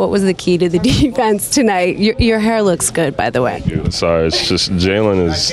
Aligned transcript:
What 0.00 0.08
was 0.08 0.22
the 0.22 0.32
key 0.32 0.56
to 0.56 0.66
the 0.70 0.78
defense 1.02 1.50
tonight? 1.50 1.98
Your, 1.98 2.14
your 2.14 2.38
hair 2.38 2.62
looks 2.62 2.88
good, 2.88 3.18
by 3.18 3.28
the 3.28 3.42
way. 3.42 3.62
Sorry, 3.90 4.28
it's 4.28 4.48
just 4.48 4.70
Jalen 4.70 5.28
is 5.28 5.50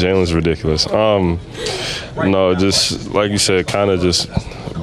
Jalen's 0.00 0.32
ridiculous. 0.32 0.86
Um, 0.86 1.40
no, 2.14 2.54
just 2.54 3.10
like 3.10 3.32
you 3.32 3.38
said, 3.38 3.66
kind 3.66 3.90
of 3.90 4.00
just 4.00 4.30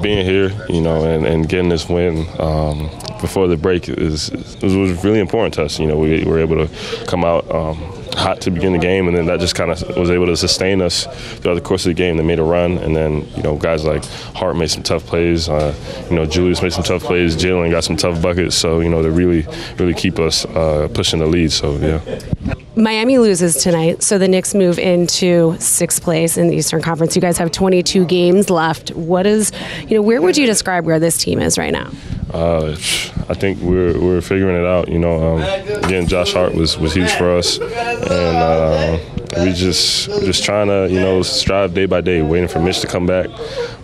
being 0.02 0.26
here, 0.26 0.52
you 0.68 0.82
know, 0.82 1.06
and, 1.06 1.24
and 1.24 1.48
getting 1.48 1.70
this 1.70 1.88
win 1.88 2.26
um, 2.38 2.90
before 3.20 3.48
the 3.48 3.56
break 3.56 3.88
is, 3.88 4.30
is 4.30 4.74
was 4.74 5.04
really 5.04 5.20
important 5.20 5.54
to 5.54 5.64
us. 5.64 5.78
You 5.78 5.86
know, 5.86 5.98
we 5.98 6.24
were 6.24 6.38
able 6.38 6.66
to 6.66 7.06
come 7.06 7.24
out. 7.24 7.50
Um, 7.50 7.96
hot 8.14 8.40
to 8.42 8.50
begin 8.50 8.72
the 8.72 8.78
game, 8.78 9.08
and 9.08 9.16
then 9.16 9.26
that 9.26 9.40
just 9.40 9.54
kind 9.54 9.70
of 9.70 9.96
was 9.96 10.10
able 10.10 10.26
to 10.26 10.36
sustain 10.36 10.82
us 10.82 11.06
throughout 11.38 11.54
the 11.54 11.60
course 11.60 11.86
of 11.86 11.90
the 11.90 11.94
game. 11.94 12.16
They 12.16 12.24
made 12.24 12.38
a 12.38 12.44
run, 12.44 12.78
and 12.78 12.94
then 12.94 13.26
you 13.36 13.42
know 13.42 13.56
guys 13.56 13.84
like 13.84 14.04
Hart 14.34 14.56
made 14.56 14.70
some 14.70 14.82
tough 14.82 15.06
plays. 15.06 15.48
Uh, 15.48 15.74
you 16.10 16.16
know 16.16 16.26
Julius 16.26 16.62
made 16.62 16.72
some 16.72 16.84
tough 16.84 17.02
plays. 17.02 17.36
Jalen 17.36 17.70
got 17.70 17.84
some 17.84 17.96
tough 17.96 18.20
buckets. 18.20 18.56
So 18.56 18.80
you 18.80 18.88
know 18.88 19.02
to 19.02 19.10
really 19.10 19.46
really 19.78 19.94
keep 19.94 20.18
us 20.18 20.44
uh, 20.44 20.88
pushing 20.92 21.20
the 21.20 21.26
lead. 21.26 21.52
So 21.52 21.76
yeah. 21.76 22.54
Miami 22.80 23.18
loses 23.18 23.56
tonight, 23.62 24.02
so 24.02 24.18
the 24.18 24.28
Knicks 24.28 24.54
move 24.54 24.78
into 24.78 25.56
sixth 25.58 26.02
place 26.02 26.36
in 26.36 26.48
the 26.48 26.56
Eastern 26.56 26.82
Conference. 26.82 27.14
You 27.14 27.22
guys 27.22 27.38
have 27.38 27.52
22 27.52 28.04
games 28.06 28.50
left. 28.50 28.90
What 28.90 29.26
is, 29.26 29.52
you 29.86 29.96
know, 29.96 30.02
where 30.02 30.20
would 30.22 30.36
you 30.36 30.46
describe 30.46 30.84
where 30.84 30.98
this 30.98 31.18
team 31.18 31.40
is 31.40 31.58
right 31.58 31.72
now? 31.72 31.90
Uh, 32.32 32.72
I 33.28 33.34
think 33.34 33.58
we're 33.60 33.98
we're 33.98 34.20
figuring 34.20 34.56
it 34.56 34.64
out. 34.64 34.88
You 34.88 34.98
know, 35.00 35.36
um, 35.36 35.42
again, 35.84 36.06
Josh 36.06 36.32
Hart 36.32 36.54
was 36.54 36.78
was 36.78 36.94
huge 36.94 37.10
for 37.12 37.36
us, 37.36 37.58
and 37.58 38.36
uh, 38.36 38.98
we 39.38 39.52
just 39.52 40.06
just 40.22 40.44
trying 40.44 40.68
to 40.68 40.88
you 40.90 41.00
know 41.00 41.22
strive 41.22 41.74
day 41.74 41.86
by 41.86 42.00
day, 42.00 42.22
waiting 42.22 42.48
for 42.48 42.60
Mitch 42.60 42.80
to 42.80 42.86
come 42.86 43.06
back. 43.06 43.28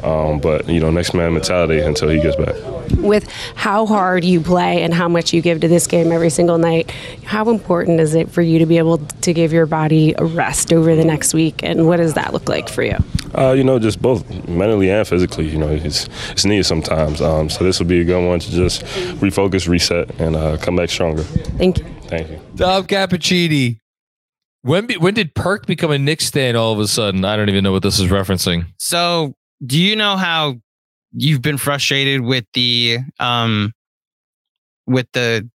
Um, 0.03 0.39
but 0.41 0.69
you 0.69 0.81
know, 0.81 0.91
next 0.91 1.15
man 1.15 1.33
mentality 1.33 1.81
until 1.81 2.09
he 2.09 2.21
gets 2.21 2.37
back. 2.37 2.55
With 2.99 3.29
how 3.56 3.87
hard 3.87 4.25
you 4.25 4.41
play 4.41 4.83
and 4.83 4.95
how 4.95 5.09
much 5.09 5.33
you 5.33 5.43
give 5.43 5.61
to 5.61 5.69
this 5.69 5.87
game 5.87 6.12
every 6.12 6.31
single 6.31 6.59
night, 6.59 6.91
how 7.25 7.49
important 7.51 8.01
is 8.01 8.15
it 8.15 8.31
for 8.31 8.43
you 8.43 8.59
to 8.59 8.67
be 8.67 8.79
able 8.79 8.99
to 8.99 9.33
give 9.33 9.53
your 9.53 9.67
body 9.67 10.15
a 10.19 10.25
rest 10.25 10.73
over 10.73 10.95
the 10.95 11.05
next 11.05 11.35
week? 11.35 11.61
And 11.62 11.87
what 11.87 11.97
does 11.97 12.15
that 12.15 12.33
look 12.33 12.49
like 12.49 12.69
for 12.69 12.83
you? 12.83 12.97
Uh, 13.35 13.53
you 13.53 13.65
know, 13.65 13.79
just 13.79 14.01
both 14.01 14.25
mentally 14.49 14.91
and 14.91 15.06
physically. 15.06 15.49
You 15.49 15.59
know, 15.59 15.69
it's 15.69 16.09
it's 16.31 16.45
needed 16.45 16.65
sometimes. 16.65 17.21
Um, 17.21 17.51
so 17.51 17.65
this 17.65 17.79
will 17.79 17.87
be 17.87 18.01
a 18.01 18.05
good 18.05 18.27
one 18.27 18.41
to 18.41 18.51
just 18.51 18.83
refocus, 19.21 19.69
reset, 19.69 20.19
and 20.21 20.37
uh, 20.37 20.56
come 20.59 20.77
back 20.77 20.91
stronger. 20.91 21.23
Thank 21.23 21.79
you. 21.79 21.85
Thank 22.09 22.31
you. 22.31 22.41
Dom 22.55 22.87
Cappuccini. 22.87 23.79
When 24.66 24.87
be, 24.87 24.97
when 24.97 25.15
did 25.15 25.32
Perk 25.37 25.66
become 25.66 25.93
a 25.93 25.99
Knicks 25.99 26.28
fan 26.28 26.56
all 26.56 26.72
of 26.72 26.81
a 26.81 26.88
sudden? 26.88 27.25
I 27.25 27.37
don't 27.37 27.49
even 27.49 27.62
know 27.62 27.71
what 27.71 27.84
this 27.84 28.00
is 28.00 28.10
referencing. 28.10 28.66
So, 28.78 29.34
do 29.65 29.81
you 29.81 29.94
know 29.94 30.16
how 30.16 30.56
you've 31.12 31.41
been 31.41 31.56
frustrated 31.56 32.22
with 32.22 32.44
the 32.53 32.99
um 33.21 33.72
with 34.84 35.06
the 35.12 35.49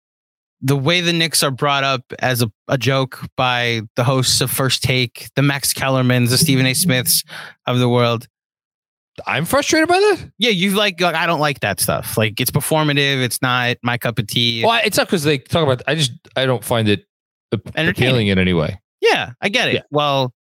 the 0.61 0.77
way 0.77 1.01
the 1.01 1.11
Knicks 1.11 1.43
are 1.43 1.51
brought 1.51 1.83
up 1.83 2.05
as 2.19 2.41
a, 2.41 2.49
a 2.69 2.77
joke 2.77 3.19
by 3.35 3.81
the 3.97 4.05
hosts 4.05 4.39
of 4.39 4.49
First 4.49 4.81
Take, 4.81 5.29
the 5.35 5.41
Max 5.41 5.73
Kellermans, 5.73 6.29
the 6.29 6.37
Stephen 6.37 6.65
A. 6.65 6.73
Smiths 6.73 7.23
of 7.67 7.79
the 7.79 7.89
world. 7.89 8.27
I'm 9.27 9.43
frustrated 9.43 9.89
by 9.89 9.99
that. 9.99 10.31
Yeah, 10.37 10.51
you 10.51 10.71
like, 10.71 11.01
like 11.01 11.15
I 11.15 11.25
don't 11.25 11.41
like 11.41 11.59
that 11.59 11.81
stuff. 11.81 12.17
Like 12.17 12.39
it's 12.39 12.51
performative. 12.51 13.21
It's 13.21 13.41
not 13.41 13.75
my 13.83 13.97
cup 13.97 14.19
of 14.19 14.27
tea. 14.27 14.63
Well, 14.63 14.79
it's 14.85 14.95
not 14.95 15.07
because 15.07 15.23
they 15.23 15.37
talk 15.37 15.63
about. 15.63 15.81
I 15.85 15.95
just 15.95 16.13
I 16.37 16.45
don't 16.45 16.63
find 16.63 16.87
it 16.87 17.05
appealing 17.51 18.27
in 18.27 18.39
any 18.39 18.53
way. 18.53 18.79
Yeah, 19.01 19.31
I 19.41 19.49
get 19.49 19.69
it. 19.69 19.75
Yeah. 19.75 19.81
Well, 19.91 20.33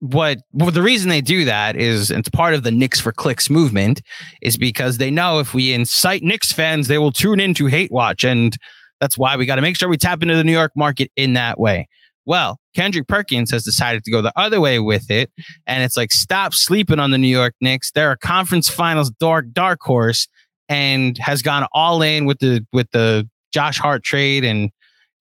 what 0.00 0.38
well, 0.52 0.70
the 0.70 0.82
reason 0.82 1.08
they 1.08 1.20
do 1.20 1.44
that 1.44 1.76
is 1.76 2.10
it's 2.10 2.28
part 2.28 2.54
of 2.54 2.62
the 2.62 2.70
Knicks 2.70 3.00
for 3.00 3.12
clicks 3.12 3.50
movement 3.50 4.02
is 4.42 4.56
because 4.56 4.98
they 4.98 5.10
know 5.10 5.38
if 5.40 5.54
we 5.54 5.72
incite 5.72 6.22
Knicks 6.22 6.52
fans, 6.52 6.88
they 6.88 6.98
will 6.98 7.12
tune 7.12 7.40
into 7.40 7.66
hate 7.66 7.90
watch, 7.90 8.24
and 8.24 8.56
that's 9.00 9.18
why 9.18 9.36
we 9.36 9.46
got 9.46 9.56
to 9.56 9.62
make 9.62 9.76
sure 9.76 9.88
we 9.88 9.96
tap 9.96 10.22
into 10.22 10.36
the 10.36 10.44
New 10.44 10.52
York 10.52 10.72
market 10.76 11.10
in 11.16 11.34
that 11.34 11.58
way. 11.58 11.88
Well, 12.24 12.58
Kendrick 12.74 13.06
Perkins 13.06 13.50
has 13.52 13.64
decided 13.64 14.02
to 14.04 14.10
go 14.10 14.20
the 14.20 14.32
other 14.36 14.60
way 14.60 14.78
with 14.78 15.10
it, 15.10 15.30
and 15.66 15.82
it's 15.82 15.96
like 15.96 16.12
stop 16.12 16.54
sleeping 16.54 16.98
on 16.98 17.10
the 17.10 17.18
New 17.18 17.28
York 17.28 17.54
Knicks. 17.60 17.90
They're 17.92 18.12
a 18.12 18.18
conference 18.18 18.68
finals 18.68 19.10
dark 19.18 19.52
dark 19.52 19.80
horse, 19.80 20.28
and 20.68 21.16
has 21.18 21.42
gone 21.42 21.66
all 21.72 22.02
in 22.02 22.26
with 22.26 22.38
the 22.40 22.66
with 22.72 22.90
the 22.90 23.28
Josh 23.52 23.78
Hart 23.78 24.02
trade, 24.02 24.44
and 24.44 24.70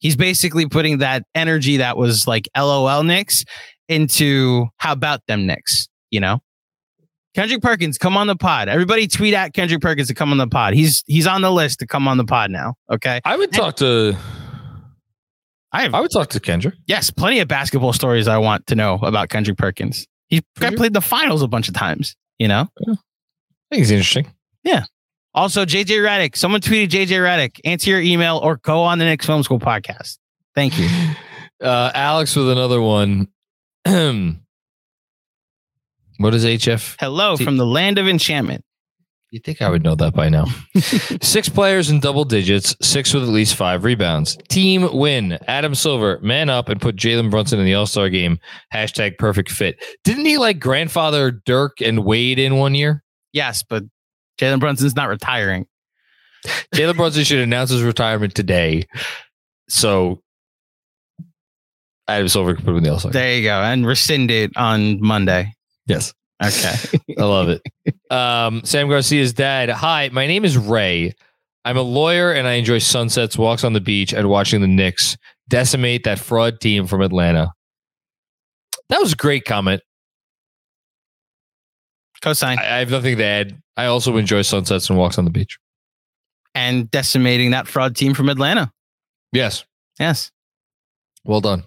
he's 0.06 0.16
basically 0.16 0.68
putting 0.68 1.00
that 1.00 1.24
energy 1.34 1.78
that 1.78 1.98
was 1.98 2.28
like 2.28 2.48
LOL 2.56 3.02
Knicks 3.02 3.44
into 3.90 4.68
how 4.78 4.92
about 4.92 5.22
them 5.28 5.48
Knicks, 5.48 5.88
you 6.12 6.20
know? 6.20 6.42
Kendrick 7.34 7.60
Perkins, 7.60 7.98
come 7.98 8.16
on 8.16 8.28
the 8.28 8.36
pod. 8.36 8.70
Everybody 8.70 9.08
tweet 9.08 9.34
at 9.34 9.54
Kendrick 9.54 9.82
Perkins 9.82 10.08
to 10.10 10.14
come 10.14 10.32
on 10.32 10.38
the 10.38 10.48
pod. 10.48 10.76
He's 10.76 11.04
he's 11.08 11.26
on 11.26 11.42
the 11.42 11.52
list 11.52 11.80
to 11.80 11.88
come 11.88 12.08
on 12.08 12.18
the 12.18 12.24
pod 12.24 12.52
now. 12.52 12.76
Okay. 12.90 13.20
I 13.26 13.36
would 13.36 13.52
talk 13.52 13.78
to. 13.78 14.16
I 15.72 15.82
have 15.82 15.96
I 15.96 16.02
would 16.02 16.12
talk 16.12 16.30
to 16.30 16.40
Kendrick. 16.40 16.76
yes, 16.86 17.10
plenty 17.10 17.40
of 17.40 17.48
basketball 17.48 17.92
stories 17.92 18.28
I 18.28 18.38
want 18.38 18.68
to 18.68 18.76
know 18.76 19.00
about 19.02 19.30
Kendrick 19.30 19.58
Perkins. 19.58 20.06
He 20.28 20.42
played 20.56 20.94
the 20.94 21.02
finals 21.02 21.42
a 21.42 21.48
bunch 21.48 21.68
of 21.68 21.74
times, 21.74 22.16
you 22.38 22.48
know? 22.48 22.70
I 22.88 22.96
think 23.72 23.80
he's 23.80 23.92
interesting. 23.92 24.32
Also, 25.36 25.66
JJ 25.66 26.02
Redick. 26.02 26.36
Someone 26.38 26.62
tweeted 26.62 26.88
JJ 26.88 27.10
Redick. 27.10 27.60
Answer 27.66 27.92
your 27.92 28.02
email 28.02 28.38
or 28.38 28.56
go 28.58 28.82
on 28.82 29.00
the 29.00 29.06
next 29.06 29.26
Film 29.26 29.44
School 29.44 29.60
podcast. 29.60 30.18
Thank 30.56 30.80
you. 30.80 30.90
Uh, 31.62 31.90
Alex 31.96 32.36
with 32.36 32.50
another 32.50 32.82
one. 32.82 33.30
what 33.86 33.94
is 36.34 36.44
HF? 36.44 36.98
Hello 37.00 37.38
from 37.38 37.56
the 37.56 37.66
land 37.66 37.98
of 37.98 38.10
enchantment. 38.10 38.66
You 39.32 39.40
think 39.40 39.62
I 39.62 39.70
would 39.70 39.82
know 39.82 39.96
that 39.96 40.14
by 40.14 40.28
now? 40.28 40.46
six 41.22 41.48
players 41.48 41.90
in 41.90 42.02
double 42.02 42.26
digits, 42.26 42.76
six 42.82 43.14
with 43.14 43.24
at 43.24 43.30
least 43.30 43.56
five 43.56 43.86
rebounds. 43.86 44.38
Team 44.50 44.94
win. 44.96 45.40
Adam 45.48 45.74
Silver, 45.74 46.20
man 46.22 46.50
up 46.50 46.68
and 46.68 46.82
put 46.82 46.98
Jalen 46.98 47.32
Brunson 47.32 47.58
in 47.58 47.66
the 47.66 47.74
All 47.74 47.86
Star 47.86 48.10
game. 48.10 48.38
Hashtag 48.74 49.18
perfect 49.18 49.50
fit. 49.50 49.82
Didn't 50.04 50.26
he 50.26 50.38
like 50.38 50.60
grandfather 50.60 51.32
Dirk 51.32 51.82
and 51.82 52.04
Wade 52.04 52.38
in 52.38 52.58
one 52.58 52.76
year? 52.76 53.02
Yes, 53.32 53.64
but 53.64 53.84
Jalen 54.40 54.60
Brunson's 54.60 54.96
not 54.96 55.10
retiring. 55.10 55.68
Jalen 56.74 56.96
Brunson 56.96 57.24
should 57.24 57.40
announce 57.40 57.70
his 57.70 57.82
retirement 57.82 58.36
today. 58.36 58.84
So 59.70 60.22
Adam 62.08 62.28
Silver 62.28 62.56
can 62.56 62.64
put 62.64 62.72
him 62.72 62.78
in 62.78 62.84
the 62.84 62.92
All 62.92 63.00
Star. 63.00 63.12
There 63.12 63.36
you 63.36 63.44
go. 63.44 63.62
And 63.62 63.86
rescind 63.86 64.30
it 64.32 64.56
on 64.56 65.02
Monday. 65.02 65.54
Yes. 65.88 66.14
Okay. 66.44 66.76
I 67.18 67.24
love 67.24 67.50
it. 67.50 67.62
Um, 68.12 68.64
Sam 68.64 68.88
Garcia's 68.88 69.34
dad. 69.34 69.70
Hi, 69.70 70.10
my 70.12 70.28
name 70.28 70.46
is 70.46 70.58
Ray. 70.58 71.14
I'm 71.64 71.78
a 71.78 71.82
lawyer 71.82 72.32
and 72.32 72.48
I 72.48 72.54
enjoy 72.54 72.78
sunsets, 72.78 73.38
walks 73.38 73.64
on 73.64 73.74
the 73.74 73.82
beach, 73.82 74.14
and 74.14 74.30
watching 74.30 74.62
the 74.62 74.68
Knicks 74.68 75.18
decimate 75.48 76.04
that 76.04 76.20
fraud 76.20 76.60
team 76.60 76.86
from 76.86 77.02
Atlanta. 77.02 77.52
That 78.90 79.02
was 79.02 79.14
a 79.14 79.16
great 79.16 79.46
comment. 79.46 79.82
Cosign. 82.26 82.58
I, 82.58 82.76
I 82.76 82.80
have 82.80 82.90
nothing 82.92 83.18
to 83.18 83.24
add. 83.24 83.62
I 83.78 83.86
also 83.86 84.18
enjoy 84.18 84.42
sunsets 84.42 84.90
and 84.90 84.98
walks 84.98 85.18
on 85.18 85.26
the 85.26 85.32
beach. 85.32 85.58
and 86.56 86.90
decimating 86.90 87.52
that 87.52 87.68
fraud 87.68 87.96
team 87.96 88.14
from 88.14 88.30
Atlanta. 88.30 88.72
Yes. 89.32 89.66
Yes. 90.00 90.32
Well 91.26 91.42
done. 91.42 91.64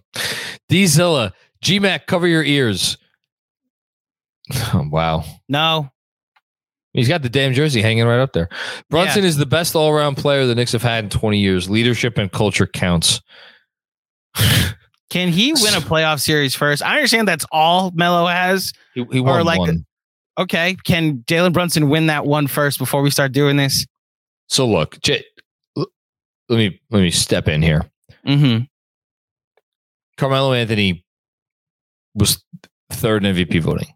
D 0.69 0.87
Zilla. 0.87 1.33
GMAC, 1.63 2.07
cover 2.07 2.27
your 2.27 2.43
ears. 2.45 2.97
Oh, 4.73 4.87
wow. 4.91 5.25
No. 5.49 5.91
He's 6.95 7.09
got 7.09 7.23
the 7.23 7.29
damn 7.29 7.53
jersey 7.53 7.83
hanging 7.83 8.05
right 8.07 8.21
up 8.21 8.33
there. 8.33 8.49
Brunson 8.89 9.25
is 9.25 9.37
the 9.37 9.45
best 9.47 9.77
all 9.77 9.91
around 9.91 10.17
player 10.17 10.47
the 10.47 10.55
Knicks 10.55 10.73
have 10.73 10.83
had 10.83 11.05
in 11.05 11.11
20 11.11 11.39
years. 11.39 11.69
Leadership 11.69 12.17
and 12.19 12.33
culture 12.33 12.67
counts. 12.67 13.21
Can 15.11 15.29
he 15.29 15.53
win 15.53 15.75
a 15.75 15.81
playoff 15.81 16.21
series 16.21 16.55
first? 16.55 16.83
I 16.83 16.97
understand 16.97 17.29
that's 17.29 17.47
all 17.53 17.91
Melo 17.95 18.27
has. 18.27 18.73
He, 18.95 19.05
he 19.13 19.21
won 19.21 19.41
Or 19.41 19.45
like 19.45 19.59
one. 19.59 19.85
Okay. 20.39 20.77
Can 20.85 21.19
Jalen 21.27 21.53
Brunson 21.53 21.89
win 21.89 22.07
that 22.07 22.25
one 22.25 22.47
first 22.47 22.79
before 22.79 23.03
we 23.03 23.11
start 23.11 23.33
doing 23.33 23.57
this? 23.57 23.87
So 24.49 24.67
look, 24.67 25.01
J- 25.03 25.25
let 25.77 26.57
me 26.57 26.81
let 26.91 27.01
me 27.01 27.11
step 27.11 27.49
in 27.49 27.61
here. 27.61 27.83
Mm-hmm. 28.27 28.65
Carmelo 30.17 30.53
Anthony 30.53 31.05
was 32.15 32.43
third 32.91 33.25
in 33.25 33.35
MVP 33.35 33.61
voting. 33.61 33.89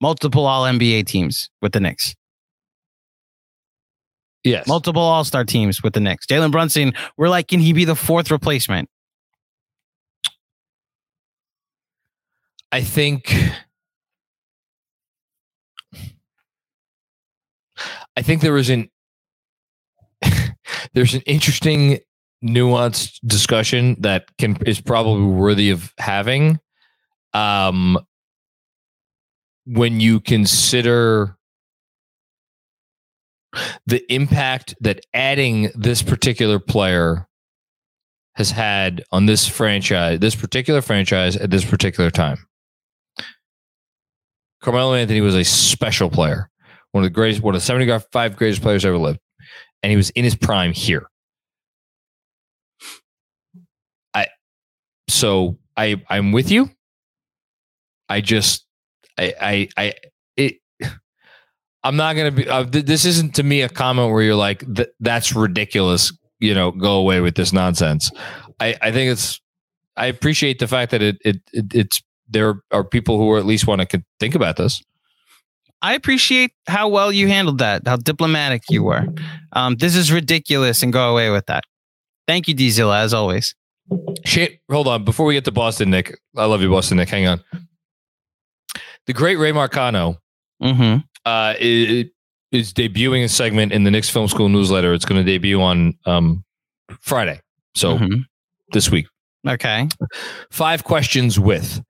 Multiple 0.00 0.46
all 0.46 0.64
NBA 0.64 1.06
teams 1.06 1.50
with 1.60 1.72
the 1.72 1.80
Knicks. 1.80 2.14
Yes. 4.44 4.66
Multiple 4.68 5.02
all 5.02 5.24
star 5.24 5.44
teams 5.44 5.82
with 5.82 5.92
the 5.94 6.00
Knicks. 6.00 6.26
Jalen 6.26 6.52
Brunson, 6.52 6.92
we're 7.16 7.28
like, 7.28 7.48
can 7.48 7.60
he 7.60 7.72
be 7.72 7.84
the 7.84 7.96
fourth 7.96 8.30
replacement? 8.30 8.88
I 12.70 12.82
think 12.82 13.34
I 18.16 18.22
think 18.22 18.40
there 18.40 18.56
is 18.56 18.70
an 18.70 18.88
there's 20.94 21.14
an 21.14 21.22
interesting 21.22 21.98
nuanced 22.44 23.18
discussion 23.26 23.96
that 24.00 24.26
can 24.38 24.56
is 24.66 24.80
probably 24.80 25.26
worthy 25.26 25.70
of 25.70 25.92
having 25.98 26.58
um 27.32 27.98
when 29.64 30.00
you 30.00 30.20
consider 30.20 31.36
the 33.86 34.04
impact 34.12 34.74
that 34.80 35.00
adding 35.14 35.70
this 35.74 36.02
particular 36.02 36.58
player 36.58 37.26
has 38.34 38.50
had 38.50 39.02
on 39.12 39.26
this 39.26 39.48
franchise, 39.48 40.18
this 40.20 40.34
particular 40.34 40.82
franchise 40.82 41.36
at 41.36 41.50
this 41.50 41.64
particular 41.64 42.10
time. 42.10 42.46
Carmelo 44.62 44.94
Anthony 44.94 45.20
was 45.20 45.34
a 45.34 45.44
special 45.44 46.10
player, 46.10 46.50
one 46.96 47.04
of 47.04 47.10
the 47.10 47.14
greatest, 47.14 47.42
one 47.42 47.54
of 47.54 47.60
the 47.60 47.66
75 47.66 48.36
greatest 48.36 48.62
players 48.62 48.82
ever 48.86 48.96
lived, 48.96 49.20
and 49.82 49.90
he 49.90 49.98
was 49.98 50.08
in 50.10 50.24
his 50.24 50.34
prime 50.34 50.72
here. 50.72 51.06
I, 54.14 54.28
so 55.06 55.58
I, 55.76 56.02
I'm 56.08 56.32
with 56.32 56.50
you. 56.50 56.70
I 58.08 58.22
just, 58.22 58.64
I, 59.18 59.34
I, 59.38 59.68
I, 59.76 59.94
it. 60.38 60.54
I'm 61.84 61.96
not 61.96 62.16
gonna 62.16 62.30
be. 62.30 62.48
Uh, 62.48 62.64
th- 62.64 62.86
this 62.86 63.04
isn't 63.04 63.34
to 63.34 63.42
me 63.42 63.60
a 63.60 63.68
comment 63.68 64.10
where 64.10 64.22
you're 64.22 64.34
like, 64.34 64.64
th- 64.74 64.88
"That's 64.98 65.36
ridiculous." 65.36 66.16
You 66.40 66.54
know, 66.54 66.70
go 66.70 66.94
away 66.94 67.20
with 67.20 67.34
this 67.34 67.52
nonsense. 67.52 68.10
I, 68.58 68.74
I 68.80 68.90
think 68.90 69.12
it's. 69.12 69.38
I 69.98 70.06
appreciate 70.06 70.60
the 70.60 70.66
fact 70.66 70.92
that 70.92 71.02
it, 71.02 71.18
it, 71.22 71.36
it 71.52 71.74
it's 71.74 72.02
there 72.26 72.62
are 72.72 72.84
people 72.84 73.18
who 73.18 73.36
at 73.36 73.44
least 73.44 73.66
want 73.66 73.82
to 73.82 74.02
think 74.18 74.34
about 74.34 74.56
this. 74.56 74.82
I 75.82 75.94
appreciate 75.94 76.52
how 76.66 76.88
well 76.88 77.12
you 77.12 77.28
handled 77.28 77.58
that, 77.58 77.82
how 77.86 77.96
diplomatic 77.96 78.62
you 78.70 78.82
were. 78.82 79.04
Um, 79.52 79.76
this 79.76 79.94
is 79.94 80.10
ridiculous 80.10 80.82
and 80.82 80.92
go 80.92 81.10
away 81.12 81.30
with 81.30 81.46
that. 81.46 81.64
Thank 82.26 82.48
you, 82.48 82.54
Diesel, 82.54 82.92
as 82.92 83.14
always. 83.14 83.54
Shane, 84.24 84.58
hold 84.70 84.88
on. 84.88 85.04
Before 85.04 85.26
we 85.26 85.34
get 85.34 85.44
to 85.44 85.52
Boston, 85.52 85.90
Nick, 85.90 86.18
I 86.36 86.46
love 86.46 86.60
you, 86.62 86.70
Boston, 86.70 86.96
Nick. 86.96 87.08
Hang 87.08 87.26
on. 87.28 87.40
The 89.06 89.12
great 89.12 89.36
Ray 89.36 89.52
Marcano 89.52 90.18
Mm-hmm. 90.62 91.00
uh, 91.26 91.54
is, 91.60 92.06
is 92.50 92.72
debuting 92.72 93.22
a 93.24 93.28
segment 93.28 93.72
in 93.72 93.84
the 93.84 93.90
Knicks 93.90 94.08
Film 94.08 94.26
School 94.26 94.48
newsletter. 94.48 94.94
It's 94.94 95.04
going 95.04 95.24
to 95.24 95.30
debut 95.30 95.60
on 95.60 95.92
um, 96.06 96.42
Friday, 97.02 97.40
so 97.76 97.98
Mhm. 97.98 98.24
this 98.72 98.90
week. 98.90 99.06
Okay. 99.46 99.86
Five 100.50 100.82
questions 100.82 101.38
with, 101.38 101.80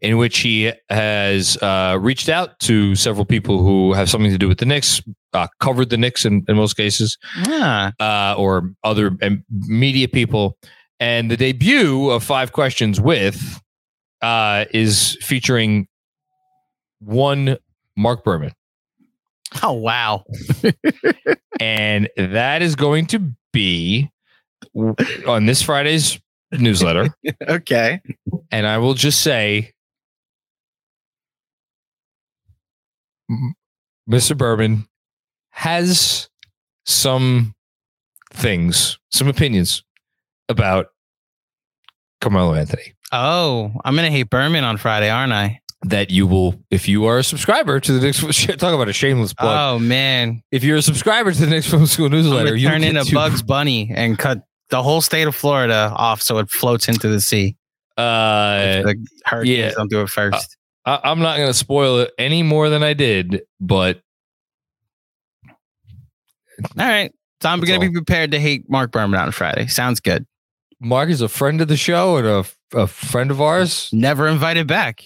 in 0.00 0.16
which 0.18 0.38
he 0.38 0.72
has 0.90 1.56
uh, 1.62 1.96
reached 2.00 2.28
out 2.28 2.58
to 2.60 2.94
several 2.94 3.24
people 3.24 3.58
who 3.62 3.92
have 3.92 4.08
something 4.10 4.30
to 4.30 4.38
do 4.38 4.48
with 4.48 4.58
the 4.58 4.66
Knicks, 4.66 5.02
uh, 5.32 5.46
covered 5.60 5.90
the 5.90 5.96
Knicks 5.96 6.24
in, 6.24 6.44
in 6.48 6.56
most 6.56 6.74
cases, 6.74 7.18
Ah, 7.46 7.92
uh, 8.00 8.34
or 8.38 8.70
other 8.84 9.16
um, 9.22 9.44
media 9.50 10.08
people. 10.08 10.56
And 11.00 11.30
the 11.30 11.36
debut 11.36 12.10
of 12.10 12.24
Five 12.24 12.52
Questions 12.52 13.00
with 13.00 13.60
uh, 14.22 14.64
is 14.72 15.18
featuring 15.20 15.88
one 17.00 17.58
Mark 17.96 18.24
Berman. 18.24 18.52
oh 19.62 19.72
wow. 19.72 20.24
And 21.60 22.10
that 22.16 22.60
is 22.60 22.76
going 22.76 23.06
to 23.06 23.30
be 23.52 24.10
on 25.26 25.46
this 25.46 25.62
Friday's 25.62 26.20
newsletter. 26.60 27.14
okay. 27.48 28.00
And 28.50 28.66
I 28.66 28.78
will 28.78 28.94
just 28.94 29.20
say, 29.20 29.72
Mr. 34.08 34.36
Berman 34.36 34.86
has 35.50 36.28
some 36.84 37.54
things, 38.32 38.98
some 39.10 39.28
opinions 39.28 39.82
about 40.48 40.88
Carmelo 42.20 42.54
Anthony 42.54 42.94
Oh, 43.12 43.72
I'm 43.84 43.94
gonna 43.94 44.10
hate 44.10 44.30
Berman 44.30 44.64
on 44.64 44.76
Friday, 44.76 45.10
aren't 45.10 45.32
I? 45.32 45.60
that 45.82 46.10
you 46.10 46.26
will, 46.26 46.58
if 46.70 46.88
you 46.88 47.04
are 47.04 47.18
a 47.18 47.24
subscriber 47.24 47.78
to 47.78 47.92
the 47.92 48.00
Knicks, 48.00 48.20
talk 48.46 48.74
about 48.74 48.88
a 48.88 48.92
shameless 48.92 49.34
plug. 49.34 49.76
Oh 49.76 49.78
man, 49.78 50.42
If 50.50 50.64
you're 50.64 50.78
a 50.78 50.82
subscriber 50.82 51.32
to 51.32 51.40
the 51.40 51.46
Knicks 51.46 51.68
Film 51.70 51.86
School 51.86 52.08
newsletter, 52.08 52.56
you 52.56 52.68
turn 52.68 52.80
get 52.80 52.96
into 52.96 53.14
Bugs 53.14 53.42
Bunny 53.42 53.92
and 53.94 54.18
cut 54.18 54.42
the 54.70 54.82
whole 54.82 55.00
state 55.00 55.26
of 55.26 55.34
Florida 55.34 55.92
off 55.94 56.22
so 56.22 56.38
it 56.38 56.50
floats 56.50 56.88
into 56.88 57.08
the 57.08 57.20
sea. 57.20 57.56
Uh, 57.96 58.82
the 58.82 59.06
hurricanes 59.24 59.58
yeah. 59.58 59.70
don't 59.70 59.90
do 59.90 60.02
it 60.02 60.08
first. 60.08 60.56
I, 60.84 61.00
I'm 61.04 61.20
not 61.20 61.36
going 61.36 61.48
to 61.48 61.54
spoil 61.54 62.00
it 62.00 62.12
any 62.18 62.42
more 62.42 62.68
than 62.68 62.82
I 62.82 62.92
did, 62.92 63.42
but 63.60 64.00
All 66.78 66.86
right. 66.86 67.12
So 67.42 67.50
I'm 67.50 67.60
gonna 67.60 67.80
be 67.80 67.90
prepared 67.90 68.30
to 68.32 68.40
hate 68.40 68.68
Mark 68.68 68.92
Berman 68.92 69.20
on 69.20 69.30
Friday. 69.30 69.66
Sounds 69.66 70.00
good. 70.00 70.26
Mark 70.80 71.10
is 71.10 71.20
a 71.20 71.28
friend 71.28 71.60
of 71.60 71.68
the 71.68 71.76
show 71.76 72.16
and 72.16 72.26
a, 72.26 72.44
a 72.74 72.86
friend 72.86 73.30
of 73.30 73.40
ours. 73.40 73.90
Never 73.92 74.26
invited 74.26 74.66
back. 74.66 75.04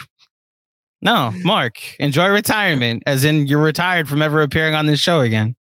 no, 1.02 1.32
Mark, 1.44 1.80
enjoy 2.00 2.28
retirement, 2.28 3.04
as 3.06 3.24
in 3.24 3.46
you're 3.46 3.62
retired 3.62 4.08
from 4.08 4.22
ever 4.22 4.42
appearing 4.42 4.74
on 4.74 4.86
this 4.86 5.00
show 5.00 5.20
again. 5.20 5.54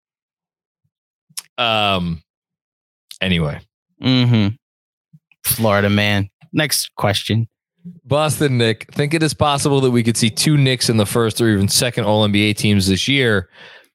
Um. 1.57 2.23
Anyway, 3.23 3.59
Mm-hmm. 4.01 4.55
Florida 5.45 5.89
man. 5.89 6.29
Next 6.51 6.91
question. 6.97 7.47
Boston 8.05 8.57
Nick, 8.57 8.93
think 8.93 9.13
it 9.13 9.23
is 9.23 9.33
possible 9.33 9.81
that 9.81 9.91
we 9.91 10.03
could 10.03 10.15
see 10.17 10.29
two 10.29 10.55
Knicks 10.57 10.89
in 10.89 10.97
the 10.97 11.05
first 11.05 11.41
or 11.41 11.49
even 11.49 11.67
second 11.67 12.05
All 12.05 12.27
NBA 12.27 12.55
teams 12.57 12.87
this 12.87 13.07
year. 13.07 13.49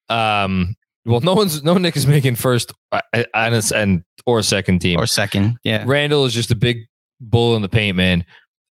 Um. 0.08 0.74
Well, 1.04 1.20
no 1.20 1.34
one's 1.34 1.62
no 1.62 1.78
Nick 1.78 1.96
is 1.96 2.06
making 2.06 2.34
first 2.36 2.72
uh, 2.92 3.00
and 3.34 3.54
a- 3.54 3.76
and 3.76 4.04
or 4.26 4.42
second 4.42 4.80
team. 4.80 4.98
Or 5.00 5.06
second. 5.06 5.56
Yeah. 5.64 5.84
Randle 5.86 6.26
is 6.26 6.34
just 6.34 6.50
a 6.50 6.54
big 6.56 6.78
bull 7.20 7.56
in 7.56 7.62
the 7.62 7.68
paint, 7.68 7.96
man. 7.96 8.26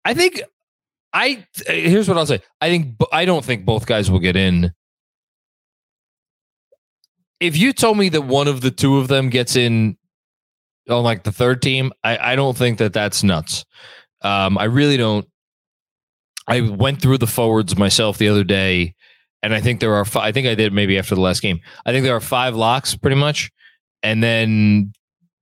I 0.04 0.14
think 0.14 0.42
I 1.12 1.46
here's 1.66 2.08
what 2.08 2.16
I'll 2.18 2.26
say. 2.26 2.40
I 2.60 2.68
think 2.70 2.96
I 3.12 3.24
don't 3.24 3.44
think 3.44 3.64
both 3.64 3.86
guys 3.86 4.10
will 4.10 4.18
get 4.18 4.34
in. 4.34 4.72
If 7.40 7.56
you 7.56 7.72
told 7.72 7.98
me 7.98 8.08
that 8.10 8.22
one 8.22 8.48
of 8.48 8.60
the 8.62 8.70
two 8.70 8.98
of 8.98 9.08
them 9.08 9.28
gets 9.28 9.54
in 9.56 9.96
on 10.88 11.02
like 11.02 11.24
the 11.24 11.32
third 11.32 11.62
team, 11.62 11.92
I, 12.02 12.32
I 12.32 12.36
don't 12.36 12.56
think 12.56 12.78
that 12.78 12.92
that's 12.92 13.22
nuts. 13.22 13.64
Um, 14.22 14.58
I 14.58 14.64
really 14.64 14.96
don't. 14.96 15.26
I 16.46 16.60
went 16.60 17.00
through 17.00 17.18
the 17.18 17.26
forwards 17.26 17.76
myself 17.76 18.18
the 18.18 18.28
other 18.28 18.44
day, 18.44 18.94
and 19.42 19.54
I 19.54 19.60
think 19.60 19.80
there 19.80 19.94
are. 19.94 20.04
Fi- 20.04 20.26
I 20.26 20.32
think 20.32 20.46
I 20.46 20.54
did 20.54 20.72
maybe 20.72 20.98
after 20.98 21.14
the 21.14 21.20
last 21.20 21.40
game. 21.40 21.60
I 21.86 21.92
think 21.92 22.04
there 22.04 22.16
are 22.16 22.20
five 22.20 22.54
locks 22.54 22.94
pretty 22.94 23.16
much, 23.16 23.50
and 24.02 24.22
then 24.22 24.92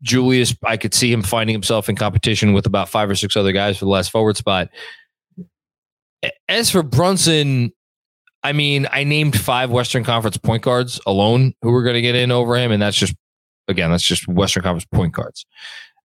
Julius, 0.02 0.54
I 0.64 0.76
could 0.76 0.94
see 0.94 1.12
him 1.12 1.22
finding 1.22 1.54
himself 1.54 1.88
in 1.88 1.96
competition 1.96 2.52
with 2.52 2.66
about 2.66 2.88
five 2.88 3.08
or 3.08 3.14
six 3.14 3.37
other 3.37 3.52
guys 3.52 3.78
for 3.78 3.84
the 3.84 3.90
last 3.90 4.11
forward 4.11 4.37
spot. 4.37 4.68
As 6.49 6.70
for 6.70 6.82
Brunson, 6.82 7.72
I 8.42 8.52
mean, 8.52 8.88
I 8.90 9.04
named 9.04 9.38
five 9.38 9.70
Western 9.70 10.04
Conference 10.04 10.37
point 10.37 10.62
guards 10.62 11.00
alone 11.06 11.54
who 11.62 11.70
were 11.70 11.82
going 11.82 11.94
to 11.94 12.02
get 12.02 12.16
in 12.16 12.32
over 12.32 12.56
him, 12.56 12.72
and 12.72 12.82
that's 12.82 12.96
just 12.96 13.14
again, 13.73 13.91
that's 13.91 14.05
just 14.05 14.29
Western 14.29 14.62
Conference 14.62 14.87
point 14.93 15.12
guards. 15.12 15.45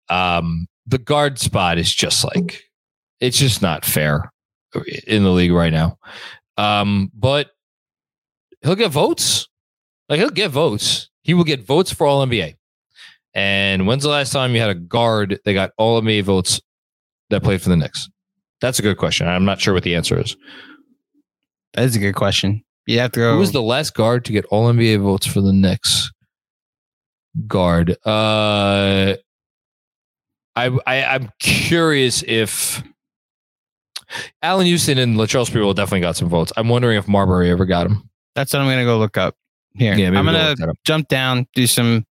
Um, 0.10 0.68
the 0.86 0.98
guard 0.98 1.40
spot 1.40 1.78
is 1.78 1.94
just 1.94 2.24
like 2.24 2.64
it's 3.20 3.38
just 3.38 3.62
not 3.62 3.84
fair 3.84 4.32
in 5.08 5.24
the 5.24 5.32
league 5.32 5.52
right 5.52 5.74
now. 5.74 5.98
Um, 6.58 7.12
but 7.14 7.52
he'll 8.62 8.76
get 8.76 8.92
votes. 8.92 9.48
Like 10.10 10.20
he'll 10.20 10.30
get 10.30 10.52
votes. 10.52 11.10
He 11.24 11.34
will 11.34 11.44
get 11.44 11.66
votes 11.66 11.92
for 11.92 12.06
All 12.06 12.26
NBA. 12.26 12.56
And 13.34 13.88
when's 13.88 14.04
the 14.04 14.10
last 14.10 14.32
time 14.32 14.54
you 14.54 14.62
had 14.62 14.70
a 14.70 14.76
guard 14.76 15.40
that 15.44 15.54
got 15.54 15.72
All 15.78 16.02
NBA 16.02 16.24
votes 16.24 16.62
that 17.30 17.44
played 17.44 17.62
for 17.62 17.70
the 17.70 17.78
Knicks? 17.78 18.10
That's 18.62 18.80
a 18.80 18.82
good 18.82 18.98
question. 18.98 19.28
I'm 19.28 19.46
not 19.46 19.60
sure 19.60 19.74
what 19.74 19.84
the 19.84 19.96
answer 19.96 20.20
is. 20.20 20.38
That's 21.74 21.96
a 21.96 22.00
good 22.00 22.16
question. 22.16 22.64
You 22.86 23.00
have 23.00 23.12
to 23.14 23.20
go. 23.20 23.34
Who 23.34 23.40
was 23.40 23.52
the 23.52 23.62
last 23.62 23.94
guard 23.96 24.24
to 24.26 24.32
get 24.32 24.46
all 24.46 24.72
NBA 24.72 25.02
votes 25.02 25.26
for 25.26 25.42
the 25.42 25.52
Knicks? 25.52 26.12
Guard. 27.48 27.92
Uh, 28.06 29.16
I, 30.56 30.78
I 30.88 31.04
I'm 31.04 31.30
curious 31.40 32.24
if 32.26 32.82
Allan 34.42 34.66
Houston 34.66 34.98
and 34.98 35.18
Latrell 35.18 35.50
Sprewell 35.50 35.76
definitely 35.76 36.02
got 36.02 36.16
some 36.16 36.30
votes. 36.30 36.54
I'm 36.56 36.70
wondering 36.70 36.98
if 36.98 37.08
Marbury 37.08 37.50
ever 37.50 37.66
got 37.66 37.84
them. 37.88 38.10
That's 38.36 38.54
what 38.54 38.62
I'm 38.62 38.68
gonna 38.68 38.86
go 38.86 38.98
look 38.98 39.18
up 39.18 39.36
here. 39.74 39.96
Yeah, 39.96 40.08
I'm 40.08 40.26
gonna 40.26 40.56
up. 40.60 40.78
jump 40.86 41.08
down, 41.08 41.48
do 41.54 41.68
some 41.68 42.06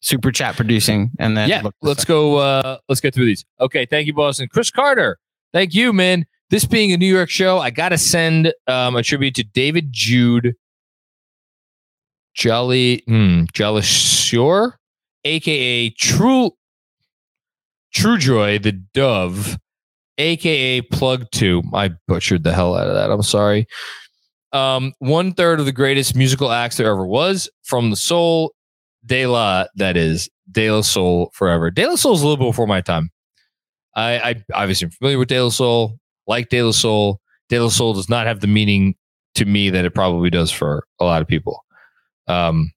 super 0.00 0.30
chat 0.30 0.56
producing, 0.56 1.10
and 1.18 1.36
then 1.36 1.48
yeah, 1.48 1.62
let's 1.82 2.02
up. 2.02 2.08
go. 2.08 2.36
Uh, 2.36 2.78
let's 2.88 3.00
get 3.00 3.14
through 3.14 3.26
these. 3.26 3.44
Okay, 3.60 3.86
thank 3.86 4.06
you, 4.06 4.14
Boston. 4.14 4.48
Chris 4.52 4.70
Carter, 4.70 5.18
thank 5.52 5.74
you, 5.74 5.92
man. 5.92 6.26
This 6.50 6.64
being 6.64 6.92
a 6.92 6.96
New 6.96 7.12
York 7.12 7.30
show, 7.30 7.58
I 7.58 7.70
gotta 7.70 7.98
send 7.98 8.52
um, 8.66 8.96
a 8.96 9.02
tribute 9.02 9.34
to 9.36 9.44
David 9.44 9.88
Jude, 9.90 10.54
Jolly, 12.34 13.02
hmm, 13.06 13.44
Jolly 13.52 13.82
Shore, 14.28 14.78
aka 15.24 15.90
True, 15.90 16.50
True 17.94 18.18
Joy, 18.18 18.58
the 18.58 18.72
Dove, 18.72 19.58
aka 20.18 20.82
Plug 20.82 21.30
Two. 21.32 21.62
I 21.72 21.90
butchered 22.06 22.44
the 22.44 22.52
hell 22.52 22.76
out 22.76 22.88
of 22.88 22.94
that. 22.94 23.10
I'm 23.10 23.22
sorry. 23.22 23.66
Um, 24.52 24.92
one 24.98 25.32
third 25.32 25.60
of 25.60 25.66
the 25.66 25.72
greatest 25.72 26.14
musical 26.14 26.50
acts 26.50 26.76
there 26.76 26.90
ever 26.90 27.06
was 27.06 27.50
from 27.64 27.90
the 27.90 27.96
soul 27.96 28.54
De 29.04 29.26
La, 29.26 29.66
that 29.76 29.96
is 29.96 30.28
De 30.50 30.70
La 30.70 30.80
Soul 30.82 31.30
forever. 31.34 31.70
De 31.70 31.86
La 31.86 31.96
Soul 31.96 32.14
is 32.14 32.22
a 32.22 32.26
little 32.26 32.46
before 32.46 32.66
my 32.66 32.80
time. 32.80 33.10
I, 33.94 34.18
I 34.18 34.44
obviously 34.54 34.86
am 34.86 34.90
familiar 34.90 35.18
with 35.18 35.28
De 35.28 35.40
La 35.42 35.50
Soul, 35.50 35.98
like 36.26 36.48
De 36.50 36.62
La 36.62 36.72
Soul. 36.72 37.20
De 37.48 37.58
La 37.58 37.68
Soul 37.68 37.94
does 37.94 38.08
not 38.08 38.26
have 38.26 38.40
the 38.40 38.46
meaning 38.46 38.94
to 39.34 39.44
me 39.44 39.70
that 39.70 39.84
it 39.84 39.94
probably 39.94 40.30
does 40.30 40.50
for 40.50 40.84
a 41.00 41.04
lot 41.04 41.22
of 41.22 41.28
people. 41.28 41.64
Um, 42.26 42.70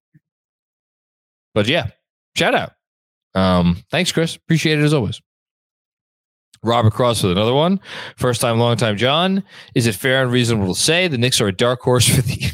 but 1.53 1.67
yeah, 1.67 1.88
shout 2.36 2.55
out. 2.55 2.74
Um, 3.34 3.84
thanks, 3.91 4.12
Chris. 4.12 4.36
Appreciate 4.36 4.79
it 4.79 4.84
as 4.84 4.93
always. 4.93 5.22
Robert 6.63 6.93
Cross 6.93 7.24
with 7.24 7.31
another 7.31 7.53
one. 7.53 7.79
First 8.17 8.41
time, 8.41 8.60
long 8.60 8.77
time, 8.77 8.98
John. 8.98 9.43
Is 9.74 9.88
it 9.88 9.96
fair 9.96 10.22
and 10.22 10.31
reasonable 10.31 10.75
to 10.75 10.79
say 10.79 11.08
the 11.08 11.17
Knicks 11.17 11.41
are 11.41 11.48
a 11.48 11.55
dark 11.55 11.81
horse 11.81 12.08
for 12.08 12.22
the? 12.22 12.38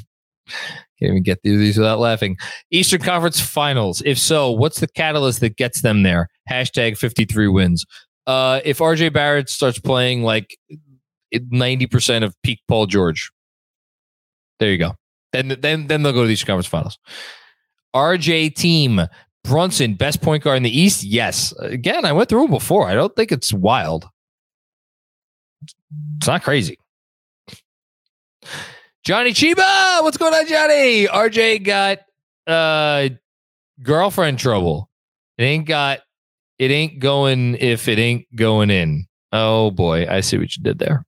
Can't 0.99 1.11
even 1.11 1.23
get 1.23 1.43
through 1.43 1.59
these 1.59 1.77
without 1.77 1.99
laughing. 1.99 2.37
Eastern 2.71 3.01
Conference 3.01 3.39
Finals. 3.39 4.01
If 4.03 4.17
so, 4.17 4.49
what's 4.49 4.79
the 4.79 4.87
catalyst 4.87 5.41
that 5.41 5.55
gets 5.55 5.81
them 5.81 6.01
there? 6.01 6.27
Hashtag 6.49 6.97
53 6.97 7.49
wins. 7.49 7.85
Uh, 8.25 8.61
if 8.65 8.79
RJ 8.79 9.13
Barrett 9.13 9.47
starts 9.47 9.77
playing 9.77 10.23
like 10.23 10.57
90% 11.33 12.23
of 12.23 12.33
peak 12.41 12.61
Paul 12.67 12.87
George, 12.87 13.29
there 14.59 14.71
you 14.71 14.79
go. 14.79 14.95
Then, 15.33 15.55
then, 15.59 15.85
then 15.85 16.01
they'll 16.01 16.13
go 16.13 16.21
to 16.21 16.27
the 16.27 16.33
Eastern 16.33 16.47
Conference 16.47 16.67
Finals. 16.67 16.97
RJ 17.97 18.55
team. 18.55 19.01
Brunson, 19.43 19.95
best 19.95 20.21
point 20.21 20.43
guard 20.43 20.57
in 20.57 20.63
the 20.63 20.77
East? 20.77 21.03
Yes. 21.03 21.53
Again, 21.59 22.05
I 22.05 22.11
went 22.11 22.29
through 22.29 22.45
him 22.45 22.51
before. 22.51 22.87
I 22.87 22.93
don't 22.93 23.15
think 23.15 23.31
it's 23.31 23.53
wild. 23.53 24.07
It's 26.17 26.27
not 26.27 26.43
crazy. 26.43 26.77
Johnny 29.03 29.31
Chiba, 29.31 30.03
what's 30.03 30.17
going 30.17 30.33
on, 30.33 30.45
Johnny? 30.47 31.07
RJ 31.07 31.63
got 31.63 31.99
uh 32.45 33.09
girlfriend 33.81 34.37
trouble. 34.37 34.89
It 35.37 35.43
ain't 35.43 35.65
got 35.65 35.99
it 36.59 36.71
ain't 36.71 36.99
going 36.99 37.55
if 37.55 37.87
it 37.87 37.99
ain't 37.99 38.25
going 38.35 38.69
in. 38.69 39.05
Oh 39.31 39.71
boy, 39.71 40.07
I 40.09 40.19
see 40.21 40.37
what 40.37 40.55
you 40.57 40.63
did 40.63 40.79
there. 40.79 41.05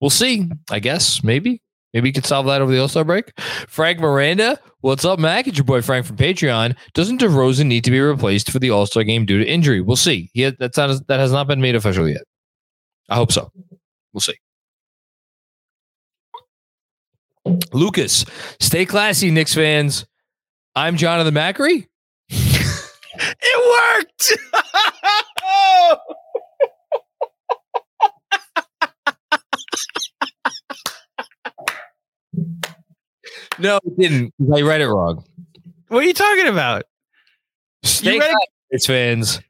We'll 0.00 0.10
see, 0.10 0.50
I 0.70 0.80
guess. 0.80 1.22
Maybe. 1.22 1.62
Maybe 1.94 2.08
you 2.08 2.12
could 2.12 2.26
solve 2.26 2.46
that 2.46 2.60
over 2.60 2.72
the 2.72 2.80
All-Star 2.80 3.04
break. 3.04 3.38
Frank 3.68 4.00
Miranda, 4.00 4.58
what's 4.80 5.04
up, 5.04 5.20
Mac? 5.20 5.46
It's 5.46 5.56
your 5.56 5.64
boy 5.64 5.80
Frank 5.80 6.04
from 6.04 6.16
Patreon. 6.16 6.76
Doesn't 6.92 7.20
DeRozan 7.20 7.66
need 7.66 7.84
to 7.84 7.92
be 7.92 8.00
replaced 8.00 8.50
for 8.50 8.58
the 8.58 8.70
All-Star 8.70 9.04
game 9.04 9.24
due 9.24 9.38
to 9.38 9.46
injury? 9.48 9.80
We'll 9.80 9.96
see. 9.96 10.28
He 10.34 10.50
that's 10.50 10.76
not 10.76 11.06
that 11.06 11.20
has 11.20 11.32
not 11.32 11.46
been 11.46 11.60
made 11.60 11.76
official 11.76 12.08
yet. 12.08 12.22
I 13.08 13.14
hope 13.14 13.32
so. 13.32 13.50
We'll 14.12 14.20
see. 14.20 14.34
Lucas, 17.72 18.24
stay 18.58 18.84
classy, 18.84 19.30
Knicks 19.30 19.54
fans. 19.54 20.04
I'm 20.74 20.96
Jonathan 20.96 21.34
Macri. 21.34 21.86
It 23.16 23.96
worked. 23.96 24.32
No, 33.58 33.78
it 33.84 33.98
didn't. 33.98 34.34
I 34.54 34.62
read 34.62 34.80
it 34.80 34.88
wrong. 34.88 35.24
what 35.88 36.04
are 36.04 36.06
you 36.06 36.14
talking 36.14 36.46
about? 36.48 36.84
Stay 37.82 38.18
read 38.18 38.34
it- 38.70 38.84
fans. 38.84 39.40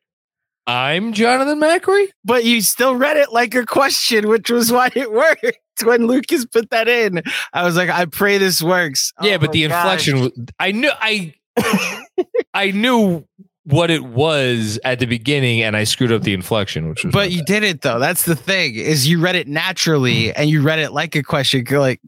I'm 0.67 1.13
Jonathan 1.13 1.61
Macri. 1.61 2.09
But 2.25 2.45
you 2.45 2.61
still 2.63 2.95
read 2.97 3.17
it 3.17 3.33
like 3.33 3.55
a 3.55 3.67
question, 3.67 4.29
which 4.29 4.51
was 4.51 4.73
why 4.73 4.91
it 4.95 5.13
worked. 5.13 5.59
When 5.83 6.07
Lucas 6.07 6.47
put 6.47 6.71
that 6.71 6.87
in, 6.89 7.21
I 7.53 7.65
was 7.65 7.77
like, 7.77 7.91
I 7.91 8.05
pray 8.05 8.39
this 8.39 8.63
works. 8.63 9.13
yeah, 9.21 9.35
Oh 9.35 9.39
but 9.39 9.53
the 9.53 9.67
gosh. 9.67 10.07
inflection. 10.07 10.47
I 10.61 10.71
knew. 10.73 10.91
I 11.01 11.35
I 12.55 12.71
knew 12.71 13.27
what 13.65 13.91
it 13.91 14.05
was 14.05 14.79
at 14.85 15.01
the 15.01 15.07
beginning, 15.07 15.63
and 15.63 15.77
I 15.77 15.83
screwed 15.85 16.13
up 16.13 16.23
the 16.23 16.33
inflection, 16.33 16.89
which 16.89 17.05
was. 17.05 17.13
But 17.13 17.33
you 17.33 17.39
bad. 17.39 17.47
did 17.47 17.63
it 17.65 17.81
though. 17.81 17.99
That's 17.99 18.25
the 18.25 18.37
thing 18.37 18.77
is 18.77 19.09
you 19.09 19.19
read 19.21 19.35
it 19.35 19.49
naturally 19.49 20.27
mm. 20.29 20.33
and 20.37 20.49
you 20.49 20.63
read 20.63 20.79
it 20.79 20.93
like 20.93 21.17
a 21.17 21.23
question. 21.25 21.65
Like, 21.71 22.01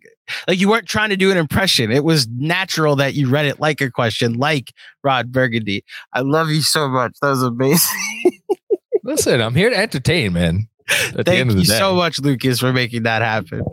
like 0.48 0.60
you 0.60 0.68
weren't 0.68 0.86
trying 0.86 1.10
to 1.10 1.16
do 1.16 1.30
an 1.30 1.36
impression. 1.36 1.90
It 1.90 2.04
was 2.04 2.28
natural 2.28 2.96
that 2.96 3.14
you 3.14 3.28
read 3.28 3.46
it 3.46 3.60
like 3.60 3.80
a 3.80 3.90
question, 3.90 4.34
like 4.34 4.72
Ron 5.02 5.30
Burgundy. 5.30 5.84
I 6.12 6.20
love 6.20 6.50
you 6.50 6.62
so 6.62 6.88
much. 6.88 7.12
That 7.22 7.28
was 7.28 7.42
amazing. 7.42 8.40
listen. 9.04 9.40
I'm 9.40 9.54
here 9.54 9.70
to 9.70 9.76
entertain, 9.76 10.32
man. 10.32 10.68
Thank 10.88 11.28
end 11.28 11.50
of 11.50 11.56
the 11.56 11.62
you 11.62 11.66
so 11.66 11.94
much, 11.94 12.20
Lucas, 12.20 12.60
for 12.60 12.72
making 12.72 13.04
that 13.04 13.22
happen. 13.22 13.64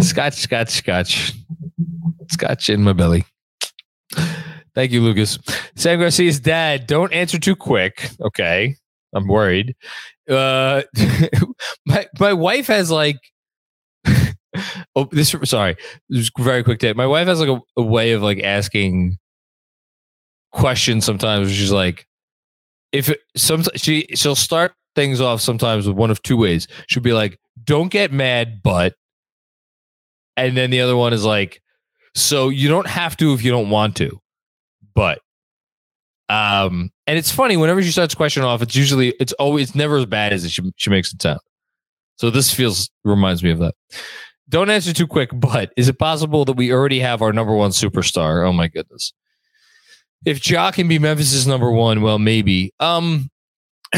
Scotch, 0.00 0.34
scotch, 0.34 0.68
scotch, 0.70 1.32
scotch 2.28 2.70
in 2.70 2.84
my 2.84 2.92
belly. 2.92 3.24
Thank 4.74 4.92
you, 4.92 5.02
Lucas. 5.02 5.38
Sam 5.74 5.98
Garcia's 5.98 6.38
dad. 6.38 6.86
Don't 6.86 7.12
answer 7.12 7.38
too 7.38 7.56
quick. 7.56 8.10
Okay, 8.20 8.76
I'm 9.12 9.26
worried. 9.26 9.74
Uh, 10.30 10.82
my 11.86 12.06
my 12.20 12.32
wife 12.32 12.68
has 12.68 12.90
like. 12.90 13.16
Oh, 14.96 15.08
this 15.10 15.34
sorry. 15.44 15.76
Very 16.38 16.62
quick 16.62 16.80
tip. 16.80 16.96
My 16.96 17.06
wife 17.06 17.26
has 17.28 17.40
like 17.40 17.48
a, 17.48 17.60
a 17.76 17.82
way 17.82 18.12
of 18.12 18.22
like 18.22 18.42
asking 18.42 19.18
questions 20.52 21.04
sometimes. 21.04 21.50
She's 21.52 21.72
like, 21.72 22.06
if 22.92 23.08
it, 23.08 23.20
some 23.36 23.64
she 23.74 24.06
she'll 24.14 24.34
start 24.34 24.72
things 24.94 25.20
off 25.20 25.40
sometimes 25.40 25.86
with 25.86 25.96
one 25.96 26.10
of 26.10 26.22
two 26.22 26.36
ways. 26.36 26.66
She'll 26.88 27.02
be 27.02 27.12
like, 27.12 27.38
"Don't 27.64 27.90
get 27.90 28.12
mad, 28.12 28.62
but," 28.62 28.94
and 30.36 30.56
then 30.56 30.70
the 30.70 30.80
other 30.80 30.96
one 30.96 31.12
is 31.12 31.24
like, 31.24 31.62
"So 32.14 32.48
you 32.48 32.68
don't 32.68 32.86
have 32.86 33.16
to 33.18 33.34
if 33.34 33.42
you 33.42 33.50
don't 33.50 33.70
want 33.70 33.96
to, 33.96 34.20
but." 34.94 35.20
Um, 36.30 36.90
and 37.06 37.16
it's 37.16 37.30
funny 37.30 37.56
whenever 37.56 37.82
she 37.82 37.90
starts 37.90 38.14
question 38.14 38.42
off, 38.42 38.60
it's 38.60 38.76
usually 38.76 39.14
it's 39.18 39.32
always 39.34 39.68
it's 39.68 39.74
never 39.74 39.96
as 39.96 40.04
bad 40.06 40.32
as 40.32 40.50
she 40.50 40.62
she 40.76 40.90
makes 40.90 41.12
it 41.12 41.22
sound. 41.22 41.40
So 42.16 42.30
this 42.30 42.52
feels 42.52 42.90
reminds 43.04 43.42
me 43.42 43.50
of 43.50 43.60
that. 43.60 43.74
Don't 44.48 44.70
answer 44.70 44.92
too 44.94 45.06
quick, 45.06 45.30
but 45.32 45.72
is 45.76 45.88
it 45.88 45.98
possible 45.98 46.44
that 46.46 46.54
we 46.54 46.72
already 46.72 47.00
have 47.00 47.20
our 47.20 47.32
number 47.32 47.54
one 47.54 47.70
superstar? 47.70 48.46
Oh 48.46 48.52
my 48.52 48.68
goodness. 48.68 49.12
If 50.24 50.48
Ja 50.48 50.70
can 50.70 50.88
be 50.88 50.98
Memphis's 50.98 51.46
number 51.46 51.70
one, 51.70 52.00
well, 52.00 52.18
maybe. 52.18 52.72
Um, 52.80 53.30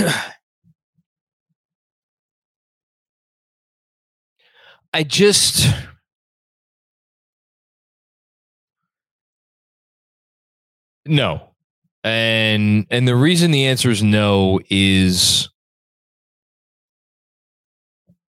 I 4.93 5.05
just 5.05 5.73
no, 11.07 11.51
and 12.03 12.87
and 12.91 13.07
the 13.07 13.15
reason 13.15 13.53
the 13.53 13.67
answer 13.67 13.89
is 13.89 14.03
no 14.03 14.59
is 14.69 15.49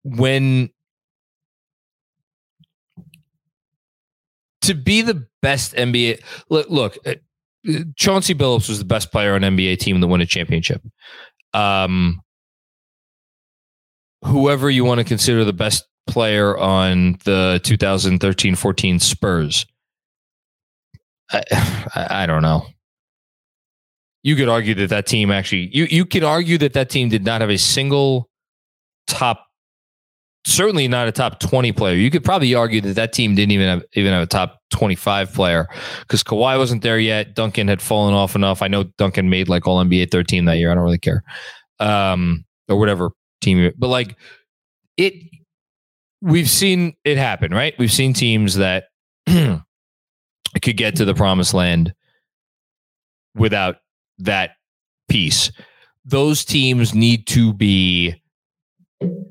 when 0.04 0.70
to 4.72 4.82
be 4.82 5.02
the 5.02 5.26
best 5.42 5.74
NBA. 5.74 6.22
Look, 6.50 6.70
look 6.70 6.98
uh, 7.06 7.16
Chauncey 7.96 8.34
Billups 8.34 8.70
was 8.70 8.80
the 8.80 8.86
best 8.86 9.12
player 9.12 9.36
on 9.36 9.42
NBA 9.42 9.80
team 9.80 10.00
that 10.02 10.08
won 10.08 10.22
a 10.22 10.26
championship. 10.26 10.82
Um, 11.54 12.22
whoever 14.26 14.70
you 14.70 14.86
want 14.86 15.00
to 15.00 15.04
consider 15.04 15.44
the 15.44 15.54
best 15.54 15.86
player 16.08 16.58
on 16.58 17.14
the 17.26 17.60
2013-14 17.64 19.02
Spurs. 19.02 19.66
I, 21.32 21.44
I, 21.96 22.26
don't 22.26 22.42
know. 22.42 22.66
You 24.24 24.36
could 24.36 24.50
argue 24.50 24.76
that 24.76 24.90
that 24.90 25.08
team 25.08 25.32
actually 25.32 25.70
you 25.76 25.86
you 25.86 26.06
could 26.06 26.24
argue 26.24 26.58
that 26.60 26.74
that 26.74 26.90
team 26.90 27.10
did 27.10 27.26
not 27.26 27.42
have 27.42 27.50
a 27.50 27.58
single 27.58 28.30
top 29.08 29.48
certainly 30.46 30.88
not 30.88 31.08
a 31.08 31.12
top 31.12 31.40
20 31.40 31.72
player. 31.72 31.96
You 31.96 32.10
could 32.10 32.24
probably 32.24 32.54
argue 32.56 32.82
that 32.82 32.96
that 32.96 33.14
team 33.14 33.36
didn't 33.36 33.52
even 33.52 33.68
have 33.68 33.84
even 33.94 34.12
have 34.12 34.24
a 34.24 34.28
top 34.28 34.60
25 34.72 35.34
player 35.34 35.68
because 36.02 36.24
Kawhi 36.24 36.58
wasn't 36.58 36.82
there 36.82 37.00
yet. 37.00 37.36
Duncan 37.36 37.68
had 37.68 37.82
fallen 37.82 38.14
off 38.14 38.36
enough. 38.36 38.62
I 38.62 38.68
know 38.68 38.84
Duncan 38.98 39.30
made 39.30 39.50
like 39.50 39.68
all 39.68 39.84
NBA 39.84 40.12
13 40.12 40.46
that 40.46 40.58
year. 40.58 40.72
I 40.72 40.76
don't 40.76 40.84
really 40.84 40.98
care. 40.98 41.24
Um, 41.80 42.46
or 42.68 42.78
whatever 42.78 43.12
team, 43.42 43.72
but 43.78 43.88
like 43.88 44.16
it, 44.98 45.14
we've 46.22 46.50
seen 46.50 46.94
it 47.04 47.18
happen, 47.18 47.52
right? 47.52 47.74
We've 47.78 47.92
seen 47.92 48.14
teams 48.14 48.56
that 48.56 48.86
could 49.28 50.78
get 50.78 50.96
to 50.98 51.06
the 51.06 51.16
promised 51.16 51.54
land 51.54 51.94
without 53.36 53.78
that 54.20 54.52
piece. 55.10 55.52
Those 56.06 56.46
teams 56.46 56.94
need 56.94 57.28
to 57.28 57.54
be 57.54 58.22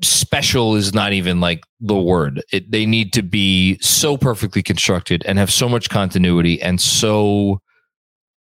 special 0.03 0.75
is 0.75 0.93
not 0.93 1.13
even 1.13 1.39
like 1.39 1.63
the 1.79 1.95
word. 1.95 2.43
It, 2.51 2.71
they 2.71 2.85
need 2.85 3.13
to 3.13 3.21
be 3.21 3.77
so 3.79 4.17
perfectly 4.17 4.63
constructed 4.63 5.23
and 5.25 5.37
have 5.37 5.51
so 5.51 5.69
much 5.69 5.89
continuity 5.89 6.61
and 6.61 6.79
so 6.79 7.61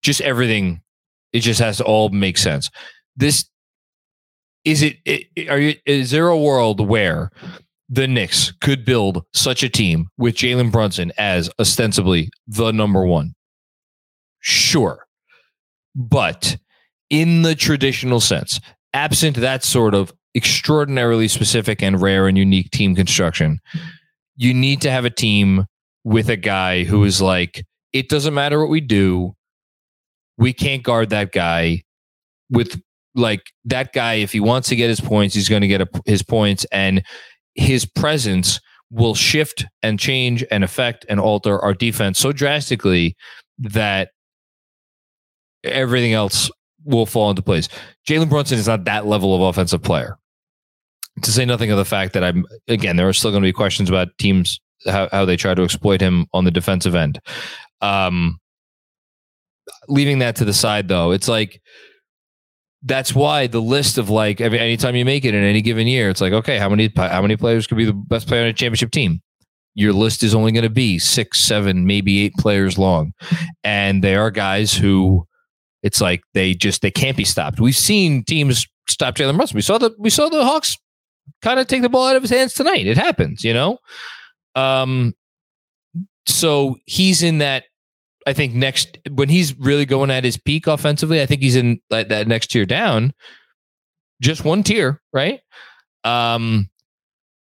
just 0.03 0.21
everything. 0.21 0.81
It 1.33 1.41
just 1.41 1.61
has 1.61 1.79
to 1.79 1.85
all 1.85 2.11
make 2.11 2.37
sense. 2.37 2.71
This 3.17 3.49
is 4.65 4.83
it, 4.83 4.99
it. 5.05 5.49
Are 5.49 5.59
you? 5.59 5.75
Is 5.87 6.11
there 6.11 6.29
a 6.29 6.39
world 6.39 6.87
where 6.87 7.31
the 7.89 8.07
Knicks 8.07 8.53
could 8.61 8.85
build 8.85 9.25
such 9.33 9.63
a 9.63 9.69
team 9.69 10.09
with 10.19 10.37
Jalen 10.37 10.71
Brunson 10.71 11.13
as 11.19 11.51
ostensibly 11.59 12.31
the 12.47 12.71
number 12.71 13.07
one? 13.07 13.35
Sure, 14.41 15.07
but 15.95 16.57
in 17.11 17.43
the 17.43 17.55
traditional 17.55 18.21
sense, 18.21 18.61
absent 18.93 19.37
that 19.37 19.65
sort 19.65 19.95
of 19.95 20.13
extraordinarily 20.35 21.29
specific 21.29 21.83
and 21.83 22.01
rare 22.01 22.27
and 22.27 22.39
unique 22.39 22.71
team 22.71 22.95
construction, 22.95 23.61
you 24.37 24.55
need 24.55 24.81
to 24.83 24.91
have 24.91 25.05
a 25.05 25.11
team 25.11 25.67
with 26.05 26.29
a 26.29 26.37
guy 26.37 26.85
who 26.85 27.05
is 27.05 27.21
like, 27.21 27.65
it 27.93 28.09
doesn't 28.09 28.35
matter 28.35 28.61
what 28.61 28.71
we 28.71 28.81
do. 28.81 29.35
We 30.39 30.53
can't 30.53 30.83
guard 30.83 31.11
that 31.11 31.33
guy 31.33 31.83
with 32.51 32.81
like 33.15 33.43
that 33.67 33.93
guy. 33.93 34.15
If 34.15 34.33
he 34.33 34.41
wants 34.41 34.69
to 34.71 34.77
get 34.77 34.89
his 34.89 35.01
points, 35.01 35.35
he's 35.35 35.49
going 35.49 35.63
to 35.63 35.69
get 35.69 35.83
a, 35.83 35.89
his 36.07 36.23
points 36.23 36.65
and 36.73 37.03
his 37.55 37.85
presence 37.85 38.59
will 38.91 39.15
shift 39.15 39.65
and 39.83 39.99
change 39.99 40.45
and 40.51 40.65
affect 40.65 41.05
and 41.09 41.21
alter 41.21 41.59
our 41.61 41.75
defense 41.75 42.19
so 42.19 42.33
drastically 42.33 43.17
that 43.59 44.11
everything 45.65 46.13
else 46.13 46.51
will 46.85 47.07
fall 47.07 47.31
into 47.31 47.43
place. 47.43 47.69
Jalen 48.09 48.29
Brunson 48.29 48.59
is 48.59 48.67
not 48.67 48.85
that 48.85 49.07
level 49.07 49.35
of 49.35 49.43
offensive 49.43 49.83
player 49.83 50.19
to 51.21 51.31
say 51.31 51.45
nothing 51.45 51.71
of 51.71 51.77
the 51.77 51.85
fact 51.85 52.15
that 52.15 52.25
I'm 52.25 52.47
again, 52.69 52.97
there 52.97 53.09
are 53.09 53.13
still 53.13 53.31
going 53.31 53.43
to 53.43 53.49
be 53.49 53.53
questions 53.53 53.89
about 53.89 54.09
teams 54.19 54.61
how, 54.87 55.09
how 55.13 55.25
they 55.25 55.37
try 55.37 55.55
to 55.55 55.63
exploit 55.63 56.01
him 56.01 56.27
on 56.33 56.45
the 56.45 56.51
defensive 56.51 56.95
end. 56.95 57.21
Um, 57.81 58.39
leaving 59.89 60.21
that 60.21 60.37
to 60.37 60.45
the 60.45 60.53
side, 60.53 60.89
though, 60.89 61.13
it's 61.13 61.29
like 61.29 61.61
that's 62.83 63.15
why 63.15 63.47
the 63.47 63.61
list 63.61 63.99
of 63.99 64.11
like 64.11 64.41
every 64.41 64.59
anytime 64.59 64.97
you 64.97 65.05
make 65.05 65.25
it 65.25 65.35
in 65.35 65.45
any 65.45 65.63
given 65.63 65.87
year, 65.87 66.09
it's 66.11 66.21
like 66.21 66.33
okay, 66.33 66.59
how 66.59 66.69
many 66.69 66.91
how 66.97 67.23
many 67.23 67.37
players 67.37 67.67
could 67.67 67.79
be 67.79 67.85
the 67.85 67.93
best 67.93 68.27
player 68.27 68.43
on 68.43 68.49
a 68.49 68.53
championship 68.53 68.91
team? 68.91 69.21
Your 69.75 69.93
list 69.93 70.23
is 70.23 70.35
only 70.35 70.53
going 70.53 70.65
to 70.65 70.71
be 70.71 70.99
six, 70.99 71.41
seven, 71.41 71.87
maybe 71.87 72.25
eight 72.25 72.35
players 72.39 72.77
long, 72.77 73.13
and 73.65 74.05
they 74.05 74.15
are 74.15 74.31
guys 74.31 74.75
who 74.75 75.27
it's 75.83 76.01
like 76.01 76.23
they 76.35 76.55
just 76.55 76.83
they 76.83 76.91
can't 76.91 77.17
be 77.17 77.25
stopped. 77.25 77.61
We've 77.61 77.77
seen 77.77 78.25
teams 78.25 78.67
stop 78.89 79.15
Jalen 79.15 79.37
Brunson. 79.37 79.57
We 79.57 79.63
saw 79.63 79.79
the 79.79 79.93
we 79.99 80.11
saw 80.11 80.29
the 80.29 80.45
Hawks 80.45 80.77
kind 81.43 81.59
of 81.59 81.67
take 81.67 81.83
the 81.83 81.89
ball 81.89 82.09
out 82.09 82.17
of 82.17 82.23
his 82.23 82.31
hands 82.31 82.55
tonight. 82.55 82.87
It 82.87 82.97
happens, 82.97 83.45
you 83.45 83.53
know? 83.53 83.79
Um, 84.55 85.15
so 86.27 86.77
he's 86.87 87.23
in 87.23 87.39
that. 87.39 87.65
I 88.25 88.33
think 88.33 88.55
next 88.55 88.99
when 89.11 89.29
he's 89.29 89.59
really 89.59 89.85
going 89.85 90.11
at 90.11 90.23
his 90.23 90.37
peak 90.37 90.69
offensively, 90.69 91.21
I 91.21 91.27
think 91.27 91.43
he's 91.43 91.57
in 91.57 91.81
that, 91.91 92.09
that 92.11 92.29
next 92.29 92.53
tier 92.53 92.65
down, 92.65 93.13
just 94.21 94.45
one 94.45 94.63
tier, 94.63 95.01
right? 95.13 95.41
Um, 96.05 96.71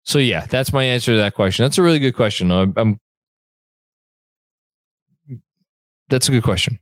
so 0.03 0.19
yeah, 0.19 0.45
that's 0.45 0.71
my 0.71 0.83
answer 0.83 1.13
to 1.13 1.17
that 1.17 1.33
question. 1.33 1.63
That's 1.63 1.79
a 1.79 1.83
really 1.83 1.97
good 1.97 2.15
question. 2.15 2.51
I'm, 2.51 2.73
I'm 2.77 2.99
that's 6.09 6.29
a 6.29 6.31
good 6.31 6.43
question. 6.43 6.79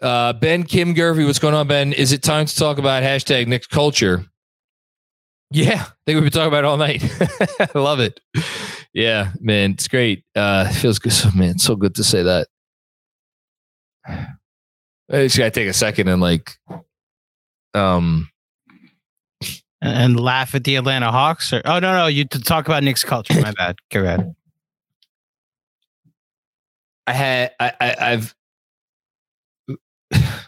Uh, 0.00 0.32
ben 0.32 0.62
Kim 0.62 0.94
Gervy, 0.94 1.26
what's 1.26 1.38
going 1.38 1.54
on, 1.54 1.68
Ben? 1.68 1.92
Is 1.92 2.12
it 2.12 2.22
time 2.22 2.46
to 2.46 2.56
talk 2.56 2.78
about 2.78 3.02
hashtag 3.02 3.46
Knicks 3.46 3.66
culture? 3.66 4.24
Yeah, 5.50 5.82
I 5.82 5.92
think 6.04 6.16
we've 6.16 6.22
been 6.22 6.30
talking 6.30 6.48
about 6.48 6.64
it 6.64 6.66
all 6.66 6.76
night. 6.76 7.02
I 7.74 7.78
love 7.78 8.00
it. 8.00 8.20
Yeah, 8.92 9.32
man, 9.40 9.72
it's 9.72 9.88
great. 9.88 10.24
Uh, 10.36 10.66
it 10.68 10.74
feels 10.74 10.98
good. 10.98 11.12
So, 11.12 11.30
man, 11.34 11.58
so 11.58 11.74
good 11.74 11.94
to 11.94 12.04
say 12.04 12.22
that. 12.22 12.48
I 14.06 14.26
just 15.10 15.38
gotta 15.38 15.50
take 15.50 15.68
a 15.68 15.72
second 15.72 16.08
and 16.08 16.20
like, 16.20 16.58
um, 17.72 18.28
and 19.80 20.20
laugh 20.20 20.54
at 20.54 20.64
the 20.64 20.76
Atlanta 20.76 21.10
Hawks. 21.10 21.52
Or 21.52 21.62
oh 21.64 21.78
no, 21.78 21.96
no, 21.96 22.06
you 22.08 22.26
to 22.26 22.40
talk 22.40 22.66
about 22.66 22.82
Knicks 22.82 23.04
culture. 23.04 23.40
My 23.40 23.52
bad. 23.52 23.76
Go 23.90 24.02
ahead. 24.02 24.34
I 27.06 27.12
had 27.12 27.52
I, 27.58 27.72
I 27.80 27.94
I've 28.00 28.34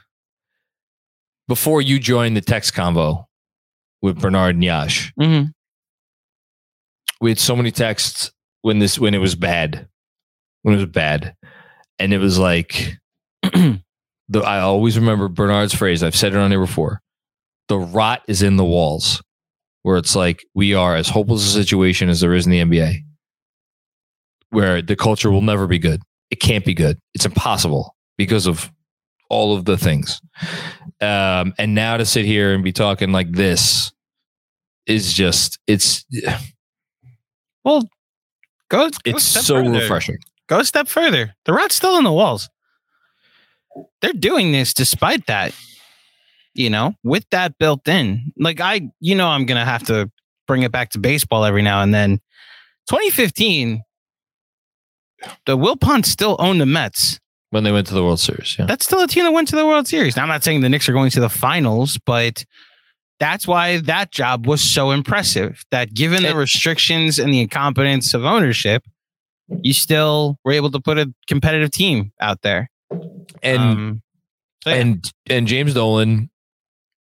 before 1.48 1.80
you 1.80 1.98
joined 1.98 2.36
the 2.36 2.42
text 2.42 2.74
convo 2.74 3.26
with 4.02 4.20
Bernard 4.20 4.56
and 4.56 4.64
Yash. 4.64 5.12
Mm-hmm. 5.18 5.50
We 7.20 7.30
had 7.30 7.38
so 7.38 7.54
many 7.54 7.70
texts 7.70 8.32
when 8.62 8.78
this 8.78 8.98
when 8.98 9.14
it 9.14 9.18
was 9.18 9.34
bad, 9.34 9.88
when 10.62 10.74
it 10.74 10.78
was 10.78 10.86
bad, 10.86 11.34
and 11.98 12.12
it 12.12 12.18
was 12.18 12.38
like 12.38 12.96
the 13.42 13.80
I 14.42 14.60
always 14.60 14.98
remember 14.98 15.28
Bernard's 15.28 15.74
phrase. 15.74 16.02
I've 16.02 16.16
said 16.16 16.32
it 16.32 16.38
on 16.38 16.50
here 16.50 16.60
before. 16.60 17.00
The 17.68 17.78
rot 17.78 18.22
is 18.26 18.42
in 18.42 18.56
the 18.56 18.64
walls, 18.64 19.22
where 19.82 19.96
it's 19.96 20.16
like 20.16 20.44
we 20.54 20.74
are 20.74 20.96
as 20.96 21.08
hopeless 21.08 21.46
a 21.46 21.52
situation 21.52 22.08
as 22.08 22.20
there 22.20 22.34
is 22.34 22.46
in 22.46 22.52
the 22.52 22.60
NBA, 22.60 23.02
where 24.50 24.82
the 24.82 24.96
culture 24.96 25.30
will 25.30 25.42
never 25.42 25.66
be 25.66 25.78
good. 25.78 26.02
It 26.30 26.40
can't 26.40 26.64
be 26.64 26.74
good. 26.74 26.98
It's 27.14 27.26
impossible 27.26 27.94
because 28.16 28.46
of 28.46 28.70
all 29.31 29.57
of 29.57 29.64
the 29.64 29.79
things. 29.79 30.21
Um, 31.01 31.55
and 31.57 31.75
now 31.75 31.97
to 31.97 32.05
sit 32.05 32.27
here 32.27 32.53
and 32.53 32.62
be 32.62 32.73
talking 32.73 33.12
like 33.12 33.33
this 33.33 33.93
is 34.87 35.12
just 35.14 35.59
it's 35.66 36.05
well 37.64 37.83
go, 38.69 38.90
go 38.90 38.99
it's 39.05 39.25
so 39.25 39.62
further. 39.62 39.71
refreshing. 39.71 40.19
Go 40.49 40.59
a 40.59 40.64
step 40.64 40.88
further. 40.88 41.35
The 41.45 41.53
rot's 41.53 41.77
still 41.77 41.97
in 41.97 42.05
the 42.05 42.12
walls. 42.12 42.51
They're 44.03 44.12
doing 44.12 44.53
this 44.53 44.75
despite 44.75 45.27
that. 45.27 45.55
You 46.53 46.69
know, 46.69 46.95
with 47.05 47.25
that 47.31 47.57
built 47.59 47.87
in. 47.87 48.33
Like 48.37 48.61
I, 48.61 48.90
you 48.99 49.14
know, 49.14 49.29
I'm 49.29 49.47
gonna 49.47 49.64
have 49.64 49.85
to 49.87 50.11
bring 50.49 50.64
it 50.64 50.73
back 50.73 50.90
to 50.90 50.99
baseball 50.99 51.45
every 51.45 51.62
now 51.62 51.81
and 51.81 51.95
then. 51.95 52.21
2015, 52.88 53.83
the 55.47 55.57
Wilpons 55.57 56.07
still 56.07 56.35
own 56.40 56.59
the 56.59 56.66
Mets 56.66 57.21
when 57.50 57.64
they 57.64 57.72
went 57.72 57.86
to 57.88 57.94
the 57.94 58.02
World 58.02 58.20
Series. 58.20 58.56
Yeah. 58.58 58.66
That's 58.66 58.84
still 58.84 59.02
a 59.02 59.08
team 59.08 59.24
that 59.24 59.32
went 59.32 59.48
to 59.48 59.56
the 59.56 59.66
World 59.66 59.86
Series. 59.86 60.16
Now, 60.16 60.22
I'm 60.22 60.28
not 60.28 60.42
saying 60.42 60.60
the 60.60 60.68
Knicks 60.68 60.88
are 60.88 60.92
going 60.92 61.10
to 61.10 61.20
the 61.20 61.28
finals, 61.28 61.98
but 62.06 62.44
that's 63.18 63.46
why 63.46 63.78
that 63.78 64.12
job 64.12 64.46
was 64.46 64.62
so 64.62 64.92
impressive. 64.92 65.62
That 65.70 65.92
given 65.92 66.22
the 66.22 66.34
restrictions 66.34 67.18
and 67.18 67.32
the 67.32 67.40
incompetence 67.40 68.14
of 68.14 68.24
ownership, 68.24 68.84
you 69.62 69.72
still 69.72 70.38
were 70.44 70.52
able 70.52 70.70
to 70.70 70.80
put 70.80 70.98
a 70.98 71.12
competitive 71.28 71.70
team 71.70 72.12
out 72.20 72.42
there. 72.42 72.70
And 73.42 73.58
um, 73.58 74.02
so 74.64 74.70
yeah. 74.70 74.76
and 74.76 75.12
and 75.28 75.46
James 75.46 75.74
Dolan 75.74 76.30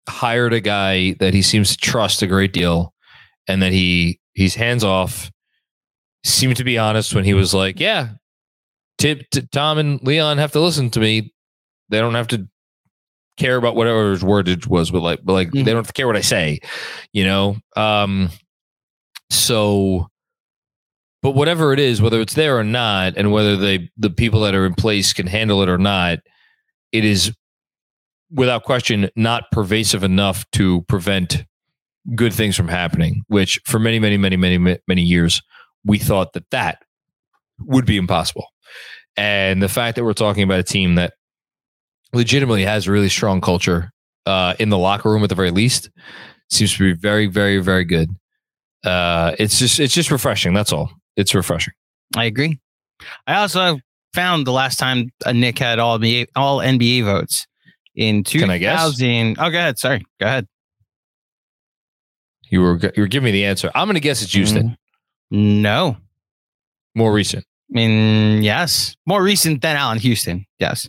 hired 0.09 0.53
a 0.53 0.61
guy 0.61 1.14
that 1.14 1.35
he 1.35 1.42
seems 1.42 1.70
to 1.70 1.77
trust 1.77 2.22
a 2.22 2.27
great 2.27 2.53
deal, 2.53 2.94
and 3.49 3.62
that 3.62 3.72
he 3.72 4.20
he's 4.35 4.55
hands 4.55 4.85
off. 4.85 5.31
Seemed 6.25 6.57
to 6.57 6.64
be 6.64 6.77
honest 6.77 7.14
when 7.14 7.25
he 7.25 7.35
was 7.35 7.55
like, 7.55 7.79
"Yeah, 7.79 8.11
Tip, 8.99 9.23
Tom 9.53 9.79
and 9.79 10.03
Leon 10.03 10.39
have 10.39 10.53
to 10.53 10.61
listen 10.61 10.91
to 10.91 11.01
me. 11.01 11.35
They 11.89 11.99
don't 11.99 12.15
have 12.15 12.29
to 12.29 12.49
care 13.37 13.57
about 13.57 13.77
whatever 13.77 14.11
his 14.11 14.23
wordage 14.23 14.67
was, 14.67 14.91
but 14.91 15.03
like, 15.03 15.21
but 15.23 15.35
like 15.35 15.49
mm-hmm. 15.49 15.65
they 15.65 15.73
don't 15.73 15.95
care 15.95 16.07
what 16.07 16.17
I 16.17 16.23
say, 16.23 16.61
you 17.13 17.25
know. 17.25 17.57
Um, 17.77 18.31
so, 19.31 20.09
but 21.23 21.33
whatever 21.33 21.73
it 21.73 21.81
is, 21.81 22.01
whether 22.01 22.21
it's 22.21 22.35
there 22.35 22.59
or 22.59 22.65
not, 22.65 23.15
and 23.17 23.33
whether 23.33 23.57
they 23.57 23.91
the 23.97 24.11
people 24.11 24.41
that 24.41 24.55
are 24.55 24.67
in 24.67 24.75
place 24.75 25.13
can 25.13 25.27
handle 25.27 25.63
it 25.63 25.69
or 25.69 25.79
not, 25.79 26.19
it 26.93 27.05
is 27.05 27.33
without 28.31 28.65
question 28.65 29.11
not 29.17 29.51
pervasive 29.53 30.03
enough 30.03 30.45
to 30.53 30.83
prevent 30.83 31.45
good 32.15 32.33
things 32.33 32.57
from 32.57 32.69
happening. 32.69 33.23
Which 33.29 33.61
for 33.67 33.79
many, 33.79 33.99
many, 33.99 34.17
many, 34.17 34.37
many, 34.37 34.79
many 34.87 35.03
years 35.03 35.43
we 35.85 35.99
thought 35.99 36.33
that 36.33 36.51
that 36.51 36.83
would 37.61 37.87
be 37.87 37.97
impossible. 37.97 38.47
And 39.17 39.63
the 39.63 39.69
fact 39.69 39.97
that 39.97 40.05
we're 40.05 40.13
talking 40.13 40.43
about 40.43 40.61
a 40.61 40.65
team 40.65 40.97
that 40.97 41.15
legitimately 42.13 42.65
has 42.65 42.87
a 42.87 42.93
really 42.93 43.09
strong 43.09 43.41
culture 43.41 43.91
uh, 44.27 44.55
in 44.59 44.69
the 44.69 44.79
locker 44.79 45.11
room 45.11 45.23
at 45.23 45.29
the 45.29 45.35
very 45.35 45.51
least 45.51 45.91
Seems 46.49 46.77
to 46.77 46.95
be 46.95 47.01
very, 47.01 47.27
very, 47.27 47.59
very 47.59 47.85
good. 47.85 48.09
Uh, 48.85 49.35
it's 49.39 49.59
just 49.59 49.81
it's 49.81 49.93
just 49.93 50.13
refreshing. 50.13 50.55
That's 50.55 50.73
all. 50.73 50.93
It's 51.17 51.35
refreshing. 51.35 51.75
I 52.17 52.25
agree. 52.25 52.61
I 53.27 53.37
also 53.37 53.81
found 54.15 54.47
the 54.47 54.53
last 54.53 54.79
time 54.79 55.11
a 55.25 55.35
Nick 55.35 55.59
had 55.59 55.81
all 55.81 55.99
NBA, 55.99 56.27
all 56.37 56.59
NBA 56.59 57.05
votes 57.05 57.47
in 57.97 58.23
2000. 58.23 58.41
Can 58.41 58.51
I 58.51 58.59
guess? 58.59 59.01
Oh, 59.03 59.51
go 59.51 59.59
ahead. 59.59 59.79
Sorry. 59.79 60.05
Go 60.21 60.27
ahead. 60.27 60.47
You 62.49 62.61
were 62.63 62.79
you 62.95 63.03
were 63.03 63.09
giving 63.09 63.25
me 63.25 63.33
the 63.33 63.45
answer. 63.45 63.73
I'm 63.75 63.89
going 63.89 63.95
to 63.95 64.01
guess 64.01 64.23
it's 64.23 64.33
Houston. 64.33 64.77
No. 65.33 65.97
More 66.95 67.13
recent. 67.13 67.45
I 67.71 67.75
mean, 67.75 68.43
yes. 68.43 68.97
More 69.07 69.23
recent 69.23 69.61
than 69.63 69.77
Allan 69.77 69.99
Houston. 69.99 70.47
Yes. 70.59 70.89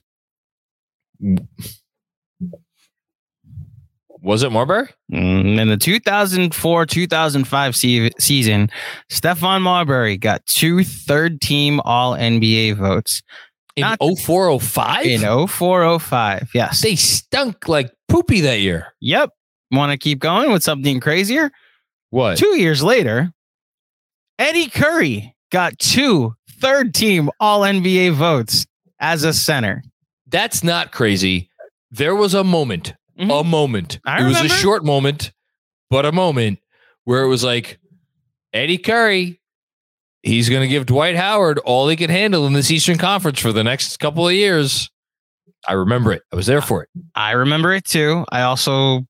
Was 4.22 4.44
it 4.44 4.52
Marbury? 4.52 4.88
Mm, 5.12 5.60
In 5.60 5.68
the 5.70 5.78
2004 5.78 6.86
2005 6.86 7.76
se- 7.76 8.10
season, 8.20 8.70
Stephon 9.12 9.62
Marbury 9.62 10.18
got 10.18 10.46
two 10.46 10.84
third 10.84 11.40
team 11.40 11.80
All 11.86 12.13
NBA 12.13 12.76
votes 12.78 13.22
In 13.76 13.82
Not- 13.82 14.00
0405? 14.00 15.06
in 15.06 15.22
0405. 15.22 16.50
Yes. 16.54 16.82
They 16.82 16.96
stunk 16.96 17.68
like 17.68 17.92
poopy 18.10 18.42
that 18.42 18.60
year. 18.60 18.88
Yep. 19.02 19.30
Want 19.72 19.92
to 19.92 19.98
keep 19.98 20.20
going 20.20 20.52
with 20.52 20.63
something 20.63 21.00
crazier? 21.00 21.52
What? 22.10 22.38
Two 22.38 22.58
years 22.60 22.82
later, 22.82 23.32
Eddie 24.40 24.70
Curry 24.70 25.36
got 25.52 25.78
two 25.78 26.36
third 26.60 26.93
team 26.93 27.30
All 27.39 27.62
NBA 27.62 28.13
votes 28.13 28.65
as 29.00 29.24
a 29.24 29.34
center. 29.34 29.84
That's 30.28 30.63
not 30.63 30.91
crazy. 30.91 31.50
There 31.91 32.15
was 32.15 32.34
a 32.34 32.43
moment, 32.43 32.93
Mhm. 33.20 33.41
a 33.41 33.43
moment. 33.43 34.00
I 34.06 34.22
it 34.24 34.28
was 34.28 34.41
a 34.41 34.50
short 34.50 34.84
moment, 34.84 35.32
but 35.89 36.06
a 36.06 36.12
moment 36.12 36.60
where 37.06 37.24
it 37.24 37.28
was 37.28 37.43
like 37.43 37.80
Eddie 38.54 38.78
Curry. 38.78 39.39
He's 40.24 40.50
going 40.50 40.62
to 40.62 40.67
give 40.67 40.86
Dwight 40.86 41.15
Howard 41.15 41.60
all 41.60 41.88
he 41.88 41.96
can 41.96 42.10
handle 42.10 42.46
in 42.48 42.54
this 42.54 42.70
Eastern 42.70 42.98
Conference 42.98 43.39
for 43.39 43.54
the 43.54 43.63
next 43.63 43.98
couple 44.00 44.28
of 44.28 44.34
years. 44.34 44.89
I 45.67 45.74
remember 45.74 46.12
it. 46.12 46.24
I 46.34 46.36
was 46.36 46.48
there 46.48 46.62
for 46.62 46.84
it. 46.84 46.89
I 47.15 47.32
remember 47.32 47.74
it 47.74 47.86
too. 47.86 48.26
I 48.30 48.41
also 48.41 49.06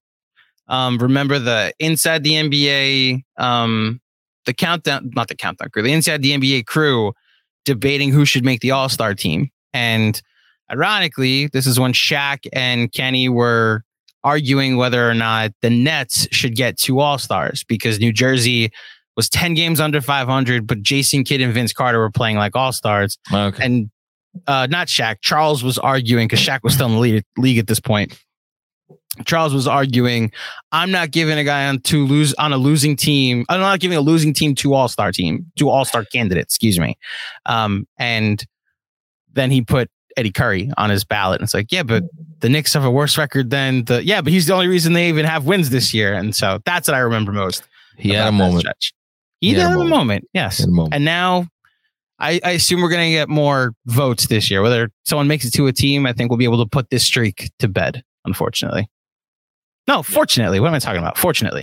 um, 0.68 0.98
remember 0.98 1.38
the 1.38 1.72
inside 1.80 2.22
the 2.22 2.34
NBA, 2.34 3.22
um, 3.36 4.00
the 4.44 4.52
countdown, 4.54 5.10
not 5.14 5.28
the 5.28 5.34
countdown 5.34 5.70
crew, 5.70 5.82
the 5.82 5.92
inside 5.92 6.22
the 6.22 6.32
NBA 6.32 6.66
crew 6.66 7.12
debating 7.64 8.10
who 8.10 8.24
should 8.24 8.44
make 8.44 8.60
the 8.60 8.70
All 8.70 8.88
Star 8.88 9.14
team. 9.14 9.50
And 9.74 10.20
ironically, 10.72 11.48
this 11.48 11.66
is 11.66 11.78
when 11.78 11.92
Shaq 11.92 12.46
and 12.52 12.92
Kenny 12.92 13.28
were 13.28 13.82
arguing 14.24 14.76
whether 14.76 15.08
or 15.08 15.14
not 15.14 15.52
the 15.62 15.70
Nets 15.70 16.26
should 16.32 16.56
get 16.56 16.76
two 16.78 17.00
All 17.00 17.18
Stars 17.18 17.64
because 17.64 17.98
New 18.00 18.12
Jersey 18.12 18.70
was 19.16 19.28
10 19.28 19.54
games 19.54 19.80
under 19.80 20.00
500, 20.00 20.66
but 20.66 20.82
Jason 20.82 21.24
Kidd 21.24 21.40
and 21.40 21.52
Vince 21.52 21.72
Carter 21.72 21.98
were 21.98 22.10
playing 22.10 22.36
like 22.36 22.54
All 22.56 22.72
Stars 22.72 23.18
Okay. 23.32 23.64
and 23.64 23.90
uh, 24.46 24.66
not 24.70 24.86
Shaq. 24.88 25.16
Charles 25.22 25.64
was 25.64 25.78
arguing 25.78 26.28
because 26.28 26.40
Shaq 26.40 26.60
was 26.62 26.74
still 26.74 26.86
in 26.86 26.92
the 26.94 26.98
league, 27.00 27.24
league 27.36 27.58
at 27.58 27.66
this 27.66 27.80
point. 27.80 28.16
Charles 29.24 29.52
was 29.52 29.66
arguing, 29.66 30.30
I'm 30.72 30.90
not 30.90 31.10
giving 31.10 31.38
a 31.38 31.44
guy 31.44 31.66
on 31.66 31.80
two 31.80 32.06
lose 32.06 32.34
on 32.34 32.52
a 32.52 32.56
losing 32.58 32.96
team. 32.96 33.44
I'm 33.48 33.60
not 33.60 33.80
giving 33.80 33.96
a 33.96 34.00
losing 34.00 34.32
team 34.32 34.54
two 34.54 34.74
All 34.74 34.88
Star 34.88 35.12
team, 35.12 35.46
two 35.56 35.70
All 35.70 35.84
Star 35.84 36.04
candidates. 36.04 36.54
Excuse 36.54 36.78
me. 36.78 36.96
Um, 37.46 37.86
and 37.98 38.44
then 39.32 39.50
he 39.50 39.62
put 39.62 39.90
Eddie 40.16 40.32
Curry 40.32 40.70
on 40.76 40.90
his 40.90 41.04
ballot, 41.04 41.40
and 41.40 41.46
it's 41.46 41.54
like, 41.54 41.72
yeah, 41.72 41.82
but 41.82 42.04
the 42.40 42.48
Knicks 42.48 42.72
have 42.74 42.84
a 42.84 42.90
worse 42.90 43.18
record 43.18 43.50
than 43.50 43.84
the 43.84 44.04
yeah, 44.04 44.20
but 44.20 44.32
he's 44.32 44.46
the 44.46 44.54
only 44.54 44.68
reason 44.68 44.92
they 44.92 45.08
even 45.08 45.24
have 45.24 45.46
wins 45.46 45.70
this 45.70 45.92
year, 45.94 46.14
and 46.14 46.34
so 46.34 46.60
that's 46.64 46.88
what 46.88 46.94
I 46.94 47.00
remember 47.00 47.32
most. 47.32 47.64
He 47.96 48.10
had 48.10 48.28
a 48.28 48.32
moment. 48.32 48.60
stretch. 48.60 48.92
He, 49.40 49.52
did 49.52 49.60
have 49.60 49.78
a 49.78 49.84
moment. 49.84 50.26
Yes. 50.32 50.64
A 50.64 50.68
moment. 50.68 50.94
And 50.94 51.04
now 51.04 51.46
I, 52.18 52.40
I 52.44 52.50
assume 52.52 52.80
we're 52.80 52.88
going 52.88 53.06
to 53.06 53.12
get 53.12 53.28
more 53.28 53.72
votes 53.86 54.26
this 54.26 54.50
year. 54.50 54.62
Whether 54.62 54.90
someone 55.04 55.28
makes 55.28 55.44
it 55.44 55.52
to 55.54 55.66
a 55.66 55.72
team, 55.72 56.06
I 56.06 56.12
think 56.12 56.30
we'll 56.30 56.38
be 56.38 56.44
able 56.44 56.62
to 56.64 56.68
put 56.68 56.90
this 56.90 57.04
streak 57.04 57.50
to 57.60 57.68
bed, 57.68 58.02
unfortunately. 58.24 58.88
No, 59.88 60.02
fortunately. 60.02 60.60
What 60.60 60.68
am 60.68 60.74
I 60.74 60.78
talking 60.78 60.98
about? 60.98 61.16
Fortunately. 61.18 61.62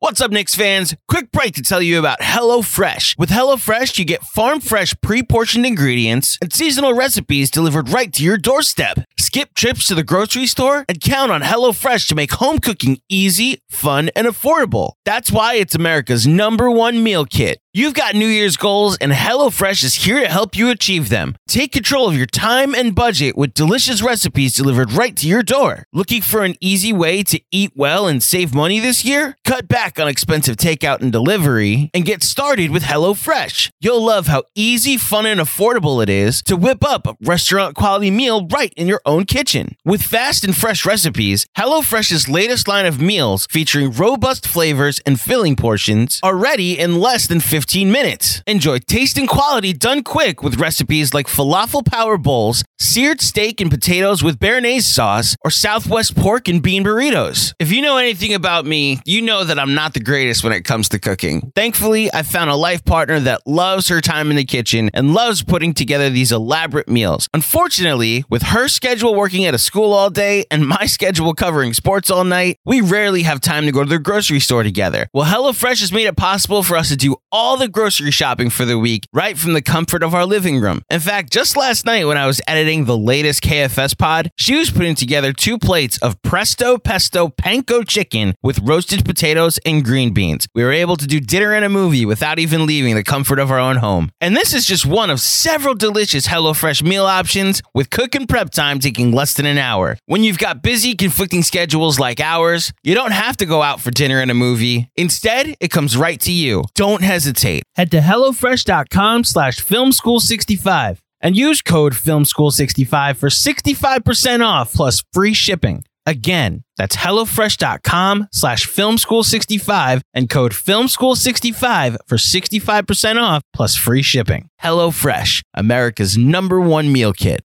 What's 0.00 0.20
up, 0.20 0.30
Knicks 0.30 0.54
fans? 0.54 0.94
Quick 1.08 1.32
break 1.32 1.54
to 1.54 1.62
tell 1.62 1.82
you 1.82 1.98
about 1.98 2.20
HelloFresh. 2.20 3.18
With 3.18 3.30
HelloFresh, 3.30 3.98
you 3.98 4.04
get 4.04 4.22
farm 4.22 4.60
fresh, 4.60 4.94
pre 5.02 5.24
portioned 5.24 5.66
ingredients 5.66 6.38
and 6.40 6.52
seasonal 6.52 6.92
recipes 6.92 7.50
delivered 7.50 7.88
right 7.88 8.12
to 8.12 8.22
your 8.22 8.38
doorstep. 8.38 9.00
Skip 9.18 9.54
trips 9.54 9.88
to 9.88 9.96
the 9.96 10.04
grocery 10.04 10.46
store 10.46 10.84
and 10.88 11.00
count 11.00 11.32
on 11.32 11.42
HelloFresh 11.42 12.06
to 12.08 12.14
make 12.14 12.30
home 12.30 12.60
cooking 12.60 13.00
easy, 13.08 13.60
fun, 13.68 14.08
and 14.14 14.28
affordable. 14.28 14.92
That's 15.04 15.32
why 15.32 15.54
it's 15.54 15.74
America's 15.74 16.28
number 16.28 16.70
one 16.70 17.02
meal 17.02 17.26
kit. 17.26 17.58
You've 17.74 17.94
got 17.94 18.14
New 18.16 18.26
Year's 18.26 18.56
goals, 18.56 18.96
and 18.98 19.12
HelloFresh 19.12 19.84
is 19.84 19.94
here 19.96 20.20
to 20.20 20.28
help 20.28 20.56
you 20.56 20.70
achieve 20.70 21.10
them. 21.10 21.36
Take 21.48 21.70
control 21.70 22.08
of 22.08 22.16
your 22.16 22.26
time 22.26 22.74
and 22.74 22.94
budget 22.94 23.36
with 23.36 23.54
delicious 23.54 24.02
recipes 24.02 24.56
delivered 24.56 24.92
right 24.92 25.16
to 25.16 25.28
your 25.28 25.42
door. 25.42 25.84
Looking 25.92 26.22
for 26.22 26.42
an 26.42 26.56
easy 26.60 26.92
way 26.92 27.22
to 27.24 27.40
eat 27.52 27.72
well 27.76 28.08
and 28.08 28.22
save 28.22 28.54
money 28.54 28.80
this 28.80 29.04
year? 29.04 29.36
Cut 29.44 29.68
back 29.68 29.87
on 29.96 30.08
expensive 30.08 30.56
takeout 30.56 31.00
and 31.00 31.12
delivery 31.12 31.88
and 31.94 32.04
get 32.04 32.24
started 32.24 32.72
with 32.72 32.82
HelloFresh. 32.82 33.70
You'll 33.80 34.04
love 34.04 34.26
how 34.26 34.42
easy, 34.56 34.96
fun, 34.96 35.24
and 35.24 35.40
affordable 35.40 36.02
it 36.02 36.08
is 36.08 36.42
to 36.42 36.56
whip 36.56 36.84
up 36.84 37.06
a 37.06 37.16
restaurant 37.22 37.76
quality 37.76 38.10
meal 38.10 38.48
right 38.48 38.72
in 38.76 38.88
your 38.88 39.00
own 39.06 39.24
kitchen. 39.24 39.76
With 39.84 40.02
fast 40.02 40.42
and 40.42 40.56
fresh 40.56 40.84
recipes, 40.84 41.46
HelloFresh's 41.56 42.28
latest 42.28 42.66
line 42.66 42.86
of 42.86 43.00
meals 43.00 43.46
featuring 43.50 43.92
robust 43.92 44.46
flavors 44.48 44.98
and 45.06 45.20
filling 45.20 45.54
portions 45.54 46.18
are 46.24 46.36
ready 46.36 46.76
in 46.78 46.98
less 46.98 47.28
than 47.28 47.38
15 47.38 47.92
minutes. 47.92 48.42
Enjoy 48.46 48.78
taste 48.78 49.16
and 49.16 49.28
quality 49.28 49.72
done 49.72 50.02
quick 50.02 50.42
with 50.42 50.58
recipes 50.60 51.14
like 51.14 51.28
falafel 51.28 51.86
power 51.86 52.18
bowls, 52.18 52.64
seared 52.78 53.20
steak 53.20 53.60
and 53.60 53.70
potatoes 53.70 54.24
with 54.24 54.40
béarnaise 54.40 54.82
sauce, 54.82 55.36
or 55.44 55.50
Southwest 55.50 56.16
pork 56.16 56.48
and 56.48 56.62
bean 56.62 56.82
burritos. 56.82 57.54
If 57.58 57.70
you 57.70 57.82
know 57.82 57.96
anything 57.96 58.34
about 58.34 58.66
me, 58.66 59.00
you 59.04 59.22
know 59.22 59.44
that 59.44 59.58
I'm 59.58 59.74
not 59.78 59.94
the 59.94 60.00
greatest 60.00 60.42
when 60.42 60.52
it 60.52 60.64
comes 60.64 60.88
to 60.88 60.98
cooking. 60.98 61.52
Thankfully, 61.54 62.12
I 62.12 62.24
found 62.24 62.50
a 62.50 62.56
life 62.56 62.84
partner 62.84 63.20
that 63.20 63.46
loves 63.46 63.86
her 63.86 64.00
time 64.00 64.28
in 64.28 64.36
the 64.36 64.44
kitchen 64.44 64.90
and 64.92 65.14
loves 65.14 65.44
putting 65.44 65.72
together 65.72 66.10
these 66.10 66.32
elaborate 66.32 66.88
meals. 66.88 67.28
Unfortunately, 67.32 68.24
with 68.28 68.42
her 68.42 68.66
schedule 68.66 69.14
working 69.14 69.44
at 69.44 69.54
a 69.54 69.58
school 69.58 69.92
all 69.92 70.10
day 70.10 70.44
and 70.50 70.66
my 70.66 70.86
schedule 70.96 71.32
covering 71.32 71.74
sports 71.74 72.10
all 72.10 72.24
night, 72.24 72.56
we 72.66 72.80
rarely 72.80 73.22
have 73.22 73.40
time 73.40 73.66
to 73.66 73.72
go 73.72 73.84
to 73.84 73.88
the 73.88 74.00
grocery 74.00 74.40
store 74.40 74.64
together. 74.64 75.06
Well, 75.14 75.26
HelloFresh 75.32 75.78
has 75.78 75.92
made 75.92 76.06
it 76.06 76.16
possible 76.16 76.64
for 76.64 76.76
us 76.76 76.88
to 76.88 76.96
do 76.96 77.14
all 77.30 77.56
the 77.56 77.68
grocery 77.68 78.10
shopping 78.10 78.50
for 78.50 78.64
the 78.64 78.80
week 78.80 79.04
right 79.12 79.38
from 79.38 79.52
the 79.52 79.62
comfort 79.62 80.02
of 80.02 80.12
our 80.12 80.26
living 80.26 80.60
room. 80.60 80.82
In 80.90 80.98
fact, 80.98 81.32
just 81.32 81.56
last 81.56 81.86
night 81.86 82.04
when 82.04 82.16
I 82.16 82.26
was 82.26 82.40
editing 82.48 82.86
the 82.86 82.98
latest 82.98 83.44
KFS 83.44 83.96
pod, 83.96 84.32
she 84.34 84.56
was 84.56 84.72
putting 84.72 84.96
together 84.96 85.32
two 85.32 85.56
plates 85.56 85.98
of 85.98 86.20
presto 86.22 86.78
pesto 86.78 87.28
panko 87.28 87.86
chicken 87.86 88.34
with 88.42 88.58
roasted 88.58 89.04
potatoes 89.04 89.60
and 89.76 89.84
green 89.84 90.12
beans. 90.12 90.46
We 90.54 90.64
were 90.64 90.72
able 90.72 90.96
to 90.96 91.06
do 91.06 91.20
dinner 91.20 91.52
and 91.52 91.64
a 91.64 91.68
movie 91.68 92.04
without 92.04 92.38
even 92.38 92.66
leaving 92.66 92.94
the 92.94 93.04
comfort 93.04 93.38
of 93.38 93.50
our 93.50 93.58
own 93.58 93.76
home. 93.76 94.10
And 94.20 94.36
this 94.36 94.54
is 94.54 94.66
just 94.66 94.86
one 94.86 95.10
of 95.10 95.20
several 95.20 95.74
delicious 95.74 96.26
HelloFresh 96.26 96.82
meal 96.82 97.04
options 97.04 97.62
with 97.74 97.90
cook 97.90 98.14
and 98.14 98.28
prep 98.28 98.50
time 98.50 98.80
taking 98.80 99.12
less 99.12 99.34
than 99.34 99.46
an 99.46 99.58
hour. 99.58 99.96
When 100.06 100.24
you've 100.24 100.38
got 100.38 100.62
busy, 100.62 100.94
conflicting 100.94 101.42
schedules 101.42 101.98
like 101.98 102.20
ours, 102.20 102.72
you 102.82 102.94
don't 102.94 103.12
have 103.12 103.36
to 103.38 103.46
go 103.46 103.62
out 103.62 103.80
for 103.80 103.90
dinner 103.90 104.20
and 104.20 104.30
a 104.30 104.34
movie. 104.34 104.90
Instead, 104.96 105.54
it 105.60 105.70
comes 105.70 105.96
right 105.96 106.20
to 106.20 106.32
you. 106.32 106.64
Don't 106.74 107.02
hesitate. 107.02 107.62
Head 107.76 107.90
to 107.92 108.00
HelloFresh.com 108.00 109.24
slash 109.24 109.58
FilmSchool65 109.58 110.98
and 111.20 111.36
use 111.36 111.62
code 111.62 111.92
FilmSchool65 111.94 113.16
for 113.16 113.28
65% 113.28 114.46
off 114.46 114.72
plus 114.72 115.02
free 115.12 115.34
shipping. 115.34 115.84
Again, 116.08 116.64
that's 116.78 116.96
HelloFresh.com 116.96 118.28
slash 118.32 118.66
FilmSchool65 118.66 120.00
and 120.14 120.30
code 120.30 120.52
FilmSchool65 120.52 121.96
for 122.06 122.16
65% 122.16 123.22
off 123.22 123.42
plus 123.52 123.76
free 123.76 124.00
shipping. 124.00 124.48
HelloFresh, 124.64 125.42
America's 125.52 126.16
number 126.16 126.62
one 126.62 126.90
meal 126.90 127.12
kit. 127.12 127.42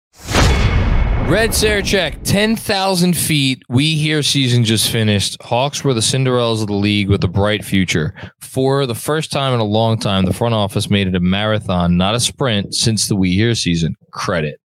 Red 1.29 1.51
Sarachek, 1.51 2.25
10,000 2.25 3.16
feet. 3.16 3.62
We 3.68 3.94
hear 3.94 4.25
season 4.25 4.64
just 4.64 4.90
finished. 4.90 5.40
Hawks 5.40 5.85
were 5.85 5.94
the 5.94 6.01
Cinderellas 6.01 6.61
of 6.61 6.66
the 6.66 6.73
league 6.73 7.09
with 7.09 7.23
a 7.23 7.29
bright 7.29 7.64
future. 7.64 8.12
For 8.40 8.87
the 8.87 8.94
first 8.97 9.31
time 9.31 9.55
in 9.55 9.61
a 9.61 9.64
long 9.64 10.01
time, 10.01 10.25
the 10.25 10.33
front 10.33 10.57
office 10.57 10.90
made 10.90 11.07
it 11.07 11.14
a 11.14 11.21
marathon, 11.21 11.97
not 11.97 12.16
a 12.16 12.21
sprint, 12.21 12.75
since 12.75 13.07
the 13.07 13.14
We 13.14 13.35
Hear 13.35 13.55
season. 13.55 13.94
Credit. 14.11 14.59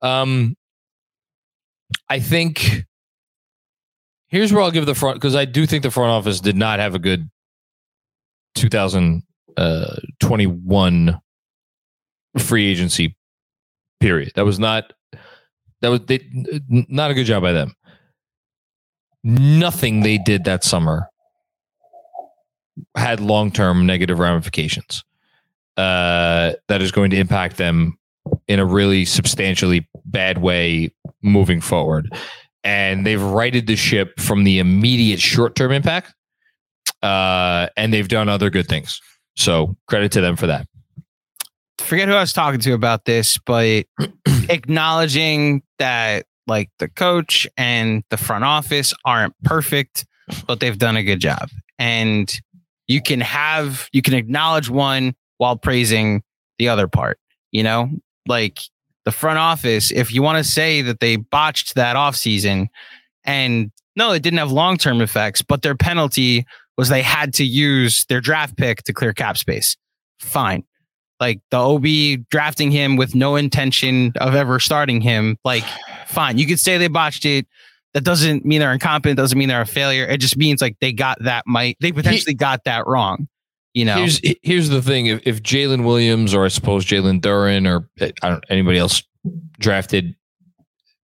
Um, 0.00 0.56
I 2.08 2.18
think 2.18 2.84
here's 4.32 4.52
where 4.52 4.62
I'll 4.62 4.72
give 4.72 4.86
the 4.86 4.96
front 4.96 5.14
because 5.16 5.36
I 5.36 5.44
do 5.44 5.66
think 5.66 5.84
the 5.84 5.92
front 5.92 6.10
office 6.10 6.40
did 6.40 6.56
not 6.56 6.80
have 6.80 6.96
a 6.96 6.98
good 6.98 7.30
2021 8.56 11.20
free 12.38 12.66
agency 12.66 13.16
period. 14.00 14.32
That 14.34 14.44
was 14.44 14.58
not 14.58 14.92
that 15.82 15.88
was 15.88 16.00
they, 16.06 16.26
not 16.68 17.12
a 17.12 17.14
good 17.14 17.26
job 17.26 17.42
by 17.42 17.52
them. 17.52 17.76
Nothing 19.22 20.00
they 20.00 20.18
did 20.18 20.42
that 20.44 20.64
summer 20.64 21.08
had 22.96 23.20
long 23.20 23.52
term 23.52 23.86
negative 23.86 24.18
ramifications 24.18 25.04
uh, 25.76 26.54
that 26.68 26.82
is 26.82 26.90
going 26.90 27.10
to 27.10 27.18
impact 27.18 27.58
them 27.58 27.98
in 28.48 28.58
a 28.58 28.64
really 28.64 29.04
substantially 29.04 29.86
bad 30.04 30.38
way 30.38 30.92
moving 31.22 31.60
forward. 31.60 32.12
And 32.64 33.04
they've 33.06 33.22
righted 33.22 33.66
the 33.66 33.76
ship 33.76 34.20
from 34.20 34.44
the 34.44 34.58
immediate 34.58 35.20
short 35.20 35.56
term 35.56 35.72
impact, 35.72 36.14
uh, 37.02 37.68
and 37.76 37.92
they've 37.92 38.08
done 38.08 38.28
other 38.28 38.50
good 38.50 38.68
things. 38.68 39.00
So 39.36 39.76
credit 39.88 40.12
to 40.12 40.20
them 40.20 40.36
for 40.36 40.46
that 40.46 40.66
forget 41.92 42.08
who 42.08 42.14
I 42.14 42.20
was 42.20 42.32
talking 42.32 42.60
to 42.60 42.72
about 42.72 43.04
this, 43.04 43.38
but 43.38 43.84
acknowledging 44.48 45.62
that 45.78 46.24
like 46.46 46.70
the 46.78 46.88
coach 46.88 47.46
and 47.56 48.02
the 48.10 48.16
front 48.16 48.44
office 48.44 48.94
aren't 49.04 49.34
perfect, 49.44 50.06
but 50.46 50.60
they've 50.60 50.78
done 50.78 50.96
a 50.96 51.02
good 51.02 51.20
job. 51.20 51.50
And 51.78 52.34
you 52.88 53.02
can 53.02 53.20
have 53.20 53.88
you 53.92 54.02
can 54.02 54.14
acknowledge 54.14 54.70
one 54.70 55.14
while 55.38 55.56
praising 55.56 56.22
the 56.58 56.68
other 56.68 56.88
part, 56.88 57.18
you 57.50 57.62
know? 57.62 57.90
Like 58.26 58.60
the 59.04 59.12
front 59.12 59.38
office, 59.38 59.90
if 59.90 60.12
you 60.12 60.22
want 60.22 60.44
to 60.44 60.50
say 60.50 60.82
that 60.82 61.00
they 61.00 61.16
botched 61.16 61.74
that 61.74 61.96
offseason 61.96 62.68
and 63.24 63.70
no, 63.94 64.12
it 64.12 64.22
didn't 64.22 64.38
have 64.38 64.50
long-term 64.50 65.00
effects, 65.00 65.42
but 65.42 65.62
their 65.62 65.74
penalty 65.74 66.46
was 66.78 66.88
they 66.88 67.02
had 67.02 67.34
to 67.34 67.44
use 67.44 68.06
their 68.06 68.20
draft 68.20 68.56
pick 68.56 68.82
to 68.84 68.92
clear 68.92 69.12
cap 69.12 69.36
space. 69.36 69.76
Fine 70.18 70.64
like 71.22 71.40
the 71.52 71.56
OB 71.56 72.28
drafting 72.30 72.72
him 72.72 72.96
with 72.96 73.14
no 73.14 73.36
intention 73.36 74.12
of 74.16 74.34
ever 74.34 74.58
starting 74.58 75.00
him, 75.00 75.38
like 75.44 75.62
fine, 76.08 76.36
you 76.36 76.46
could 76.46 76.58
say 76.58 76.78
they 76.78 76.88
botched 76.88 77.24
it. 77.24 77.46
That 77.94 78.02
doesn't 78.02 78.44
mean 78.44 78.58
they're 78.58 78.72
incompetent. 78.72 79.18
Doesn't 79.18 79.38
mean 79.38 79.48
they're 79.48 79.60
a 79.60 79.66
failure. 79.66 80.04
It 80.04 80.18
just 80.18 80.36
means 80.36 80.60
like 80.60 80.76
they 80.80 80.92
got 80.92 81.22
that 81.22 81.44
might 81.46 81.76
they 81.78 81.92
potentially 81.92 82.32
he, 82.32 82.36
got 82.36 82.64
that 82.64 82.88
wrong. 82.88 83.28
You 83.74 83.86
know. 83.86 83.96
Here's 83.96 84.20
here's 84.42 84.68
the 84.68 84.82
thing: 84.82 85.06
if, 85.06 85.20
if 85.24 85.42
Jalen 85.42 85.84
Williams 85.84 86.34
or 86.34 86.44
I 86.44 86.48
suppose 86.48 86.84
Jalen 86.84 87.20
Duren 87.20 87.68
or 87.68 87.88
eh, 88.00 88.12
I 88.22 88.30
don't 88.30 88.44
anybody 88.48 88.78
else 88.78 89.02
drafted 89.58 90.14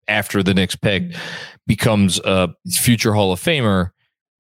after 0.08 0.43
the 0.43 0.54
next 0.54 0.78
pick 0.78 1.15
becomes 1.67 2.19
a 2.23 2.49
future 2.71 3.13
Hall 3.13 3.32
of 3.32 3.39
Famer, 3.39 3.91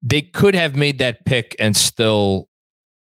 they 0.01 0.21
could 0.21 0.55
have 0.55 0.75
made 0.75 0.99
that 0.99 1.25
pick 1.25 1.55
and 1.59 1.75
still 1.75 2.47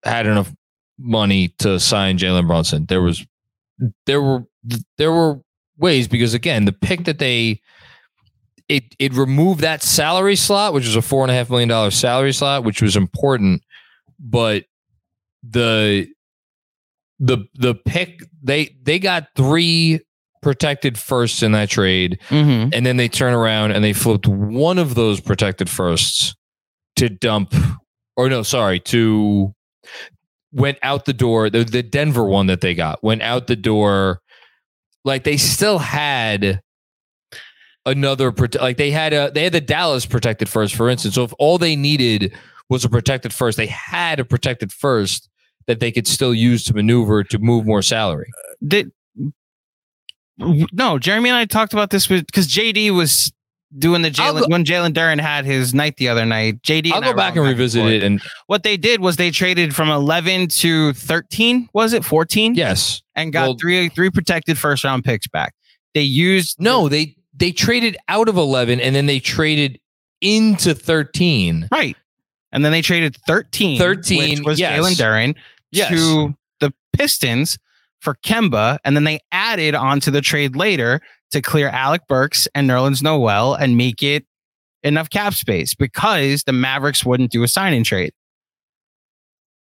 had 0.04 0.26
enough 0.26 0.52
money 0.98 1.48
to 1.58 1.78
sign 1.80 2.18
Jalen 2.18 2.46
Brunson. 2.46 2.86
There 2.86 3.02
was 3.02 3.24
there 4.06 4.22
were 4.22 4.44
there 4.98 5.12
were 5.12 5.40
ways 5.76 6.08
because 6.08 6.34
again, 6.34 6.64
the 6.64 6.72
pick 6.72 7.04
that 7.04 7.18
they 7.18 7.60
it 8.68 8.94
it 8.98 9.12
removed 9.14 9.60
that 9.60 9.82
salary 9.82 10.36
slot, 10.36 10.72
which 10.72 10.86
was 10.86 10.96
a 10.96 11.02
four 11.02 11.22
and 11.22 11.30
a 11.30 11.34
half 11.34 11.50
million 11.50 11.68
dollar 11.68 11.90
salary 11.90 12.32
slot, 12.32 12.64
which 12.64 12.80
was 12.80 12.96
important, 12.96 13.62
but 14.18 14.64
the 15.48 16.08
the 17.18 17.38
the 17.54 17.74
pick 17.74 18.20
they 18.42 18.76
they 18.82 18.98
got 18.98 19.28
three 19.36 20.00
protected 20.42 20.98
firsts 20.98 21.42
in 21.42 21.52
that 21.52 21.70
trade, 21.70 22.18
Mm-hmm. 22.28 22.70
and 22.72 22.84
then 22.84 22.96
they 22.96 23.08
turn 23.08 23.32
around 23.34 23.72
and 23.72 23.82
they 23.84 23.92
flipped 23.92 24.26
one 24.28 24.78
of 24.78 24.94
those 24.94 25.20
protected 25.20 25.70
firsts 25.70 26.34
to 26.96 27.08
dump, 27.08 27.54
or 28.16 28.28
no, 28.28 28.42
sorry, 28.42 28.78
to 28.80 29.54
went 30.52 30.78
out 30.82 31.04
the 31.06 31.12
door. 31.12 31.50
The, 31.50 31.64
the 31.64 31.82
Denver 31.82 32.24
one 32.24 32.46
that 32.46 32.60
they 32.60 32.74
got 32.74 33.02
went 33.02 33.22
out 33.22 33.46
the 33.46 33.56
door. 33.56 34.20
Like 35.04 35.24
they 35.24 35.36
still 35.36 35.78
had 35.78 36.60
another 37.86 38.32
like 38.60 38.76
they 38.76 38.90
had 38.90 39.12
a 39.12 39.30
they 39.34 39.44
had 39.44 39.52
the 39.52 39.60
Dallas 39.60 40.06
protected 40.06 40.48
first, 40.48 40.74
for 40.74 40.88
instance. 40.88 41.14
So 41.14 41.24
if 41.24 41.34
all 41.38 41.58
they 41.58 41.76
needed 41.76 42.34
was 42.70 42.84
a 42.84 42.88
protected 42.88 43.32
first, 43.32 43.56
they 43.58 43.66
had 43.66 44.20
a 44.20 44.24
protected 44.24 44.72
first 44.72 45.28
that 45.66 45.80
they 45.80 45.90
could 45.92 46.06
still 46.06 46.34
use 46.34 46.64
to 46.64 46.74
maneuver 46.74 47.24
to 47.24 47.38
move 47.38 47.66
more 47.66 47.82
salary. 47.82 48.30
Did 48.66 48.90
no, 50.38 50.98
Jeremy 50.98 51.30
and 51.30 51.36
I 51.38 51.44
talked 51.44 51.72
about 51.72 51.90
this 51.90 52.06
because 52.06 52.48
JD 52.48 52.90
was 52.94 53.32
doing 53.76 54.02
the 54.02 54.10
Jalen 54.10 54.48
when 54.50 54.64
Jalen 54.64 54.92
Duren 54.92 55.20
had 55.20 55.44
his 55.44 55.74
night 55.74 55.96
the 55.96 56.08
other 56.08 56.24
night. 56.24 56.60
JD, 56.62 56.92
I'll 56.92 57.00
go 57.00 57.14
back 57.14 57.36
and 57.36 57.44
revisit 57.46 57.86
it 57.86 58.02
and 58.02 58.20
What 58.46 58.62
they 58.64 58.76
did 58.76 59.00
was 59.00 59.16
they 59.16 59.30
traded 59.30 59.74
from 59.74 59.88
11 59.88 60.48
to 60.48 60.92
13. 60.92 61.68
Was 61.72 61.92
it 61.92 62.04
14? 62.04 62.54
yes. 62.54 63.02
and 63.14 63.32
got 63.32 63.48
well- 63.48 63.56
three 63.60 63.88
three 63.90 64.10
protected 64.10 64.58
first 64.58 64.82
round 64.84 65.04
picks 65.04 65.28
back. 65.28 65.54
They 65.94 66.02
used 66.02 66.60
No, 66.60 66.88
they 66.88 67.16
they 67.36 67.52
traded 67.52 67.96
out 68.08 68.28
of 68.28 68.36
11 68.36 68.80
and 68.80 68.94
then 68.94 69.06
they 69.06 69.20
traded 69.20 69.78
into 70.20 70.74
13. 70.74 71.68
right, 71.70 71.96
and 72.50 72.64
then 72.64 72.72
they 72.72 72.82
traded 72.82 73.16
13. 73.26 73.78
13, 73.78 74.30
which 74.38 74.40
was 74.46 74.58
yes. 74.60 74.78
Jalen 74.80 74.92
Duren 74.96 75.34
Yes. 75.74 75.90
to 75.90 76.34
the 76.60 76.72
Pistons 76.92 77.58
for 78.00 78.16
Kemba, 78.24 78.78
and 78.84 78.96
then 78.96 79.04
they 79.04 79.20
added 79.32 79.74
onto 79.74 80.10
the 80.10 80.20
trade 80.20 80.56
later 80.56 81.00
to 81.32 81.40
clear 81.42 81.68
Alec 81.68 82.02
Burks 82.08 82.46
and 82.54 82.68
Nerlens 82.68 83.02
Noel 83.02 83.54
and 83.54 83.76
make 83.76 84.02
it 84.02 84.24
enough 84.82 85.10
cap 85.10 85.34
space 85.34 85.74
because 85.74 86.44
the 86.44 86.52
Mavericks 86.52 87.04
wouldn't 87.04 87.30
do 87.30 87.42
a 87.42 87.48
signing 87.48 87.82
trade. 87.82 88.12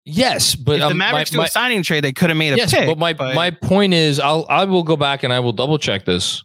Yes, 0.04 0.56
but 0.56 0.72
if 0.72 0.80
the 0.80 0.86
um, 0.88 0.98
Mavericks 0.98 1.30
my, 1.32 1.36
do 1.36 1.38
my, 1.38 1.44
a 1.46 1.48
signing 1.48 1.82
trade, 1.84 2.02
they 2.02 2.12
could 2.12 2.28
have 2.28 2.36
made 2.36 2.54
a 2.54 2.56
yes, 2.56 2.74
pick. 2.74 2.86
but 2.86 2.98
my 2.98 3.14
my 3.34 3.50
point 3.52 3.94
is, 3.94 4.18
I'll 4.18 4.44
I 4.48 4.64
will 4.64 4.82
go 4.82 4.96
back 4.96 5.22
and 5.22 5.32
I 5.32 5.38
will 5.38 5.52
double 5.52 5.78
check 5.78 6.04
this. 6.04 6.42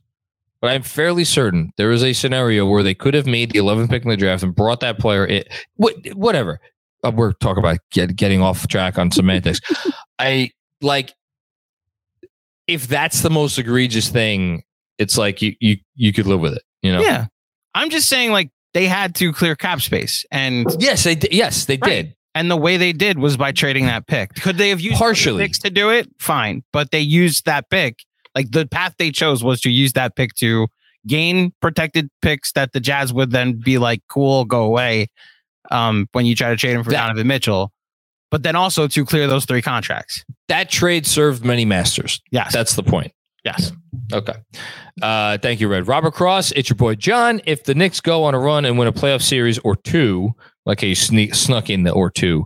But 0.62 0.72
I'm 0.72 0.82
fairly 0.82 1.24
certain 1.24 1.72
there 1.78 1.92
is 1.92 2.04
a 2.04 2.14
scenario 2.14 2.66
where 2.66 2.82
they 2.84 2.96
could 2.96 3.14
have 3.14 3.28
made 3.28 3.52
the 3.52 3.60
11th 3.60 3.90
pick 3.90 4.04
in 4.04 4.10
the 4.10 4.18
draft 4.18 4.42
and 4.44 4.56
brought 4.56 4.80
that 4.80 4.98
player. 4.98 5.26
In, 5.26 5.44
what, 5.76 5.94
whatever. 6.16 6.60
Uh, 7.08 7.12
we're 7.12 7.34
talking 7.34 7.60
about 7.64 7.78
get, 7.92 8.16
getting 8.16 8.42
off 8.42 8.68
track 8.68 8.98
on 8.98 9.12
semantics. 9.12 9.60
I 10.20 10.52
like 10.82 11.14
if 12.68 12.88
that's 12.88 13.22
the 13.22 13.30
most 13.30 13.58
egregious 13.58 14.10
thing. 14.10 14.64
It's 14.98 15.18
like 15.18 15.42
you 15.42 15.56
you 15.60 15.78
you 15.96 16.12
could 16.14 16.26
live 16.26 16.40
with 16.40 16.54
it. 16.54 16.64
You 16.82 16.92
know. 16.94 17.02
yeah, 17.02 17.28
I'm 17.76 17.90
just 17.90 18.10
saying 18.10 18.32
like 18.32 18.50
they 18.74 18.88
had 18.88 19.16
to 19.16 19.32
clear 19.34 19.56
cap 19.56 19.82
space 19.82 20.26
and 20.32 20.68
Yes, 20.80 21.04
they 21.04 21.16
did. 21.16 21.34
Yes, 21.34 21.66
they 21.66 21.78
Right. 21.82 21.90
did. 21.90 22.16
And 22.36 22.52
the 22.52 22.58
way 22.58 22.78
they 22.78 22.94
did 22.94 23.18
was 23.18 23.36
by 23.36 23.52
trading 23.52 23.86
that 23.88 24.06
pick. 24.06 24.36
Could 24.36 24.58
they 24.58 24.70
have 24.70 24.80
used 24.80 24.98
Partially. 24.98 25.44
picks 25.44 25.58
to 25.60 25.72
do 25.72 25.90
it? 25.90 26.08
Fine, 26.20 26.64
but 26.72 26.92
they 26.92 27.00
used 27.00 27.46
that 27.46 27.68
pick. 27.72 28.00
Like 28.36 28.52
the 28.52 28.68
path 28.68 28.94
they 29.00 29.10
chose 29.10 29.44
was 29.44 29.60
to 29.62 29.72
use 29.72 29.94
that 29.94 30.16
pick 30.16 30.36
to 30.36 30.68
gain 31.08 31.52
protected 31.62 32.10
picks 32.22 32.52
that 32.52 32.74
the 32.74 32.80
Jazz 32.80 33.12
would 33.14 33.32
then 33.32 33.54
be 33.54 33.78
like, 33.80 34.02
"Cool, 34.10 34.46
go 34.46 34.64
away." 34.64 35.08
Um, 35.72 36.08
when 36.14 36.26
you 36.26 36.36
try 36.36 36.50
to 36.50 36.56
trade 36.56 36.76
him 36.76 36.84
for 36.84 36.92
That- 36.92 37.02
Donovan 37.08 37.28
Mitchell, 37.28 37.72
but 38.32 38.44
then 38.44 38.56
also 38.56 38.88
to 38.88 39.06
clear 39.06 39.28
those 39.28 39.46
three 39.46 39.62
contracts. 39.62 40.24
That 40.48 40.70
trade 40.70 41.06
served 41.06 41.44
many 41.46 41.66
masters. 41.66 42.22
Yes, 42.32 42.54
That's 42.54 42.76
the 42.76 42.84
point. 42.84 43.12
yes. 43.46 43.72
Okay. 44.14 44.34
Uh, 45.02 45.38
thank 45.40 45.60
you, 45.60 45.68
Red. 45.68 45.88
Robert 45.88 46.14
Cross, 46.14 46.52
it's 46.54 46.70
your 46.70 46.76
boy 46.78 46.96
John. 46.96 47.42
If 47.46 47.64
the 47.66 47.76
Knicks 47.76 48.00
go 48.02 48.24
on 48.24 48.34
a 48.34 48.40
run 48.40 48.64
and 48.66 48.78
win 48.78 48.88
a 48.88 48.94
playoff 48.94 49.22
series 49.22 49.60
or 49.60 49.76
two, 49.76 50.32
like 50.66 50.84
a 50.84 50.94
sneak, 50.94 51.36
snuck 51.36 51.70
in 51.70 51.84
the 51.84 51.92
or 51.92 52.10
two, 52.10 52.46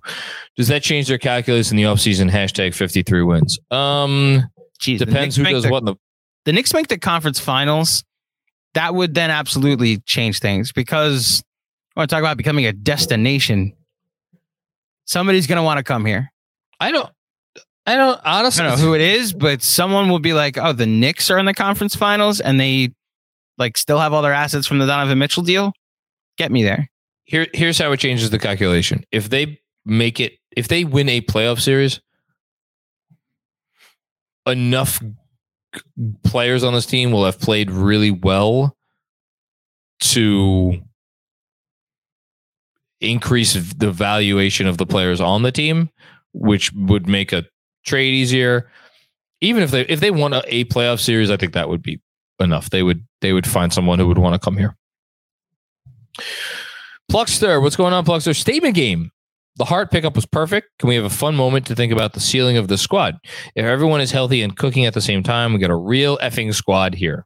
does 0.58 0.68
that 0.70 0.82
change 0.84 1.08
their 1.08 1.18
calculus 1.18 1.72
in 1.72 1.78
the 1.78 1.84
offseason? 1.84 2.30
Hashtag 2.32 2.74
53 2.74 3.24
wins. 3.24 3.58
Um, 3.70 4.44
Jeez, 4.82 4.98
depends 5.00 5.36
who 5.36 5.44
does 5.44 5.64
the- 5.64 5.70
what 5.70 5.80
in 5.80 5.86
the. 5.86 5.96
the 6.46 6.54
Knicks 6.54 6.74
make 6.74 6.88
the 6.88 6.98
conference 6.98 7.40
finals, 7.40 8.04
that 8.74 8.94
would 8.96 9.14
then 9.14 9.30
absolutely 9.32 9.98
change 10.00 10.40
things 10.40 10.72
because 10.72 11.44
want 11.96 12.10
to 12.10 12.14
talk 12.14 12.22
about 12.22 12.38
becoming 12.38 12.66
a 12.66 12.74
destination. 12.74 13.74
Somebody's 15.06 15.48
going 15.48 15.58
to 15.58 15.64
want 15.64 15.78
to 15.78 15.84
come 15.84 16.06
here. 16.06 16.32
I 16.80 16.92
don't. 16.92 17.10
I 17.86 17.96
don't 17.96 18.20
honestly 18.24 18.24
I 18.24 18.40
honestly 18.40 18.64
don't 18.64 18.78
know 18.78 18.86
who 18.86 18.94
it 18.94 19.02
is, 19.02 19.34
but 19.34 19.64
someone 19.64 20.10
will 20.10 20.20
be 20.20 20.34
like, 20.34 20.58
"Oh, 20.58 20.72
the 20.72 20.86
Knicks 20.86 21.32
are 21.32 21.40
in 21.40 21.46
the 21.46 21.54
conference 21.54 21.96
finals, 21.96 22.40
and 22.40 22.60
they 22.60 22.94
like 23.58 23.78
still 23.78 23.98
have 23.98 24.14
all 24.14 24.22
their 24.22 24.34
assets 24.34 24.68
from 24.68 24.78
the 24.78 24.86
Donovan 24.86 25.18
Mitchell 25.18 25.44
deal. 25.44 25.74
Get 26.38 26.52
me 26.52 26.64
there." 26.64 26.90
Here, 27.24 27.48
here's 27.54 27.80
how 27.80 27.92
it 27.92 27.98
changes 27.98 28.30
the 28.30 28.40
calculation. 28.40 29.04
If 29.12 29.30
they 29.30 29.60
make 29.86 30.20
it, 30.20 30.34
if 30.56 30.68
they 30.68 30.84
win 30.84 31.10
a 31.10 31.22
playoff 31.22 31.60
series, 31.60 32.02
enough 34.46 35.02
players 36.24 36.64
on 36.64 36.74
this 36.74 36.86
team 36.86 37.12
will 37.12 37.26
have 37.26 37.40
played 37.40 37.72
really 37.72 38.12
well 38.12 38.76
to 40.02 40.82
increase 43.02 43.54
the 43.54 43.92
valuation 43.92 44.68
of 44.68 44.78
the 44.78 44.86
players 44.86 45.20
on 45.20 45.42
the 45.42 45.52
team, 45.52 45.90
which 46.34 46.72
would 46.74 47.08
make 47.08 47.34
a 47.34 47.46
trade 47.86 48.14
easier. 48.14 48.70
Even 49.42 49.64
if 49.64 49.72
they 49.72 49.82
if 49.82 50.00
they 50.00 50.12
won 50.12 50.34
a, 50.34 50.44
a 50.48 50.66
playoff 50.66 51.00
series, 51.00 51.32
I 51.32 51.38
think 51.38 51.54
that 51.54 51.68
would 51.68 51.82
be 51.82 52.00
enough. 52.40 52.70
They 52.70 52.84
would 52.84 53.06
they 53.22 53.34
would 53.34 53.48
find 53.48 53.74
someone 53.74 54.00
who 54.00 54.08
would 54.08 54.20
want 54.20 54.36
to 54.36 54.40
come 54.40 54.58
here. 54.58 54.76
Pluckster, 57.12 57.62
what's 57.62 57.76
going 57.76 57.94
on, 57.94 58.06
Pluckster? 58.06 58.36
Statement 58.36 58.76
game. 58.76 59.12
The 59.58 59.66
Hart 59.66 59.92
pickup 59.92 60.16
was 60.16 60.26
perfect. 60.26 60.70
Can 60.80 60.88
we 60.88 60.96
have 60.96 61.04
a 61.04 61.10
fun 61.10 61.36
moment 61.36 61.68
to 61.68 61.76
think 61.76 61.92
about 61.92 62.14
the 62.14 62.22
ceiling 62.22 62.56
of 62.56 62.70
the 62.70 62.78
squad? 62.78 63.18
If 63.54 63.66
everyone 63.66 64.00
is 64.00 64.10
healthy 64.10 64.42
and 64.42 64.56
cooking 64.56 64.86
at 64.86 64.94
the 64.94 65.02
same 65.02 65.24
time, 65.24 65.52
we 65.52 65.60
got 65.60 65.70
a 65.70 65.76
real 65.76 66.18
effing 66.20 66.54
squad 66.54 66.96
here. 66.96 67.26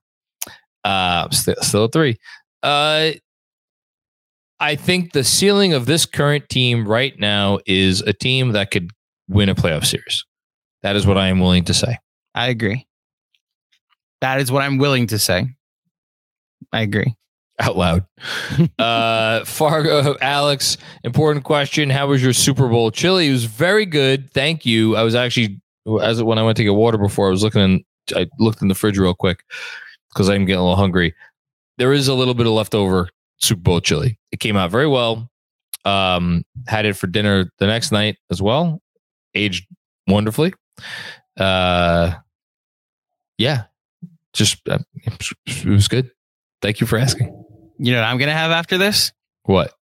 Uh, 0.83 1.29
still, 1.29 1.55
still 1.61 1.87
three. 1.87 2.17
Uh, 2.63 3.11
I 4.59 4.75
think 4.75 5.11
the 5.11 5.23
ceiling 5.23 5.73
of 5.73 5.85
this 5.85 6.05
current 6.05 6.47
team 6.49 6.87
right 6.87 7.17
now 7.19 7.59
is 7.65 8.01
a 8.01 8.13
team 8.13 8.53
that 8.53 8.71
could 8.71 8.91
win 9.27 9.49
a 9.49 9.55
playoff 9.55 9.85
series. 9.85 10.23
That 10.81 10.95
is 10.95 11.05
what 11.05 11.17
I 11.17 11.27
am 11.27 11.39
willing 11.39 11.65
to 11.65 11.73
say. 11.73 11.97
I 12.33 12.47
agree. 12.47 12.87
That 14.21 14.39
is 14.39 14.51
what 14.51 14.63
I'm 14.63 14.77
willing 14.77 15.07
to 15.07 15.19
say. 15.19 15.47
I 16.71 16.81
agree. 16.81 17.15
out 17.59 17.77
loud. 17.77 18.05
uh, 18.79 19.43
Fargo, 19.45 20.15
Alex, 20.21 20.77
important 21.03 21.43
question. 21.45 21.89
How 21.89 22.07
was 22.07 22.23
your 22.23 22.33
Super 22.33 22.67
Bowl 22.67 22.91
chili? 22.91 23.29
It 23.29 23.31
was 23.31 23.45
very 23.45 23.85
good. 23.85 24.31
Thank 24.31 24.65
you. 24.65 24.95
I 24.95 25.03
was 25.03 25.15
actually, 25.15 25.59
as 26.01 26.21
when 26.23 26.37
I 26.37 26.43
went 26.43 26.57
to 26.57 26.63
get 26.63 26.75
water 26.75 26.97
before, 26.97 27.27
I 27.27 27.31
was 27.31 27.43
looking 27.43 27.61
in, 27.61 27.83
I 28.15 28.27
looked 28.39 28.61
in 28.61 28.67
the 28.67 28.75
fridge 28.75 28.97
real 28.97 29.13
quick 29.13 29.43
because 30.13 30.29
I'm 30.29 30.45
getting 30.45 30.59
a 30.59 30.63
little 30.63 30.75
hungry. 30.75 31.13
There 31.77 31.93
is 31.93 32.07
a 32.07 32.13
little 32.13 32.33
bit 32.33 32.45
of 32.45 32.53
leftover 32.53 33.09
Super 33.39 33.61
Bowl 33.61 33.81
chili. 33.81 34.19
It 34.31 34.39
came 34.39 34.55
out 34.55 34.71
very 34.71 34.87
well. 34.87 35.29
Um, 35.83 36.43
had 36.67 36.85
it 36.85 36.95
for 36.95 37.07
dinner 37.07 37.49
the 37.59 37.67
next 37.67 37.91
night 37.91 38.17
as 38.31 38.41
well. 38.41 38.81
Aged 39.35 39.67
wonderfully. 40.07 40.53
Uh, 41.37 42.13
yeah, 43.37 43.63
just 44.33 44.67
uh, 44.67 44.79
it 45.45 45.65
was 45.65 45.87
good. 45.87 46.09
Thank 46.61 46.79
you 46.81 46.87
for 46.87 46.97
asking. 46.97 47.27
You 47.77 47.93
know 47.93 48.01
what 48.01 48.07
I'm 48.07 48.17
gonna 48.17 48.33
have 48.33 48.51
after 48.51 48.77
this? 48.77 49.11
What? 49.43 49.73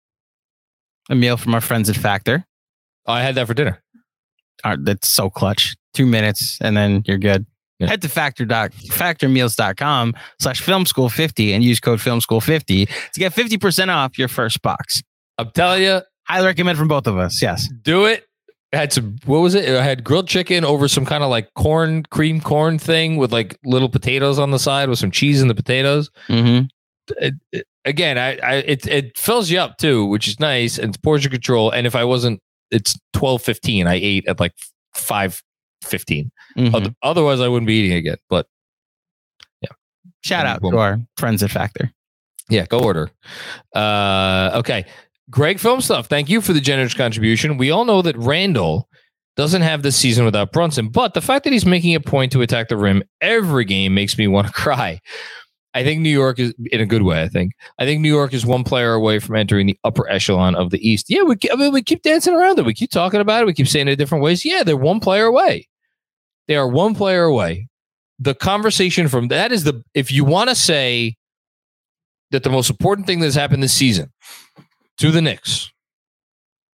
A 1.09 1.15
meal 1.15 1.37
from 1.37 1.53
our 1.53 1.61
friends 1.61 1.89
at 1.89 1.95
Factor. 1.95 2.45
Oh, 3.05 3.13
I 3.13 3.21
had 3.21 3.35
that 3.35 3.47
for 3.47 3.53
dinner. 3.53 3.81
Uh, 4.63 4.77
that's 4.79 5.07
so 5.07 5.29
clutch. 5.29 5.75
Two 5.93 6.05
minutes 6.05 6.57
and 6.59 6.75
then 6.75 7.03
you're 7.05 7.17
good. 7.19 7.45
Yeah. 7.83 7.89
Head 7.89 8.01
to 8.01 8.09
factor 8.09 8.45
doc, 8.45 8.71
factormeals.com 8.73 10.13
slash 10.39 10.61
film 10.61 10.85
school 10.85 11.09
50 11.09 11.53
and 11.53 11.63
use 11.63 11.79
code 11.79 12.01
film 12.01 12.21
school 12.21 12.41
50 12.41 12.85
to 12.85 12.91
get 13.19 13.33
50% 13.33 13.89
off 13.89 14.17
your 14.17 14.27
first 14.27 14.61
box. 14.61 15.01
I'm 15.37 15.51
telling 15.51 15.83
you, 15.83 16.01
Highly 16.25 16.45
recommend 16.47 16.77
from 16.77 16.87
both 16.87 17.05
of 17.07 17.17
us. 17.17 17.41
Yes. 17.41 17.67
do 17.81 18.05
it. 18.05 18.25
I 18.71 18.77
had 18.77 18.93
some. 18.93 19.17
What 19.25 19.39
was 19.39 19.53
it? 19.55 19.67
I 19.69 19.83
had 19.83 20.03
grilled 20.03 20.27
chicken 20.27 20.63
over 20.65 20.87
some 20.87 21.05
kind 21.05 21.21
of 21.23 21.29
like 21.29 21.53
corn, 21.53 22.03
cream 22.09 22.39
corn 22.41 22.79
thing 22.79 23.17
with 23.17 23.31
like 23.33 23.57
little 23.65 23.89
potatoes 23.89 24.39
on 24.39 24.49
the 24.51 24.57
side 24.57 24.87
with 24.89 24.97
some 24.99 25.11
cheese 25.11 25.41
in 25.41 25.47
the 25.49 25.53
potatoes. 25.53 26.09
Mm-hmm. 26.29 26.65
It- 27.17 27.33
it- 27.51 27.67
again, 27.85 28.17
I, 28.17 28.37
I 28.37 28.53
it 28.65 28.87
it 28.87 29.17
fills 29.17 29.51
you 29.51 29.59
up 29.59 29.77
too, 29.77 30.05
which 30.05 30.27
is 30.29 30.39
nice 30.39 30.77
and 30.79 30.89
it's 30.89 30.97
portion 30.97 31.29
control. 31.29 31.69
And 31.71 31.85
if 31.85 31.95
I 31.95 32.05
wasn't, 32.05 32.39
it's 32.71 32.97
twelve 33.11 33.41
fifteen. 33.43 33.85
I 33.85 33.95
ate 33.95 34.25
at 34.27 34.39
like 34.39 34.53
five 34.95 35.43
fifteen. 35.83 36.31
Mm-hmm. 36.57 36.87
Otherwise, 37.01 37.39
I 37.39 37.47
wouldn't 37.47 37.67
be 37.67 37.75
eating 37.75 37.97
again. 37.97 38.17
But 38.29 38.47
yeah. 39.61 39.69
Shout 40.23 40.45
out 40.45 40.61
to 40.61 40.77
our 40.77 40.99
friends 41.17 41.43
at 41.43 41.51
Factor. 41.51 41.91
Yeah, 42.49 42.65
go 42.65 42.79
order. 42.79 43.09
Uh, 43.73 44.51
okay. 44.55 44.85
Greg 45.29 45.59
Film 45.59 45.81
Stuff, 45.81 46.07
thank 46.07 46.29
you 46.29 46.41
for 46.41 46.53
the 46.53 46.59
generous 46.59 46.93
contribution. 46.93 47.57
We 47.57 47.71
all 47.71 47.85
know 47.85 48.01
that 48.01 48.17
Randle 48.17 48.89
doesn't 49.35 49.61
have 49.61 49.81
this 49.81 49.95
season 49.95 50.25
without 50.25 50.51
Brunson. 50.51 50.89
But 50.89 51.13
the 51.13 51.21
fact 51.21 51.43
that 51.43 51.53
he's 51.53 51.65
making 51.65 51.95
a 51.95 51.99
point 51.99 52.31
to 52.33 52.41
attack 52.41 52.67
the 52.67 52.77
rim 52.77 53.03
every 53.21 53.65
game 53.65 53.93
makes 53.93 54.17
me 54.17 54.27
want 54.27 54.47
to 54.47 54.53
cry. 54.53 54.99
I 55.75 55.83
think 55.83 56.01
New 56.01 56.09
York 56.09 56.37
is 56.37 56.53
in 56.71 56.81
a 56.81 56.85
good 56.85 57.01
way. 57.01 57.23
I 57.23 57.27
think 57.27 57.53
I 57.79 57.85
think 57.85 57.99
New 57.99 58.13
York 58.13 58.31
is 58.31 58.45
one 58.45 58.63
player 58.63 58.93
away 58.93 59.17
from 59.17 59.35
entering 59.35 59.65
the 59.65 59.77
upper 59.83 60.07
echelon 60.07 60.53
of 60.53 60.69
the 60.69 60.87
East. 60.87 61.07
Yeah, 61.09 61.23
we 61.23 61.35
I 61.51 61.55
mean, 61.55 61.73
we 61.73 61.81
keep 61.81 62.03
dancing 62.03 62.35
around 62.35 62.59
it. 62.59 62.65
We 62.65 62.75
keep 62.75 62.91
talking 62.91 63.19
about 63.19 63.41
it. 63.41 63.45
We 63.47 63.53
keep 63.53 63.67
saying 63.67 63.87
it 63.87 63.95
different 63.95 64.23
ways. 64.23 64.45
Yeah, 64.45 64.61
they're 64.61 64.77
one 64.77 64.99
player 64.99 65.25
away. 65.25 65.67
They 66.47 66.55
are 66.55 66.67
one 66.67 66.95
player 66.95 67.23
away. 67.23 67.67
The 68.19 68.35
conversation 68.35 69.07
from 69.07 69.29
that 69.29 69.51
is 69.51 69.63
the 69.63 69.83
if 69.93 70.11
you 70.11 70.23
want 70.23 70.49
to 70.49 70.55
say 70.55 71.15
that 72.31 72.43
the 72.43 72.49
most 72.49 72.69
important 72.69 73.07
thing 73.07 73.19
that's 73.19 73.35
happened 73.35 73.63
this 73.63 73.73
season 73.73 74.11
to 74.97 75.11
the 75.11 75.21
Knicks 75.21 75.71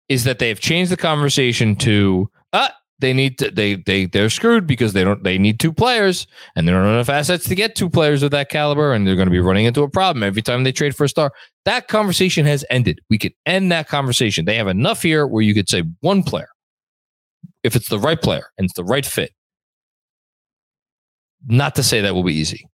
is 0.08 0.24
that 0.24 0.38
they 0.38 0.48
have 0.48 0.60
changed 0.60 0.90
the 0.90 0.96
conversation 0.96 1.76
to 1.76 2.28
uh 2.52 2.68
they 3.00 3.12
need 3.12 3.38
to 3.38 3.50
they 3.50 3.76
they 3.76 4.06
they're 4.06 4.30
screwed 4.30 4.66
because 4.66 4.92
they 4.92 5.04
don't 5.04 5.22
they 5.22 5.38
need 5.38 5.60
two 5.60 5.72
players 5.72 6.26
and 6.56 6.66
they 6.66 6.72
don't 6.72 6.84
have 6.84 6.92
enough 6.92 7.08
assets 7.08 7.46
to 7.48 7.54
get 7.54 7.76
two 7.76 7.88
players 7.88 8.22
of 8.22 8.30
that 8.32 8.50
caliber 8.50 8.92
and 8.92 9.06
they're 9.06 9.16
going 9.16 9.28
to 9.28 9.32
be 9.32 9.38
running 9.38 9.66
into 9.66 9.82
a 9.82 9.88
problem 9.88 10.22
every 10.22 10.42
time 10.42 10.64
they 10.64 10.72
trade 10.72 10.96
for 10.96 11.04
a 11.04 11.08
star. 11.08 11.32
That 11.64 11.88
conversation 11.88 12.44
has 12.46 12.64
ended. 12.70 13.00
We 13.08 13.18
could 13.18 13.34
end 13.46 13.70
that 13.70 13.88
conversation. 13.88 14.44
They 14.44 14.56
have 14.56 14.68
enough 14.68 15.02
here 15.02 15.26
where 15.26 15.42
you 15.42 15.54
could 15.54 15.68
say 15.68 15.84
one 16.00 16.22
player 16.22 16.48
if 17.62 17.76
it's 17.76 17.88
the 17.88 17.98
right 17.98 18.20
player 18.20 18.46
and 18.58 18.64
it's 18.64 18.74
the 18.74 18.84
right 18.84 19.06
fit. 19.06 19.32
Not 21.46 21.74
to 21.76 21.82
say 21.82 22.00
that 22.00 22.14
will 22.14 22.22
be 22.24 22.34
easy. 22.34 22.68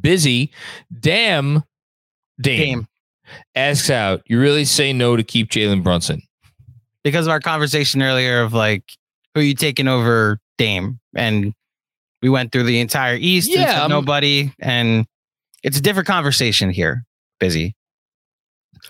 Busy, 0.00 0.50
damn, 1.00 1.62
Dame, 2.40 2.58
Game. 2.58 2.88
asks 3.54 3.90
out. 3.90 4.22
You 4.26 4.40
really 4.40 4.64
say 4.64 4.92
no 4.92 5.16
to 5.16 5.22
keep 5.22 5.50
Jalen 5.50 5.82
Brunson? 5.82 6.22
because 7.04 7.26
of 7.26 7.30
our 7.30 7.38
conversation 7.40 8.00
earlier 8.02 8.40
of 8.40 8.54
like 8.54 8.82
who 9.34 9.40
you 9.42 9.54
taking 9.54 9.86
over 9.88 10.38
Dame, 10.56 10.98
and 11.14 11.52
we 12.22 12.30
went 12.30 12.50
through 12.50 12.62
the 12.64 12.80
entire 12.80 13.16
East. 13.16 13.50
and 13.50 13.60
Yeah, 13.60 13.74
said 13.74 13.82
um, 13.82 13.90
nobody, 13.90 14.52
and 14.58 15.06
it's 15.62 15.78
a 15.78 15.82
different 15.82 16.06
conversation 16.08 16.70
here. 16.70 17.04
Busy. 17.38 17.76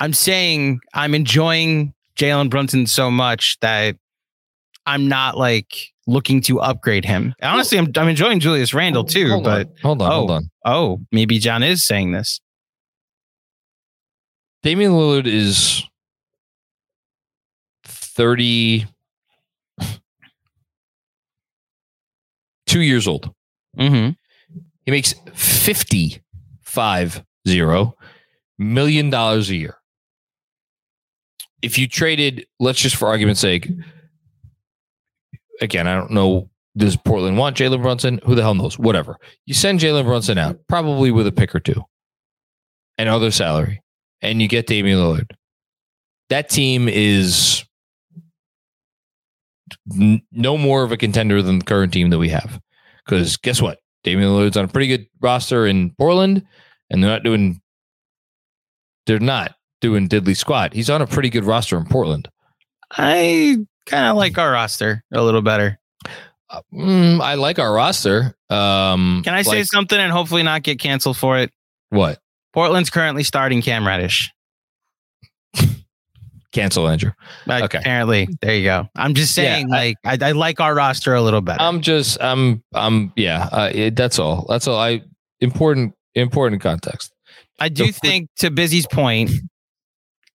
I'm 0.01 0.13
saying 0.13 0.81
I'm 0.95 1.15
enjoying 1.15 1.93
Jalen 2.17 2.51
Brunson 2.51 2.87
so 2.87 3.11
much 3.11 3.59
that 3.61 3.97
I'm 4.87 5.09
not 5.09 5.37
like 5.37 5.75
looking 6.07 6.41
to 6.43 6.61
upgrade 6.61 7.05
him. 7.05 7.35
Honestly, 7.43 7.79
I'm 7.79 7.91
I'm 7.97 8.09
enjoying 8.09 8.41
Julius 8.41 8.75
Randle 8.75 9.05
too, 9.05 9.29
Hold 9.31 9.45
but 9.45 9.69
on, 9.69 9.75
hold 9.83 10.03
on, 10.03 10.11
hold 10.11 10.31
oh. 10.31 10.35
on. 10.35 10.51
oh, 10.65 11.01
maybe 11.13 11.39
John 11.39 11.63
is 11.63 11.85
saying 11.87 12.13
this. 12.13 12.41
Damian 14.63 14.93
Lillard 14.93 15.27
is 15.27 15.83
30 17.85 18.87
two 22.67 22.81
years 22.81 23.07
old. 23.07 23.31
Mm-hmm. 23.79 24.11
He 24.85 24.91
makes 24.91 25.15
55 25.35 27.25
zero 27.47 27.95
million 28.59 29.11
dollars 29.11 29.51
a 29.51 29.57
year. 29.57 29.77
If 31.63 31.79
you 31.79 31.89
traded, 31.89 32.47
let's 32.61 32.81
just 32.81 32.97
for 32.97 33.09
argument's 33.09 33.41
sake, 33.41 33.71
again, 35.61 35.87
I 35.87 35.95
don't 35.95 36.11
know. 36.11 36.49
Does 36.77 36.97
Portland 36.97 37.39
want 37.39 37.57
Jalen 37.57 37.83
Brunson? 37.83 38.21
Who 38.25 38.35
the 38.35 38.43
hell 38.43 38.55
knows? 38.55 38.79
Whatever. 38.79 39.17
You 39.47 39.55
send 39.55 39.79
Jalen 39.79 40.05
Brunson 40.05 40.39
out, 40.39 40.59
probably 40.69 41.13
with 41.13 41.27
a 41.27 41.33
pick 41.33 41.55
or 41.55 41.61
two 41.61 41.85
and 42.99 43.09
other 43.09 43.31
salary, 43.31 43.81
and 44.23 44.43
you 44.43 44.49
get 44.49 44.67
Damian 44.67 44.99
Lillard. 44.99 45.31
That 46.31 46.49
team 46.49 46.89
is 46.89 47.65
n- 49.93 50.23
no 50.33 50.59
more 50.59 50.83
of 50.83 50.91
a 50.93 50.97
contender 50.97 51.43
than 51.43 51.61
the 51.61 51.65
current 51.65 51.93
team 51.93 52.11
that 52.11 52.19
we 52.19 52.29
have. 52.31 52.61
Because 53.05 53.37
guess 53.37 53.61
what? 53.63 53.79
Damian 54.03 54.31
Lillard's 54.31 54.57
on 54.57 54.65
a 54.65 54.69
pretty 54.69 54.89
good 54.89 55.07
roster 55.21 55.67
in 55.67 55.91
Portland, 55.91 56.45
and 56.91 57.03
they're 57.03 57.11
not 57.11 57.23
doing 57.23 57.61
they're 59.07 59.19
not 59.21 59.55
doing 59.81 60.09
diddly 60.09 60.37
squat. 60.37 60.73
He's 60.73 60.91
on 60.91 61.03
a 61.03 61.07
pretty 61.07 61.29
good 61.31 61.45
roster 61.45 61.77
in 61.77 61.85
Portland. 61.85 62.29
I 62.91 63.59
kind 63.87 64.07
of 64.07 64.17
like 64.17 64.39
our 64.39 64.51
roster 64.53 65.03
a 65.13 65.23
little 65.23 65.43
better. 65.43 65.79
Uh, 66.51 66.61
mm, 66.73 67.21
I 67.21 67.35
like 67.35 67.59
our 67.59 67.73
roster. 67.73 68.37
Um, 68.51 69.23
Can 69.25 69.35
I 69.35 69.43
say 69.43 69.63
something 69.65 69.99
and 69.99 70.13
hopefully 70.13 70.43
not 70.43 70.63
get 70.63 70.79
canceled 70.79 71.17
for 71.17 71.39
it? 71.39 71.51
what? 71.91 72.19
Portland's 72.53 72.91
currently 72.91 73.25
starting 73.25 73.63
Cam 73.63 73.87
Reddish. 73.87 74.31
Cancel 76.53 76.89
Andrew. 76.89 77.11
Like, 77.47 77.65
Okay. 77.65 77.79
Apparently, 77.79 78.29
there 78.41 78.55
you 78.55 78.65
go. 78.65 78.89
I'm 78.95 79.15
just 79.15 79.37
Yeah, 79.37 79.55
saying, 79.55 79.73
I- 79.73 79.77
like, 79.77 79.97
I, 80.23 80.29
I 80.29 80.33
like 80.33 80.61
our 80.61 80.73
roster 80.75 81.15
a 81.15 81.21
little 81.23 81.41
better. 81.41 81.61
I'm 81.61 81.81
just 81.81 82.23
I'm 82.23 82.63
I'm 82.73 83.13
yeah. 83.17 83.49
Uh, 83.51 83.71
it, 83.75 83.97
that's 83.97 84.21
all. 84.21 84.47
That's 84.49 84.69
all. 84.69 84.79
I 84.79 85.03
important 85.41 85.95
important 86.15 86.63
context. 86.63 87.13
I 87.59 87.69
do 87.69 87.87
the- 87.87 87.93
think, 87.93 88.29
to 88.37 88.51
Busy's 88.53 88.87
point, 88.87 89.33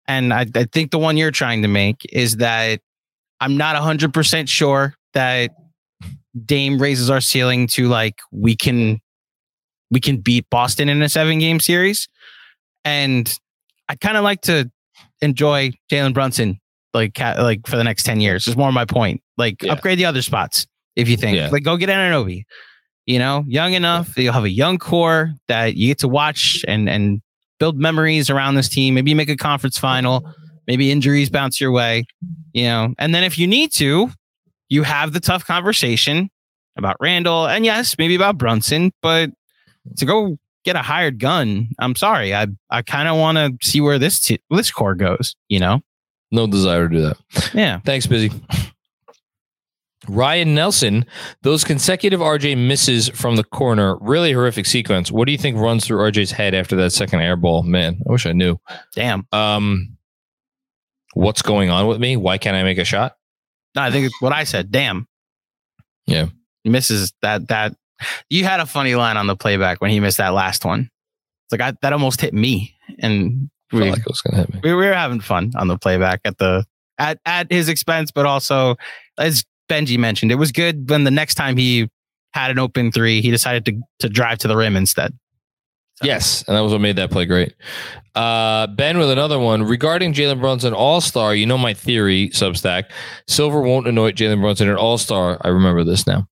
and 0.07 0.33
I, 0.33 0.47
I 0.55 0.63
think 0.71 0.89
the 0.89 0.97
one 0.99 1.17
you're 1.17 1.29
trying 1.31 1.61
to 1.61 1.67
make 1.67 2.03
is 2.11 2.37
that 2.37 2.79
I'm 3.39 3.57
not 3.57 3.75
100% 3.75 4.49
sure 4.49 4.95
that 5.13 5.51
Dame 6.45 6.79
raises 6.81 7.09
our 7.09 7.21
ceiling 7.21 7.67
to 7.67 7.87
like 7.87 8.15
we 8.31 8.55
can 8.55 8.99
we 9.89 9.99
can 9.99 10.17
beat 10.17 10.45
Boston 10.49 10.89
in 10.89 11.01
a 11.01 11.09
seven 11.09 11.39
game 11.39 11.59
series. 11.59 12.07
And 12.83 13.33
I 13.89 13.95
kind 13.95 14.17
of 14.17 14.23
like 14.23 14.41
to 14.41 14.69
enjoy 15.21 15.71
Jalen 15.91 16.13
Brunson 16.13 16.59
like 16.93 17.19
like 17.19 17.65
for 17.67 17.77
the 17.77 17.83
next 17.83 18.03
10 18.03 18.19
years. 18.21 18.47
Is 18.47 18.57
more 18.57 18.71
my 18.71 18.85
point. 18.85 19.21
Like 19.37 19.61
Yeah. 19.63 19.73
upgrade 19.73 19.97
the 19.99 20.05
other 20.05 20.21
spots 20.21 20.67
if 20.95 21.09
you 21.09 21.17
think. 21.17 21.37
Yeah. 21.37 21.49
Like 21.49 21.63
go 21.63 21.77
get 21.77 21.89
Anunoby. 21.89 22.43
You 23.05 23.19
know, 23.19 23.45
young 23.47 23.73
enough, 23.73 24.17
you'll 24.17 24.33
have 24.33 24.43
a 24.43 24.49
young 24.49 24.77
core 24.77 25.33
that 25.47 25.77
you 25.77 25.87
get 25.87 25.99
to 25.99 26.07
watch 26.09 26.63
and 26.67 26.89
and 26.89 27.21
build 27.59 27.77
memories 27.77 28.29
around 28.29 28.55
this 28.55 28.67
team. 28.69 28.93
Maybe 28.95 29.13
make 29.13 29.29
a 29.29 29.37
conference 29.37 29.77
final. 29.77 30.29
Maybe 30.67 30.91
injuries 30.91 31.29
bounce 31.29 31.59
your 31.59 31.71
way. 31.71 32.05
You 32.53 32.63
know, 32.63 32.93
and 32.97 33.15
then 33.15 33.23
if 33.23 33.37
you 33.37 33.47
need 33.47 33.71
to, 33.73 34.09
you 34.69 34.83
have 34.83 35.13
the 35.13 35.19
tough 35.19 35.45
conversation 35.45 36.29
about 36.77 36.97
Randle 36.99 37.47
and 37.47 37.65
yes, 37.65 37.97
maybe 37.97 38.15
about 38.15 38.37
Brunson, 38.37 38.91
but 39.01 39.31
to 39.97 40.05
go 40.05 40.37
get 40.63 40.75
a 40.75 40.81
hired 40.81 41.19
gun, 41.19 41.69
I'm 41.79 41.95
sorry. 41.95 42.35
I 42.35 42.47
I 42.69 42.81
kind 42.81 43.07
of 43.07 43.17
want 43.17 43.37
to 43.37 43.67
see 43.67 43.81
where 43.81 43.97
this 43.97 44.19
t- 44.19 44.41
this 44.49 44.71
core 44.71 44.95
goes, 44.95 45.35
you 45.47 45.59
know? 45.59 45.81
No 46.31 46.45
desire 46.45 46.89
to 46.89 46.95
do 46.95 47.01
that. 47.03 47.51
Yeah. 47.53 47.79
Thanks, 47.79 48.05
busy. 48.05 48.31
Ryan 50.09 50.55
Nelson, 50.55 51.05
those 51.41 51.63
consecutive 51.63 52.19
RJ 52.19 52.57
misses 52.57 53.09
from 53.09 53.35
the 53.35 53.43
corner, 53.43 53.97
really 53.99 54.31
horrific 54.31 54.65
sequence. 54.65 55.11
What 55.11 55.25
do 55.25 55.31
you 55.31 55.37
think 55.37 55.57
runs 55.57 55.85
through 55.85 55.99
RJ's 55.99 56.31
head 56.31 56.53
after 56.53 56.75
that 56.77 56.91
second 56.91 57.21
air 57.21 57.35
ball? 57.35 57.63
Man, 57.63 58.01
I 58.07 58.11
wish 58.11 58.25
I 58.25 58.31
knew. 58.31 58.57
Damn. 58.95 59.27
Um, 59.31 59.96
what's 61.13 61.41
going 61.41 61.69
on 61.69 61.87
with 61.87 61.99
me? 61.99 62.17
Why 62.17 62.37
can't 62.37 62.55
I 62.55 62.63
make 62.63 62.77
a 62.77 62.85
shot? 62.85 63.15
No, 63.75 63.81
I 63.81 63.91
think 63.91 64.05
it's 64.05 64.21
what 64.21 64.33
I 64.33 64.43
said. 64.43 64.71
Damn. 64.71 65.07
Yeah. 66.05 66.27
He 66.63 66.69
misses 66.69 67.13
that 67.21 67.47
that 67.49 67.75
you 68.29 68.43
had 68.43 68.59
a 68.59 68.65
funny 68.65 68.95
line 68.95 69.17
on 69.17 69.27
the 69.27 69.35
playback 69.35 69.81
when 69.81 69.91
he 69.91 69.99
missed 69.99 70.17
that 70.17 70.33
last 70.33 70.65
one. 70.65 70.89
It's 71.45 71.51
like 71.51 71.61
I, 71.61 71.77
that 71.81 71.93
almost 71.93 72.21
hit 72.21 72.33
me. 72.33 72.75
And 72.99 73.49
we, 73.71 73.89
like 73.89 73.99
it 73.99 74.07
was 74.07 74.21
gonna 74.21 74.37
hit 74.37 74.53
me. 74.53 74.59
we 74.63 74.73
were 74.73 74.93
having 74.93 75.19
fun 75.19 75.53
on 75.55 75.67
the 75.67 75.77
playback 75.77 76.21
at 76.25 76.37
the 76.37 76.65
at 76.97 77.19
at 77.25 77.51
his 77.51 77.69
expense, 77.69 78.11
but 78.11 78.25
also 78.25 78.75
as 79.17 79.45
Benji 79.69 79.97
mentioned, 79.97 80.31
it 80.31 80.35
was 80.35 80.51
good 80.51 80.89
when 80.89 81.03
the 81.03 81.11
next 81.11 81.35
time 81.35 81.57
he 81.57 81.89
had 82.33 82.51
an 82.51 82.59
open 82.59 82.91
three, 82.91 83.21
he 83.21 83.31
decided 83.31 83.65
to 83.65 83.81
to 83.99 84.09
drive 84.09 84.39
to 84.39 84.47
the 84.47 84.55
rim 84.55 84.75
instead. 84.75 85.17
Yes, 86.03 86.43
and 86.47 86.55
that 86.55 86.61
was 86.61 86.71
what 86.71 86.81
made 86.81 86.97
that 86.97 87.09
play 87.09 87.25
great. 87.25 87.55
Uh, 88.13 88.67
ben 88.67 88.99
with 88.99 89.09
another 89.09 89.39
one 89.39 89.63
regarding 89.63 90.13
Jalen 90.13 90.39
Brunson 90.39 90.73
All 90.73 91.01
Star. 91.01 91.33
You 91.33 91.45
know 91.47 91.57
my 91.57 91.73
theory, 91.73 92.29
Substack. 92.29 92.85
Silver 93.27 93.61
won't 93.61 93.87
anoint 93.87 94.15
Jalen 94.15 94.41
Brunson 94.41 94.69
an 94.69 94.75
All 94.75 94.97
Star. 94.97 95.39
I 95.41 95.47
remember 95.49 95.83
this 95.83 96.05
now. 96.05 96.27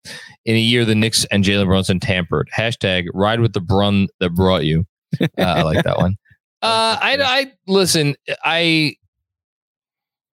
In 0.45 0.55
a 0.55 0.59
year, 0.59 0.86
the 0.86 0.93
Knicks 0.93 1.26
and 1.26 1.43
Jalen 1.43 1.66
Brunson 1.66 1.99
tampered. 1.99 2.49
Hashtag 2.55 3.07
ride 3.13 3.39
with 3.39 3.53
the 3.53 3.61
Brun 3.61 4.07
that 4.20 4.32
brought 4.32 4.66
you. 4.66 4.86
Uh, 5.20 5.28
I 5.38 5.61
like 5.63 5.84
that 5.84 5.97
one. 5.97 6.16
Uh, 6.61 6.97
I, 6.99 7.18
I 7.22 7.51
listen. 7.68 8.16
I 8.43 8.95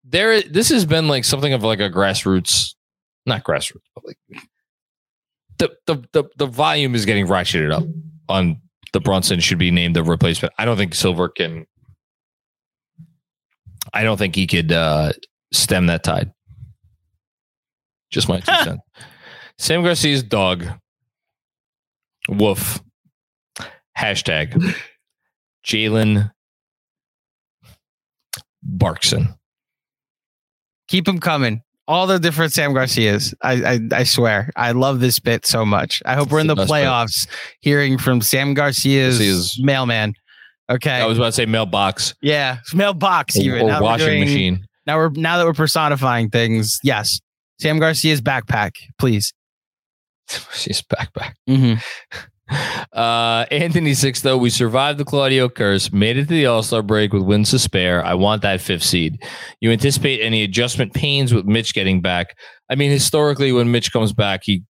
there. 0.03 0.41
This 0.41 0.67
has 0.69 0.83
been 0.83 1.07
like 1.07 1.23
something 1.23 1.53
of 1.53 1.63
like 1.63 1.79
a 1.79 1.89
grassroots, 1.89 2.75
not 3.25 3.45
grassroots, 3.45 3.85
but 3.95 4.03
like 4.05 4.17
the 5.57 5.69
the 5.85 6.03
the, 6.11 6.23
the 6.35 6.45
volume 6.45 6.95
is 6.95 7.05
getting 7.05 7.27
ratcheted 7.27 7.71
up 7.71 7.83
on 8.27 8.59
the 8.93 8.99
Brunson 8.99 9.39
should 9.39 9.57
be 9.57 9.71
named 9.71 9.95
the 9.95 10.03
replacement. 10.03 10.53
I 10.57 10.65
don't 10.65 10.77
think 10.77 10.95
Silver 10.95 11.29
can. 11.29 11.65
I 13.93 14.03
don't 14.03 14.17
think 14.17 14.35
he 14.35 14.47
could 14.47 14.71
uh, 14.71 15.13
stem 15.51 15.87
that 15.87 16.03
tide. 16.03 16.31
Just 18.11 18.29
my 18.29 18.39
two 18.39 18.53
cents. 18.63 18.81
Sam 19.57 19.83
Garcia's 19.83 20.23
dog. 20.23 20.65
Woof. 22.29 22.81
Hashtag 23.97 24.75
Jalen 25.65 26.31
Barkson. 28.65 29.37
Keep 30.87 31.07
him 31.07 31.19
coming. 31.19 31.63
All 31.87 32.05
the 32.07 32.19
different 32.19 32.51
Sam 32.53 32.73
Garcias. 32.73 33.33
I, 33.41 33.53
I 33.63 33.79
I 33.99 34.03
swear. 34.03 34.51
I 34.55 34.71
love 34.73 34.99
this 34.99 35.19
bit 35.19 35.45
so 35.45 35.65
much. 35.65 36.01
I 36.05 36.15
hope 36.15 36.31
we're 36.31 36.39
in 36.39 36.47
the, 36.47 36.55
the 36.55 36.65
playoffs 36.65 37.27
hearing 37.61 37.97
from 37.97 38.21
Sam 38.21 38.53
Garcia's 38.53 39.17
Garcia's- 39.19 39.57
mailman. 39.61 40.13
Okay. 40.69 40.91
I 40.99 41.05
was 41.05 41.17
about 41.17 41.27
to 41.27 41.31
say 41.31 41.45
mailbox, 41.45 42.13
yeah. 42.21 42.57
Mailbox 42.73 43.37
or, 43.37 43.41
even. 43.41 43.61
or 43.61 43.67
Now 43.69 43.81
washing 43.81 44.07
doing- 44.07 44.19
machine. 44.21 44.65
Now 44.85 44.97
we're 44.97 45.09
now 45.11 45.37
that 45.37 45.45
we're 45.45 45.53
personifying 45.53 46.29
things. 46.29 46.79
Yes. 46.83 47.19
Sam 47.59 47.79
Garcia's 47.79 48.21
backpack, 48.21 48.71
please. 48.99 49.33
She's 50.53 50.81
back, 50.81 51.13
back. 51.13 51.35
Mm-hmm. 51.49 51.79
Uh, 52.49 53.45
Anthony 53.51 53.93
Six, 53.93 54.21
though, 54.21 54.37
we 54.37 54.49
survived 54.49 54.99
the 54.99 55.05
Claudio 55.05 55.49
curse, 55.49 55.91
made 55.91 56.17
it 56.17 56.23
to 56.23 56.33
the 56.33 56.45
All 56.45 56.63
Star 56.63 56.81
break 56.81 57.13
with 57.13 57.23
wins 57.23 57.51
to 57.51 57.59
spare. 57.59 58.03
I 58.05 58.13
want 58.13 58.41
that 58.43 58.61
fifth 58.61 58.83
seed. 58.83 59.23
You 59.59 59.71
anticipate 59.71 60.21
any 60.21 60.43
adjustment 60.43 60.93
pains 60.93 61.33
with 61.33 61.45
Mitch 61.45 61.73
getting 61.73 62.01
back? 62.01 62.37
I 62.69 62.75
mean, 62.75 62.91
historically, 62.91 63.51
when 63.51 63.71
Mitch 63.71 63.91
comes 63.91 64.13
back, 64.13 64.41
he 64.43 64.63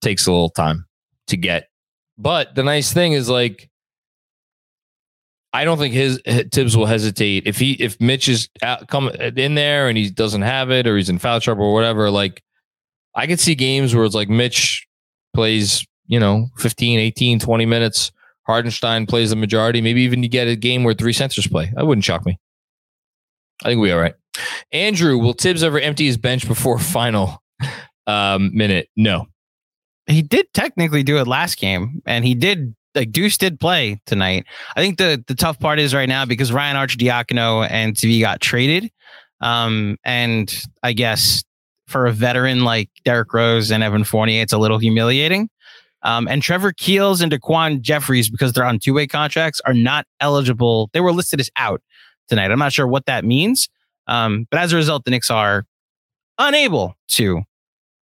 takes 0.00 0.26
a 0.26 0.32
little 0.32 0.50
time 0.50 0.86
to 1.26 1.36
get. 1.36 1.68
But 2.16 2.54
the 2.54 2.62
nice 2.62 2.92
thing 2.92 3.12
is, 3.12 3.28
like, 3.28 3.68
I 5.52 5.64
don't 5.64 5.78
think 5.78 5.94
his 5.94 6.20
Tibbs 6.50 6.76
will 6.76 6.86
hesitate 6.86 7.46
if 7.46 7.58
he 7.58 7.72
if 7.72 8.00
Mitch 8.00 8.28
is 8.28 8.48
out, 8.62 8.86
come 8.88 9.08
in 9.08 9.54
there 9.54 9.88
and 9.88 9.96
he 9.96 10.10
doesn't 10.10 10.42
have 10.42 10.70
it 10.70 10.86
or 10.86 10.96
he's 10.96 11.08
in 11.08 11.18
foul 11.18 11.40
trouble 11.40 11.64
or 11.64 11.74
whatever. 11.74 12.10
Like, 12.10 12.42
I 13.14 13.26
could 13.26 13.40
see 13.40 13.54
games 13.54 13.94
where 13.94 14.04
it's 14.04 14.14
like 14.14 14.28
Mitch 14.28 14.86
plays, 15.34 15.86
you 16.08 16.18
know, 16.18 16.48
15, 16.56 16.98
18, 16.98 17.38
20 17.38 17.66
minutes. 17.66 18.12
Hartenstein 18.46 19.06
plays 19.06 19.30
the 19.30 19.36
majority. 19.36 19.80
Maybe 19.80 20.02
even 20.02 20.22
you 20.22 20.28
get 20.28 20.48
a 20.48 20.56
game 20.56 20.82
where 20.82 20.94
three 20.94 21.12
centers 21.12 21.46
play. 21.46 21.70
That 21.76 21.86
wouldn't 21.86 22.04
shock 22.04 22.24
me. 22.26 22.38
I 23.62 23.68
think 23.68 23.80
we 23.80 23.92
all 23.92 24.00
right. 24.00 24.14
Andrew, 24.72 25.18
will 25.18 25.34
Tibbs 25.34 25.62
ever 25.62 25.78
empty 25.78 26.06
his 26.06 26.16
bench 26.16 26.46
before 26.48 26.78
final 26.78 27.42
um, 28.06 28.50
minute? 28.54 28.88
No. 28.96 29.26
he 30.06 30.22
did 30.22 30.52
technically 30.54 31.02
do 31.02 31.18
it 31.18 31.26
last 31.26 31.58
game, 31.58 32.02
and 32.06 32.24
he 32.24 32.34
did 32.34 32.74
like 32.94 33.12
Deuce 33.12 33.36
did 33.36 33.60
play 33.60 34.00
tonight. 34.06 34.46
I 34.76 34.80
think 34.80 34.98
the 34.98 35.22
the 35.26 35.34
tough 35.34 35.58
part 35.60 35.78
is 35.78 35.94
right 35.94 36.08
now 36.08 36.24
because 36.24 36.52
Ryan 36.52 36.76
Archidiacono 36.76 37.66
and 37.70 37.94
TV 37.94 38.20
got 38.20 38.40
traded, 38.40 38.90
um, 39.40 39.98
and 40.04 40.54
I 40.82 40.92
guess 40.94 41.44
for 41.86 42.06
a 42.06 42.12
veteran 42.12 42.64
like 42.64 42.90
Derrick 43.04 43.32
Rose 43.32 43.70
and 43.70 43.82
Evan 43.82 44.04
Fournier, 44.04 44.42
it's 44.42 44.52
a 44.52 44.58
little 44.58 44.78
humiliating. 44.78 45.48
Um, 46.02 46.28
and 46.28 46.40
Trevor 46.42 46.72
Keels 46.72 47.20
and 47.20 47.32
Daquan 47.32 47.80
Jeffries, 47.80 48.30
because 48.30 48.52
they're 48.52 48.64
on 48.64 48.78
two 48.78 48.94
way 48.94 49.06
contracts, 49.06 49.60
are 49.66 49.74
not 49.74 50.06
eligible. 50.20 50.90
They 50.92 51.00
were 51.00 51.12
listed 51.12 51.40
as 51.40 51.50
out 51.56 51.82
tonight. 52.28 52.50
I'm 52.50 52.58
not 52.58 52.72
sure 52.72 52.86
what 52.86 53.06
that 53.06 53.24
means, 53.24 53.68
um, 54.06 54.46
but 54.50 54.60
as 54.60 54.72
a 54.72 54.76
result, 54.76 55.04
the 55.04 55.10
Knicks 55.10 55.30
are 55.30 55.64
unable 56.38 56.96
to 57.08 57.42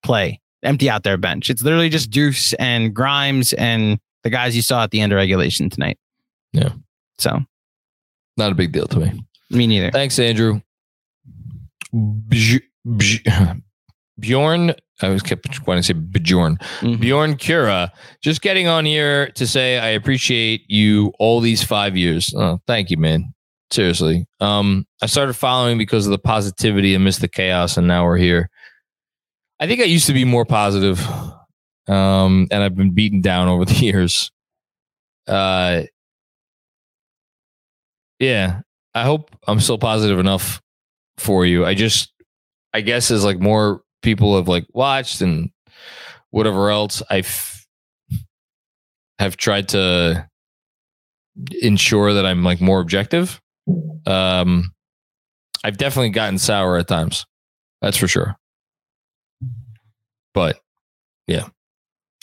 play 0.04 0.40
empty 0.62 0.90
out 0.90 1.04
their 1.04 1.18
bench. 1.18 1.50
It's 1.50 1.64
literally 1.64 1.90
just 1.90 2.10
Deuce 2.12 2.54
and 2.54 2.94
Grimes 2.94 3.54
and 3.54 4.00
the 4.24 4.30
guys 4.30 4.56
you 4.56 4.62
saw 4.62 4.84
at 4.84 4.92
the 4.92 5.02
end 5.02 5.12
of 5.12 5.18
regulation 5.18 5.70
tonight. 5.70 5.98
Yeah. 6.54 6.70
So 7.18 7.40
Not 8.38 8.52
a 8.52 8.56
big 8.56 8.72
deal 8.72 8.86
to 8.88 9.00
me. 9.00 9.26
me 9.50 9.66
neither. 9.68 9.90
Thanks, 9.92 10.20
Andrew. 10.20 10.62
Bj- 11.94 12.62
Bj- 12.88 13.62
Bjorn, 14.20 14.74
I 15.02 15.10
was 15.10 15.22
kept 15.22 15.66
wanting 15.68 15.84
to 15.84 15.88
say 15.88 15.94
Bjorn. 15.94 16.58
Mhm. 16.82 17.00
Bjorn 17.00 17.36
Kura, 17.38 17.92
just 18.22 18.42
getting 18.42 18.68
on 18.68 18.86
here 18.86 19.32
to 19.32 19.48
say 19.48 19.78
I 19.80 19.90
appreciate 19.90 20.64
you 20.68 21.14
all 21.20 21.40
these 21.40 21.64
five 21.64 21.96
years. 21.96 22.34
Oh, 22.36 22.60
thank 22.68 22.90
you, 22.90 22.98
man. 22.98 23.34
Seriously. 23.72 24.26
Um, 24.40 24.86
I 25.02 25.06
started 25.06 25.34
following 25.34 25.78
because 25.78 26.06
of 26.08 26.12
the 26.12 26.18
positivity 26.20 26.96
amidst 26.96 27.22
the 27.22 27.28
chaos, 27.28 27.78
and 27.78 27.88
now 27.88 28.04
we're 28.06 28.18
here. 28.18 28.50
I 29.60 29.68
think 29.68 29.82
I 29.82 29.86
used 29.86 30.08
to 30.08 30.14
be 30.14 30.26
more 30.26 30.46
positive, 30.46 31.06
um, 31.88 32.48
and 32.52 32.64
I've 32.64 32.76
been 32.76 32.92
beaten 32.94 33.22
down 33.22 33.48
over 33.48 33.66
the 33.66 33.74
years. 33.86 34.32
Uh, 35.28 35.84
yeah, 38.20 38.62
I 38.94 39.04
hope 39.04 39.30
I'm 39.48 39.60
still 39.60 39.78
positive 39.78 40.20
enough 40.20 40.62
for 41.18 41.46
you. 41.46 41.66
I 41.66 41.74
just, 41.76 42.12
I 42.74 42.82
guess, 42.82 43.12
is 43.12 43.24
like 43.24 43.40
more 43.40 43.82
people 44.02 44.36
have 44.36 44.48
like 44.48 44.66
watched 44.74 45.22
and 45.22 45.52
whatever 46.32 46.70
else, 46.70 47.02
I 47.10 47.20
f- 47.20 47.66
have 49.18 49.38
tried 49.38 49.70
to 49.70 50.28
ensure 51.62 52.14
that 52.14 52.26
I'm 52.26 52.44
like 52.44 52.62
more 52.62 52.80
objective. 52.80 53.42
Um, 54.06 54.74
I've 55.64 55.78
definitely 55.78 56.10
gotten 56.10 56.38
sour 56.38 56.78
at 56.78 56.88
times. 56.88 57.26
That's 57.82 57.98
for 57.98 58.08
sure. 58.08 58.36
But 60.34 60.60
yeah, 61.28 61.48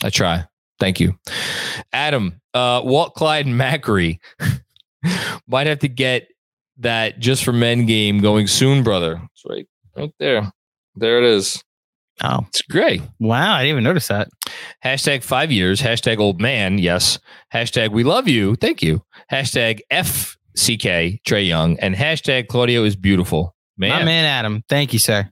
I 0.03 0.09
try. 0.09 0.45
Thank 0.79 0.99
you. 0.99 1.17
Adam, 1.91 2.39
uh, 2.53 2.81
Walt 2.83 3.15
Clyde 3.15 3.47
Macri 3.47 4.19
might 5.47 5.67
have 5.67 5.79
to 5.79 5.87
get 5.87 6.27
that 6.77 7.19
just 7.19 7.43
for 7.43 7.51
men 7.51 7.85
game 7.85 8.19
going 8.19 8.47
soon, 8.47 8.83
brother. 8.83 9.21
Right, 9.49 9.67
right 9.95 10.13
there. 10.19 10.51
There 10.95 11.17
it 11.17 11.23
is. 11.23 11.63
Oh, 12.23 12.45
It's 12.47 12.61
great. 12.63 13.01
wow. 13.19 13.53
I 13.53 13.59
didn't 13.63 13.71
even 13.73 13.83
notice 13.83 14.07
that. 14.07 14.29
Hashtag 14.83 15.23
five 15.23 15.51
years. 15.51 15.81
Hashtag 15.81 16.17
old 16.19 16.41
man. 16.41 16.77
Yes. 16.79 17.19
Hashtag 17.53 17.91
we 17.91 18.03
love 18.03 18.27
you. 18.27 18.55
Thank 18.55 18.81
you. 18.81 19.03
Hashtag 19.31 19.79
FCK 19.91 21.21
Trae 21.27 21.47
Young 21.47 21.77
and 21.79 21.95
hashtag 21.95 22.47
Claudio 22.47 22.83
is 22.83 22.95
beautiful. 22.95 23.53
Man, 23.77 23.89
My 23.91 23.97
Man, 23.97 24.05
man, 24.05 24.25
Adam. 24.25 24.63
Thank 24.67 24.93
you, 24.93 24.99
sir. 24.99 25.29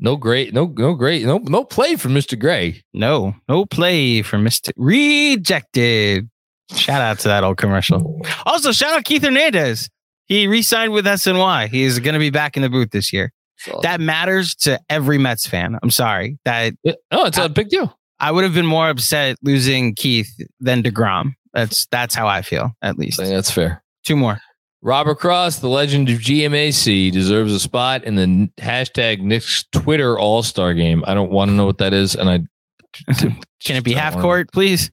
no 0.00 0.16
great, 0.16 0.52
no, 0.52 0.66
no 0.76 0.94
great, 0.94 1.24
no, 1.24 1.38
no 1.38 1.64
play 1.64 1.96
for 1.96 2.08
Mr. 2.10 2.38
Gray. 2.38 2.82
No, 2.92 3.34
no 3.48 3.64
play 3.64 4.20
for 4.22 4.36
Mr. 4.36 4.70
Rejected. 4.76 6.28
Shout 6.74 7.00
out 7.00 7.18
to 7.20 7.28
that 7.28 7.44
old 7.44 7.56
commercial. 7.56 8.20
Also, 8.44 8.72
shout 8.72 8.92
out 8.96 9.04
Keith 9.04 9.22
Hernandez. 9.22 9.88
He 10.26 10.46
re-signed 10.46 10.92
with 10.92 11.06
SNY. 11.06 11.68
He's 11.70 11.98
going 12.00 12.12
to 12.12 12.18
be 12.20 12.28
back 12.28 12.56
in 12.56 12.62
the 12.62 12.68
booth 12.68 12.90
this 12.90 13.10
year. 13.12 13.32
That 13.82 14.00
matters 14.00 14.54
to 14.56 14.80
every 14.88 15.18
Mets 15.18 15.46
fan. 15.46 15.78
I'm 15.82 15.90
sorry 15.90 16.38
that 16.44 16.74
Yeah. 16.82 16.94
Oh, 17.10 17.26
it's 17.26 17.38
a 17.38 17.48
big 17.48 17.68
deal. 17.68 17.98
I 18.20 18.32
would 18.32 18.44
have 18.44 18.54
been 18.54 18.66
more 18.66 18.88
upset 18.88 19.36
losing 19.42 19.94
Keith 19.94 20.30
than 20.60 20.82
Degrom. 20.82 21.34
That's 21.52 21.86
that's 21.86 22.14
how 22.14 22.26
I 22.26 22.42
feel. 22.42 22.72
At 22.82 22.98
least 22.98 23.20
I 23.20 23.24
think 23.24 23.34
that's 23.34 23.50
fair. 23.50 23.82
two 24.04 24.16
more. 24.16 24.40
Robert 24.80 25.18
Cross, 25.18 25.58
the 25.58 25.68
legend 25.68 26.08
of 26.08 26.20
GMAC, 26.20 27.10
deserves 27.10 27.52
a 27.52 27.58
spot 27.58 28.04
in 28.04 28.14
the 28.14 28.48
hashtag 28.58 29.20
Knicks 29.20 29.64
Twitter 29.72 30.18
All 30.18 30.42
Star 30.42 30.72
game. 30.72 31.02
I 31.06 31.14
don't 31.14 31.32
want 31.32 31.50
to 31.50 31.54
know 31.54 31.66
what 31.66 31.78
that 31.78 31.92
is, 31.92 32.14
and 32.14 32.30
I 32.30 32.40
Can 33.18 33.76
it 33.76 33.84
be 33.84 33.92
half 33.92 34.14
court, 34.14 34.52
please? 34.52 34.90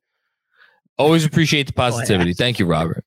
Always 0.97 1.25
appreciate 1.25 1.67
the 1.67 1.73
oh, 1.73 1.81
positivity. 1.81 2.33
Thank 2.33 2.59
you, 2.59 2.65
Robert. 2.65 3.03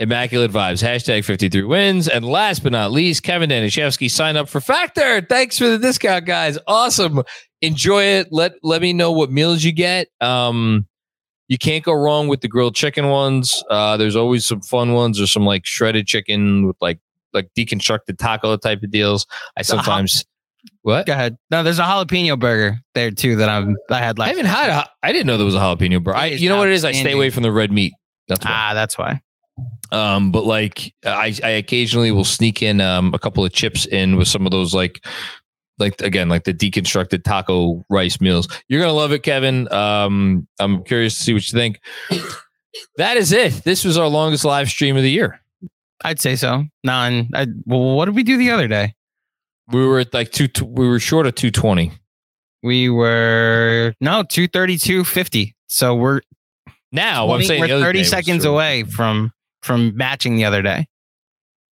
Immaculate 0.00 0.50
vibes. 0.50 0.82
Hashtag 0.82 1.26
53 1.26 1.62
wins. 1.64 2.08
And 2.08 2.24
last 2.24 2.62
but 2.62 2.72
not 2.72 2.90
least, 2.90 3.22
Kevin 3.22 3.50
Danishevsky 3.50 4.10
signed 4.10 4.38
up 4.38 4.48
for 4.48 4.58
Factor. 4.58 5.20
Thanks 5.20 5.58
for 5.58 5.68
the 5.68 5.76
discount, 5.76 6.24
guys. 6.24 6.58
Awesome. 6.66 7.22
Enjoy 7.60 8.02
it. 8.02 8.28
Let 8.30 8.54
let 8.62 8.80
me 8.80 8.94
know 8.94 9.12
what 9.12 9.30
meals 9.30 9.62
you 9.62 9.72
get. 9.72 10.08
Um, 10.22 10.86
you 11.48 11.58
can't 11.58 11.84
go 11.84 11.92
wrong 11.92 12.28
with 12.28 12.40
the 12.40 12.48
grilled 12.48 12.74
chicken 12.74 13.08
ones. 13.08 13.62
Uh, 13.68 13.98
there's 13.98 14.16
always 14.16 14.46
some 14.46 14.62
fun 14.62 14.94
ones. 14.94 15.18
There's 15.18 15.32
some 15.32 15.44
like 15.44 15.66
shredded 15.66 16.06
chicken 16.06 16.66
with 16.66 16.76
like 16.80 16.98
like 17.34 17.50
deconstructed 17.54 18.16
taco 18.16 18.56
type 18.56 18.82
of 18.82 18.90
deals. 18.90 19.26
I 19.54 19.62
sometimes 19.62 20.24
what? 20.80 21.04
Go 21.04 21.12
ahead. 21.12 21.36
No, 21.50 21.62
there's 21.62 21.78
a 21.78 21.82
jalapeno 21.82 22.38
burger 22.38 22.78
there 22.94 23.10
too 23.10 23.36
that 23.36 23.50
I'm 23.50 23.76
I 23.90 23.98
had 23.98 24.18
like 24.18 24.28
I 24.28 24.30
haven't 24.30 24.46
had. 24.46 24.70
A, 24.70 24.88
I 25.02 25.12
didn't 25.12 25.26
know 25.26 25.36
there 25.36 25.44
was 25.44 25.54
a 25.54 25.58
jalapeno 25.58 26.02
burger. 26.02 26.16
I, 26.16 26.26
you 26.26 26.48
know 26.48 26.56
what 26.56 26.68
it 26.68 26.74
is? 26.74 26.86
I 26.86 26.92
stay 26.92 27.12
away 27.12 27.28
from 27.28 27.42
the 27.42 27.52
red 27.52 27.70
meat. 27.70 27.92
That's 28.28 28.42
why. 28.42 28.50
Ah, 28.50 28.72
that's 28.72 28.96
why. 28.96 29.20
Um, 29.92 30.30
but 30.30 30.44
like 30.44 30.94
I, 31.04 31.34
I 31.42 31.50
occasionally 31.50 32.12
will 32.12 32.24
sneak 32.24 32.62
in 32.62 32.80
um 32.80 33.12
a 33.14 33.18
couple 33.18 33.44
of 33.44 33.52
chips 33.52 33.86
in 33.86 34.16
with 34.16 34.28
some 34.28 34.46
of 34.46 34.52
those 34.52 34.74
like 34.74 35.04
like 35.78 36.00
again 36.00 36.28
like 36.28 36.44
the 36.44 36.54
deconstructed 36.54 37.24
taco 37.24 37.84
rice 37.90 38.20
meals. 38.20 38.46
You're 38.68 38.80
gonna 38.80 38.92
love 38.92 39.12
it, 39.12 39.22
Kevin. 39.22 39.72
Um, 39.72 40.46
I'm 40.58 40.84
curious 40.84 41.16
to 41.18 41.24
see 41.24 41.32
what 41.32 41.50
you 41.50 41.58
think. 41.58 41.80
That 42.96 43.16
is 43.16 43.32
it. 43.32 43.64
This 43.64 43.84
was 43.84 43.98
our 43.98 44.06
longest 44.06 44.44
live 44.44 44.68
stream 44.68 44.96
of 44.96 45.02
the 45.02 45.10
year. 45.10 45.40
I'd 46.04 46.20
say 46.20 46.36
so. 46.36 46.64
None. 46.84 47.28
I, 47.34 47.46
well, 47.66 47.96
what 47.96 48.06
did 48.06 48.14
we 48.14 48.22
do 48.22 48.36
the 48.36 48.50
other 48.50 48.68
day? 48.68 48.94
We 49.68 49.86
were 49.86 50.00
at 50.00 50.14
like 50.14 50.30
two. 50.30 50.48
We 50.64 50.88
were 50.88 51.00
short 51.00 51.26
of 51.26 51.34
220. 51.34 51.92
We 52.62 52.90
were 52.90 53.94
no 54.00 54.22
two 54.22 54.46
thirty 54.46 54.76
two 54.76 55.04
fifty. 55.04 55.56
So 55.66 55.94
we're 55.94 56.20
Now 56.92 57.30
I'm 57.30 57.42
saying 57.42 57.60
we're 57.60 57.80
thirty 57.80 58.04
seconds 58.04 58.44
away 58.44 58.84
from 58.84 59.32
from 59.62 59.96
matching 59.96 60.36
the 60.36 60.44
other 60.44 60.62
day. 60.62 60.86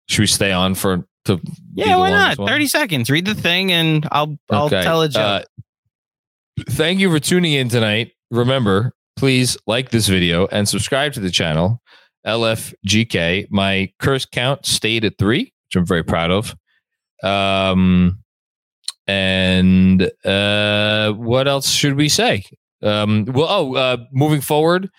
Should 0.09 0.20
we 0.20 0.26
stay 0.26 0.53
on 0.53 0.74
for 0.74 1.05
to? 1.24 1.41
Yeah, 1.74 1.97
why 1.97 2.11
not? 2.11 2.39
one? 2.39 2.49
Thirty 2.49 2.66
seconds. 2.68 3.11
Read 3.11 3.26
the 3.26 3.34
thing, 3.34 3.72
and 3.72 4.07
I'll 4.12 4.37
I'll 4.51 4.66
Okay. 4.66 4.82
tell 4.82 5.03
a 5.03 5.09
joke. 5.09 5.45
Uh, 6.59 6.62
thank 6.70 7.01
you 7.01 7.11
for 7.11 7.18
tuning 7.18 7.53
in 7.53 7.68
tonight. 7.68 8.12
Remember, 8.30 8.93
please 9.16 9.57
like 9.66 9.91
this 9.91 10.07
video 10.09 10.47
and 10.47 10.68
subscribe 10.68 11.12
to 11.14 11.20
the 11.20 11.30
channel. 11.30 11.80
LFGK. 12.26 13.47
My 13.51 13.93
curse 13.99 14.24
count 14.26 14.66
stayed 14.66 15.05
at 15.05 15.18
three, 15.18 15.53
which 15.68 15.76
I'm 15.76 15.87
very 15.87 16.03
proud 16.05 16.30
of. 16.30 16.55
Um, 17.22 18.18
And 19.09 20.11
uh, 20.24 21.12
what 21.12 21.47
else 21.47 21.68
should 21.70 21.95
we 21.95 22.09
say? 22.09 22.45
Um, 22.82 23.24
well, 23.26 23.47
oh, 23.49 23.74
uh, 23.76 23.97
moving 24.12 24.41
forward, 24.41 24.91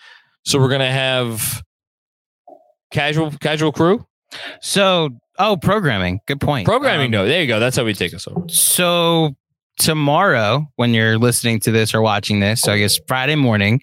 so 0.46 0.58
we're 0.58 0.70
gonna 0.70 0.90
have 0.90 1.62
casual 2.90 3.30
casual 3.40 3.72
crew 3.72 4.06
So, 4.60 5.10
oh, 5.38 5.56
programming. 5.56 6.20
Good 6.26 6.40
point. 6.40 6.66
programming. 6.66 7.06
Um, 7.06 7.10
no, 7.12 7.26
there 7.26 7.40
you 7.40 7.46
go. 7.48 7.60
That's 7.60 7.76
how 7.76 7.84
we 7.84 7.94
take 7.94 8.12
us 8.14 8.26
over. 8.28 8.48
So 8.48 9.34
tomorrow, 9.78 10.66
when 10.76 10.92
you're 10.92 11.18
listening 11.18 11.60
to 11.60 11.70
this 11.70 11.94
or 11.94 12.02
watching 12.02 12.40
this, 12.40 12.60
so 12.62 12.72
I 12.72 12.78
guess 12.78 12.98
Friday 13.06 13.36
morning, 13.36 13.80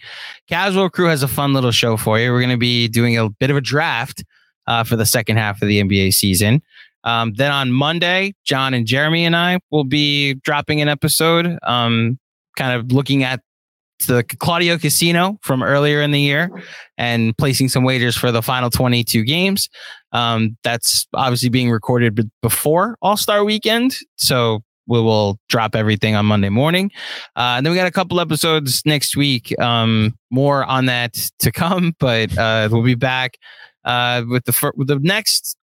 Casual 0.49 0.89
Crew 0.89 1.08
has 1.08 1.24
a 1.24 1.28
fun 1.28 1.53
little 1.53 1.72
show 1.72 1.97
for 1.97 2.20
you. 2.20 2.32
We're 2.32 2.41
going 2.41 2.49
to 2.51 2.58
be 2.58 2.88
doing 2.88 3.18
a 3.18 3.30
bit 3.30 3.49
of 3.49 3.58
a 3.58 3.62
draft 3.62 4.24
uh, 4.68 4.84
for 4.84 4.95
the 4.95 5.06
second 5.06 5.38
half 5.38 5.62
of 5.62 5.68
the 5.68 5.82
NBA 5.82 6.14
season. 6.14 6.62
Um, 7.03 7.34
then 7.36 7.51
on 7.51 7.72
Monday, 7.72 8.34
John 8.45 8.74
and 8.74 8.86
Jeremy 8.86 9.26
and 9.26 9.36
I 9.36 9.60
will 9.72 9.84
be 9.84 10.34
dropping 10.36 10.82
an 10.82 10.88
episode, 10.89 11.58
um, 11.64 12.20
kind 12.58 12.80
of 12.80 12.91
looking 12.91 13.24
at 13.24 13.41
the 14.07 14.23
Claudio 14.23 14.77
Casino 14.77 15.37
from 15.41 15.63
earlier 15.63 16.01
in 16.01 16.11
the 16.11 16.19
year 16.19 16.49
and 16.97 17.37
placing 17.37 17.69
some 17.69 17.83
wagers 17.83 18.15
for 18.15 18.31
the 18.31 18.41
final 18.41 18.69
22 18.69 19.23
games. 19.23 19.69
Um, 20.11 20.57
that's 20.63 21.07
obviously 21.13 21.49
being 21.49 21.71
recorded 21.71 22.29
before 22.41 22.97
All 23.01 23.17
Star 23.17 23.43
Weekend, 23.43 23.95
so 24.15 24.63
we 24.87 25.01
will 25.01 25.39
drop 25.49 25.75
everything 25.75 26.15
on 26.15 26.25
Monday 26.25 26.49
morning. 26.49 26.91
Uh, 27.35 27.55
and 27.57 27.65
then 27.65 27.71
we 27.71 27.77
got 27.77 27.87
a 27.87 27.91
couple 27.91 28.19
episodes 28.19 28.81
next 28.85 29.17
week. 29.17 29.57
Um, 29.59 30.17
more 30.29 30.63
on 30.65 30.85
that 30.85 31.13
to 31.39 31.51
come, 31.51 31.95
but 31.99 32.37
uh, 32.37 32.69
we'll 32.71 32.83
be 32.83 32.95
back 32.95 33.37
uh, 33.83 34.23
with 34.27 34.45
the 34.45 34.53
fir- 34.53 34.73
with 34.75 34.87
the 34.87 34.99
next 34.99 35.57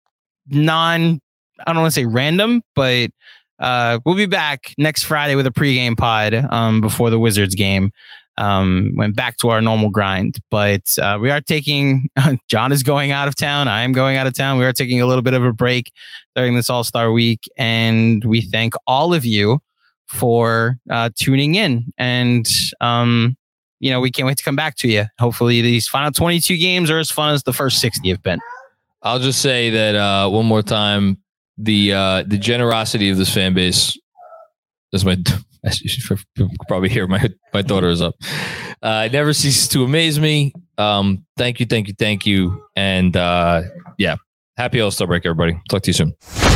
non. 0.48 1.20
I 1.68 1.74
don't 1.74 1.82
want 1.82 1.94
to 1.94 2.00
say 2.00 2.06
random, 2.06 2.62
but 2.74 3.12
uh, 3.60 4.00
we'll 4.06 4.16
be 4.16 4.26
back 4.26 4.74
next 4.78 5.04
Friday 5.04 5.36
with 5.36 5.46
a 5.46 5.52
pregame 5.52 5.98
pod 5.98 6.34
um, 6.34 6.80
before 6.80 7.10
the 7.10 7.20
Wizards 7.20 7.56
game. 7.56 7.92
Um, 8.40 8.94
went 8.96 9.16
back 9.16 9.38
to 9.40 9.50
our 9.50 9.62
normal 9.62 9.90
grind, 9.90 10.40
but 10.50 10.82
uh, 11.02 11.20
we 11.22 11.30
are 11.30 11.42
taking. 11.42 12.10
John 12.48 12.72
is 12.72 12.84
going 12.84 13.12
out 13.12 13.28
of 13.28 13.36
town. 13.36 13.68
I 13.68 13.82
am 13.82 13.92
going 13.92 14.18
out 14.18 14.28
of 14.28 14.34
town. 14.34 14.58
We 14.58 14.66
are 14.66 14.74
taking 14.74 15.02
a 15.02 15.06
little 15.06 15.22
bit 15.22 15.34
of 15.34 15.44
a 15.44 15.52
break 15.52 15.92
during 16.36 16.56
this 16.56 16.70
All 16.70 16.84
Star 16.84 17.12
Week, 17.12 17.42
and 17.58 18.24
we 18.24 18.42
thank 18.42 18.74
all 18.88 19.14
of 19.14 19.26
you 19.26 19.60
for 20.08 20.80
uh, 20.90 21.10
tuning 21.16 21.56
in. 21.56 21.92
And 21.98 22.48
um, 22.82 23.38
you 23.80 23.92
know, 23.92 24.00
we 24.00 24.12
can't 24.12 24.26
wait 24.26 24.38
to 24.38 24.44
come 24.44 24.56
back 24.56 24.76
to 24.78 24.88
you. 24.88 25.06
Hopefully, 25.20 25.62
these 25.62 25.88
final 25.88 26.12
22 26.12 26.58
games 26.58 26.90
are 26.90 27.00
as 27.00 27.12
fun 27.12 27.34
as 27.34 27.44
the 27.44 27.54
first 27.54 27.80
60 27.80 28.10
have 28.10 28.24
been. 28.24 28.40
I'll 29.02 29.20
just 29.20 29.42
say 29.42 29.70
that 29.70 29.96
uh, 29.96 30.30
one 30.30 30.46
more 30.46 30.62
time. 30.62 31.20
The 31.58 31.94
uh, 31.94 32.24
the 32.26 32.38
generosity 32.38 33.10
of 33.10 33.18
this 33.18 33.34
fan 33.34 33.54
base. 33.54 33.98
This 34.92 35.02
is 35.02 35.06
my 35.06 35.18
as 35.64 35.82
you 35.82 35.90
should 35.90 36.20
probably 36.68 36.90
hear 36.90 37.08
my 37.08 37.30
my 37.54 37.62
daughter 37.62 37.90
is 37.90 38.02
up. 38.02 38.16
Uh, 38.82 39.04
it 39.08 39.12
never 39.12 39.34
ceases 39.34 39.68
to 39.70 39.84
amaze 39.84 40.20
me. 40.20 40.54
Um, 40.78 41.26
thank 41.38 41.60
you, 41.60 41.66
thank 41.66 41.88
you, 41.88 41.94
thank 41.98 42.26
you, 42.26 42.66
and 42.76 43.16
uh, 43.16 43.64
yeah, 43.98 44.16
happy 44.58 44.80
All 44.82 44.92
Star 44.92 45.08
break, 45.08 45.26
everybody. 45.26 45.60
Talk 45.70 45.84
to 45.84 45.90
you 45.90 45.94
soon. 45.94 46.49